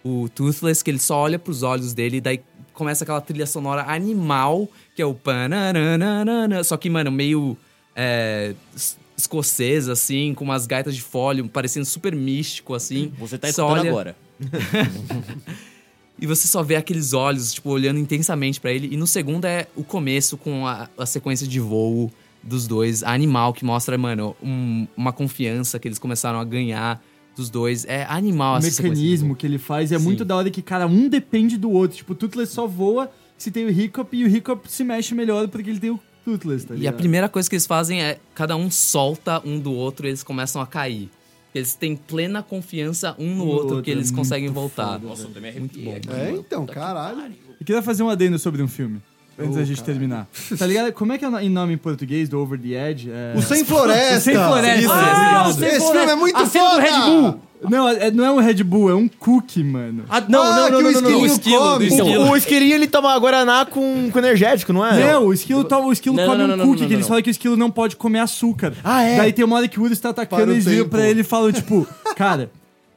o 0.05 0.28
Toothless, 0.28 0.82
que 0.82 0.90
ele 0.90 0.99
só 0.99 1.16
olha 1.16 1.38
pros 1.38 1.62
olhos 1.62 1.95
dele 1.95 2.16
e 2.16 2.20
daí 2.20 2.40
começa 2.83 3.05
aquela 3.05 3.20
trilha 3.20 3.47
sonora 3.47 3.83
animal, 3.83 4.68
que 4.97 5.01
é 5.01 5.07
o 5.07 5.14
pananana, 5.14 6.64
só 6.64 6.76
que 6.76 6.91
mano, 6.91 7.11
meio 7.12 7.57
é, 7.95 8.55
es- 8.74 8.99
escocesa 9.16 9.93
assim, 9.93 10.35
com 10.35 10.45
umas 10.45 10.66
gaitas 10.66 10.95
de 10.97 11.03
fólio, 11.03 11.49
parecendo 11.49 11.87
super 11.87 12.14
místico 12.14 12.74
assim. 12.74 13.12
Você 13.18 13.39
tá 13.39 13.49
escutando 13.49 13.78
olha- 13.80 13.91
agora. 13.91 14.16
e 16.20 16.26
você 16.26 16.47
só 16.47 16.62
vê 16.62 16.76
aqueles 16.76 17.12
olhos, 17.12 17.53
tipo, 17.55 17.70
olhando 17.70 17.99
intensamente 17.99 18.61
pra 18.61 18.72
ele. 18.72 18.89
E 18.93 18.97
no 18.97 19.07
segundo 19.07 19.45
é 19.45 19.66
o 19.76 19.83
começo 19.85 20.37
com 20.37 20.66
a, 20.66 20.89
a 20.97 21.07
sequência 21.07 21.47
de 21.47 21.61
voo 21.61 22.11
dos 22.43 22.66
dois, 22.66 23.03
a 23.05 23.12
animal, 23.12 23.53
que 23.53 23.64
mostra, 23.64 23.97
mano, 23.97 24.37
um- 24.43 24.87
uma 24.97 25.12
confiança 25.12 25.78
que 25.78 25.87
eles 25.87 25.99
começaram 25.99 26.41
a 26.41 26.45
ganhar 26.45 27.01
dos 27.37 27.49
dois. 27.51 27.85
É 27.87 28.05
animal 28.09 28.59
O 28.59 28.62
sequência 28.62 28.83
de 28.85 28.89
mecanismo 28.91 29.28
voo. 29.28 29.37
que 29.37 29.47
ele 29.47 29.59
faz 29.59 29.91
é 29.93 29.99
Sim. 29.99 30.05
muito 30.05 30.24
da 30.24 30.37
hora 30.37 30.51
que, 30.51 30.62
cara, 30.62 30.87
um 30.87 31.09
depende 31.09 31.57
do 31.57 31.70
outro. 31.70 31.97
Tipo, 31.97 32.12
o 32.12 32.16
Toothless 32.16 32.53
só 32.53 32.66
voa 32.66 33.11
se 33.39 33.51
tem 33.51 33.64
o 33.64 33.70
Hiccup 33.70 34.16
e 34.16 34.24
o 34.24 34.28
Hiccup 34.28 34.70
se 34.70 34.85
mexe 34.85 35.14
melhor 35.14 35.49
porque 35.49 35.68
ele 35.70 35.80
tem 35.80 35.91
o 35.91 36.01
Toothless, 36.24 36.66
tá 36.66 36.74
E 36.74 36.76
a 36.76 36.78
ligado? 36.78 36.97
primeira 36.97 37.28
coisa 37.28 37.49
que 37.51 37.55
eles 37.57 37.66
fazem 37.66 38.03
é 38.03 38.18
cada 38.35 38.55
um 38.57 38.70
solta 38.70 39.43
um 39.45 39.59
do 39.59 39.72
outro 39.72 40.07
e 40.07 40.11
eles 40.11 40.22
começam 40.22 40.61
a 40.62 40.66
cair. 40.66 41.11
Eles 41.55 41.74
têm 41.74 41.95
plena 41.97 42.43
confiança 42.43 43.14
um 43.18 43.26
no 43.30 43.37
no 43.37 43.47
outro, 43.47 43.66
outro, 43.68 43.83
que 43.83 43.91
é 43.91 43.95
eles 43.95 44.11
muito 44.11 44.18
conseguem 44.20 44.49
voltar. 44.49 44.93
foda, 44.93 45.07
Nossa, 45.07 45.22
eu 45.24 45.30
também 45.30 45.53
Muito 45.59 45.78
bom. 45.80 45.91
arrepiei 45.91 46.14
É, 46.16 46.24
mano. 46.30 46.39
então, 46.47 46.61
Puta 46.62 46.72
que 46.72 46.78
caralho. 46.78 47.35
Eu 47.61 47.66
queria 47.66 47.83
fazer 47.83 48.03
um 48.03 48.09
adendo 48.09 48.39
sobre 48.39 48.62
um 48.62 48.68
filme. 48.68 49.03
Antes 49.39 49.57
da 49.57 49.64
gente 49.64 49.83
terminar. 49.83 50.26
Tá 50.59 50.66
ligado? 50.66 50.93
Como 50.93 51.12
é 51.12 51.18
que 51.18 51.24
é 51.24 51.28
o 51.28 51.51
nome 51.51 51.74
em 51.74 51.78
português 51.78 52.28
do 52.28 52.39
Over 52.39 52.59
the 52.61 52.91
Edge? 52.91 53.11
É... 53.11 53.33
O 53.37 53.43
Sem 53.43 53.64
Floresta. 53.64 54.16
O 54.18 54.20
Sem 54.20 54.35
Floresta. 54.35 54.80
Isso. 54.80 54.93
Ah, 54.93 55.47
Esse 55.49 55.59
Sem 55.59 55.68
Esse 55.68 55.78
Floresta. 55.78 55.99
filme 55.99 56.12
é 56.12 56.16
muito 56.16 56.37
A 56.37 56.47
cena 56.47 56.64
do 56.64 56.70
foda. 56.74 56.83
Red 56.83 57.01
Bull. 57.11 57.41
Não, 57.70 57.89
é- 57.89 58.11
não 58.11 58.24
é 58.24 58.30
um 58.33 58.39
Red 58.41 58.64
Bull, 58.64 58.91
é 58.91 58.95
um 58.95 59.07
cookie, 59.09 59.62
mano. 59.62 60.05
Ah, 60.09 60.20
não, 60.28 60.43
Ah, 60.43 60.57
não, 60.57 60.64
que 60.66 60.72
não, 60.72 60.78
o 60.78 61.01
não, 61.01 61.20
O 61.20 61.26
esquilo, 61.26 61.59
come. 61.61 61.89
O, 62.18 62.30
o 62.33 62.37
esquilinho 62.37 62.74
ele 62.74 62.89
toma 62.89 63.16
Guaraná 63.18 63.64
com, 63.64 64.11
com 64.11 64.18
energético, 64.18 64.72
não 64.72 64.85
é? 64.85 65.12
Não, 65.12 65.26
o 65.26 65.33
esquilo, 65.33 65.62
toma, 65.62 65.87
o 65.87 65.93
esquilo 65.93 66.16
Não, 66.16 66.26
come 66.26 66.39
não, 66.45 66.55
um 66.57 66.59
cookie, 66.66 66.80
não, 66.83 66.89
que 66.89 66.95
eles 66.95 67.07
falam 67.07 67.22
que 67.22 67.30
o 67.30 67.33
esquilo 67.33 67.57
não 67.57 67.70
pode 67.70 67.95
comer 67.97 68.18
açúcar. 68.18 68.74
Ah, 68.83 69.03
é? 69.03 69.16
Daí 69.16 69.33
tem 69.33 69.45
uma 69.45 69.57
hora 69.57 69.68
que 69.68 69.78
o 69.78 69.85
Urus 69.85 70.01
tá 70.01 70.09
atacando 70.11 70.43
Para 70.43 70.51
o 70.51 70.53
e 70.53 70.57
eles 70.57 70.64
viram 70.64 70.89
pra 70.89 71.07
ele 71.07 71.20
e 71.20 71.24
falam, 71.24 71.53
tipo, 71.53 71.87
cara, 72.16 72.51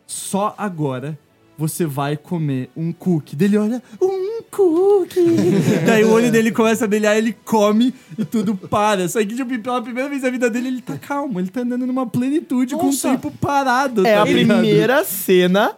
só 0.08 0.56
agora 0.58 1.16
você 1.58 1.86
vai 1.86 2.18
comer 2.18 2.70
um 2.76 2.92
cookie. 2.92 3.36
Dele 3.36 3.58
olha, 3.58 3.82
um 4.02 4.42
cookie. 4.52 5.20
Daí 5.86 6.04
o 6.04 6.12
olho 6.12 6.32
dele 6.32 6.52
começa 6.52 6.86
a 6.86 6.88
brilhar, 6.88 7.18
ele 7.18 7.36
come 7.46 7.94
e 8.18 8.26
tudo 8.26 8.56
para. 8.56 9.08
Só 9.08 9.20
que, 9.20 9.36
tipo, 9.36 9.58
pela 9.60 9.82
primeira 9.82 10.10
vez 10.10 10.22
na 10.22 10.30
vida 10.30 10.50
dele, 10.50 10.68
ele 10.68 10.82
tá 10.82 10.98
calmo, 10.98 11.40
ele 11.40 11.50
tá 11.50 11.62
andando 11.62 11.86
numa 11.86 12.06
plenitude 12.06 12.76
com 12.76 12.84
o 12.84 12.86
Nossa. 12.88 13.10
tempo 13.10 13.32
parado. 13.32 14.06
É 14.06 14.16
tá 14.16 14.22
a 14.22 14.26
ligado? 14.26 14.60
primeira 14.60 15.04
cena 15.04 15.76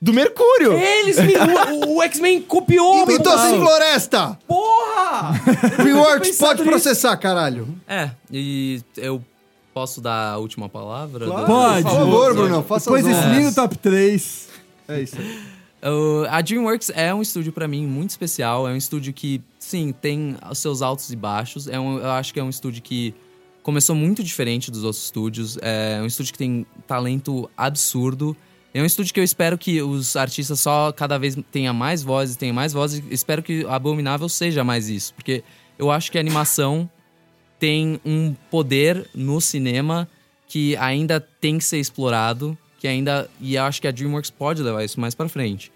do 0.00 0.12
Mercúrio. 0.12 0.72
Eles, 0.72 1.16
o, 1.18 1.96
o 1.96 2.02
X-Men 2.02 2.42
copiou, 2.42 3.06
mano. 3.06 3.40
Sem 3.40 3.60
Floresta. 3.60 4.38
Porra! 4.46 5.32
Reworks, 5.78 6.36
pode 6.38 6.60
nisso. 6.60 6.70
processar, 6.70 7.16
caralho. 7.18 7.68
É, 7.86 8.10
e 8.32 8.80
eu 8.96 9.22
posso 9.74 10.00
dar 10.00 10.32
a 10.32 10.38
última 10.38 10.68
palavra? 10.68 11.26
Claro. 11.26 11.46
Pode. 11.46 11.82
Por 11.82 11.92
favor, 11.92 12.34
Bruno, 12.34 12.62
faça 12.62 12.90
desse 12.92 13.08
honras. 13.10 13.36
lindo 13.36 13.54
top 13.54 13.76
3. 13.78 14.49
É 14.90 15.02
isso. 15.02 15.16
Uh, 15.16 16.26
a 16.30 16.40
DreamWorks 16.40 16.90
é 16.94 17.14
um 17.14 17.22
estúdio 17.22 17.52
pra 17.52 17.66
mim 17.66 17.86
muito 17.86 18.10
especial. 18.10 18.68
É 18.68 18.72
um 18.72 18.76
estúdio 18.76 19.12
que, 19.12 19.40
sim, 19.58 19.92
tem 19.92 20.36
os 20.50 20.58
seus 20.58 20.82
altos 20.82 21.10
e 21.10 21.16
baixos. 21.16 21.68
É 21.68 21.78
um, 21.78 21.98
eu 21.98 22.10
acho 22.10 22.32
que 22.34 22.40
é 22.40 22.42
um 22.42 22.50
estúdio 22.50 22.82
que 22.82 23.14
começou 23.62 23.94
muito 23.94 24.22
diferente 24.22 24.70
dos 24.70 24.84
outros 24.84 25.04
estúdios. 25.04 25.58
É 25.62 26.00
um 26.02 26.06
estúdio 26.06 26.32
que 26.32 26.38
tem 26.38 26.66
talento 26.86 27.48
absurdo. 27.56 28.36
É 28.72 28.80
um 28.80 28.86
estúdio 28.86 29.12
que 29.12 29.18
eu 29.18 29.24
espero 29.24 29.58
que 29.58 29.82
os 29.82 30.14
artistas 30.14 30.60
só 30.60 30.92
cada 30.92 31.18
vez 31.18 31.36
tenham 31.50 31.74
mais 31.74 32.02
vozes, 32.02 32.36
tenham 32.36 32.54
mais 32.54 32.72
vozes. 32.72 33.02
Espero 33.10 33.42
que 33.42 33.66
Abominável 33.66 34.28
seja 34.28 34.62
mais 34.62 34.88
isso, 34.88 35.12
porque 35.14 35.42
eu 35.78 35.90
acho 35.90 36.10
que 36.12 36.18
a 36.18 36.20
animação 36.20 36.88
tem 37.58 38.00
um 38.04 38.34
poder 38.50 39.08
no 39.14 39.40
cinema 39.40 40.08
que 40.46 40.76
ainda 40.76 41.20
tem 41.20 41.58
que 41.58 41.64
ser 41.64 41.78
explorado, 41.78 42.56
que 42.80 42.88
ainda 42.88 43.30
e 43.40 43.56
acho 43.56 43.80
que 43.80 43.86
a 43.86 43.92
DreamWorks 43.92 44.30
pode 44.30 44.60
levar 44.62 44.82
isso 44.84 44.98
mais 44.98 45.14
pra 45.14 45.28
frente. 45.28 45.70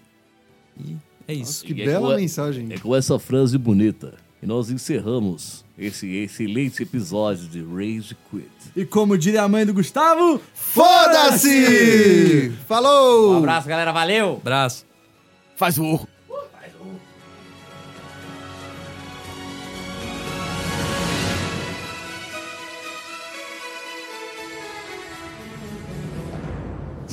E 0.77 0.97
é 1.27 1.33
isso. 1.33 1.63
Que 1.63 1.71
E 1.73 1.81
é 1.83 1.85
bela 1.85 2.09
com- 2.15 2.19
mensagem. 2.19 2.67
É 2.71 2.77
com 2.77 2.93
essa 2.93 3.17
frase 3.17 3.57
bonita 3.57 4.15
que 4.41 4.45
nós 4.45 4.69
encerramos 4.69 5.63
esse 5.77 6.07
excelente 6.17 6.83
episódio 6.83 7.47
de 7.47 7.61
Rage 7.61 8.17
Quit. 8.29 8.45
E 8.75 8.83
como 8.85 9.17
diria 9.17 9.43
a 9.43 9.47
mãe 9.47 9.65
do 9.65 9.73
Gustavo, 9.73 10.41
Foda-se! 10.53 12.51
Falou! 12.67 13.33
Um 13.33 13.37
abraço, 13.37 13.67
galera. 13.67 13.91
Valeu! 13.91 14.37
Abraço. 14.41 14.85
Faz 15.55 15.77
o. 15.77 16.07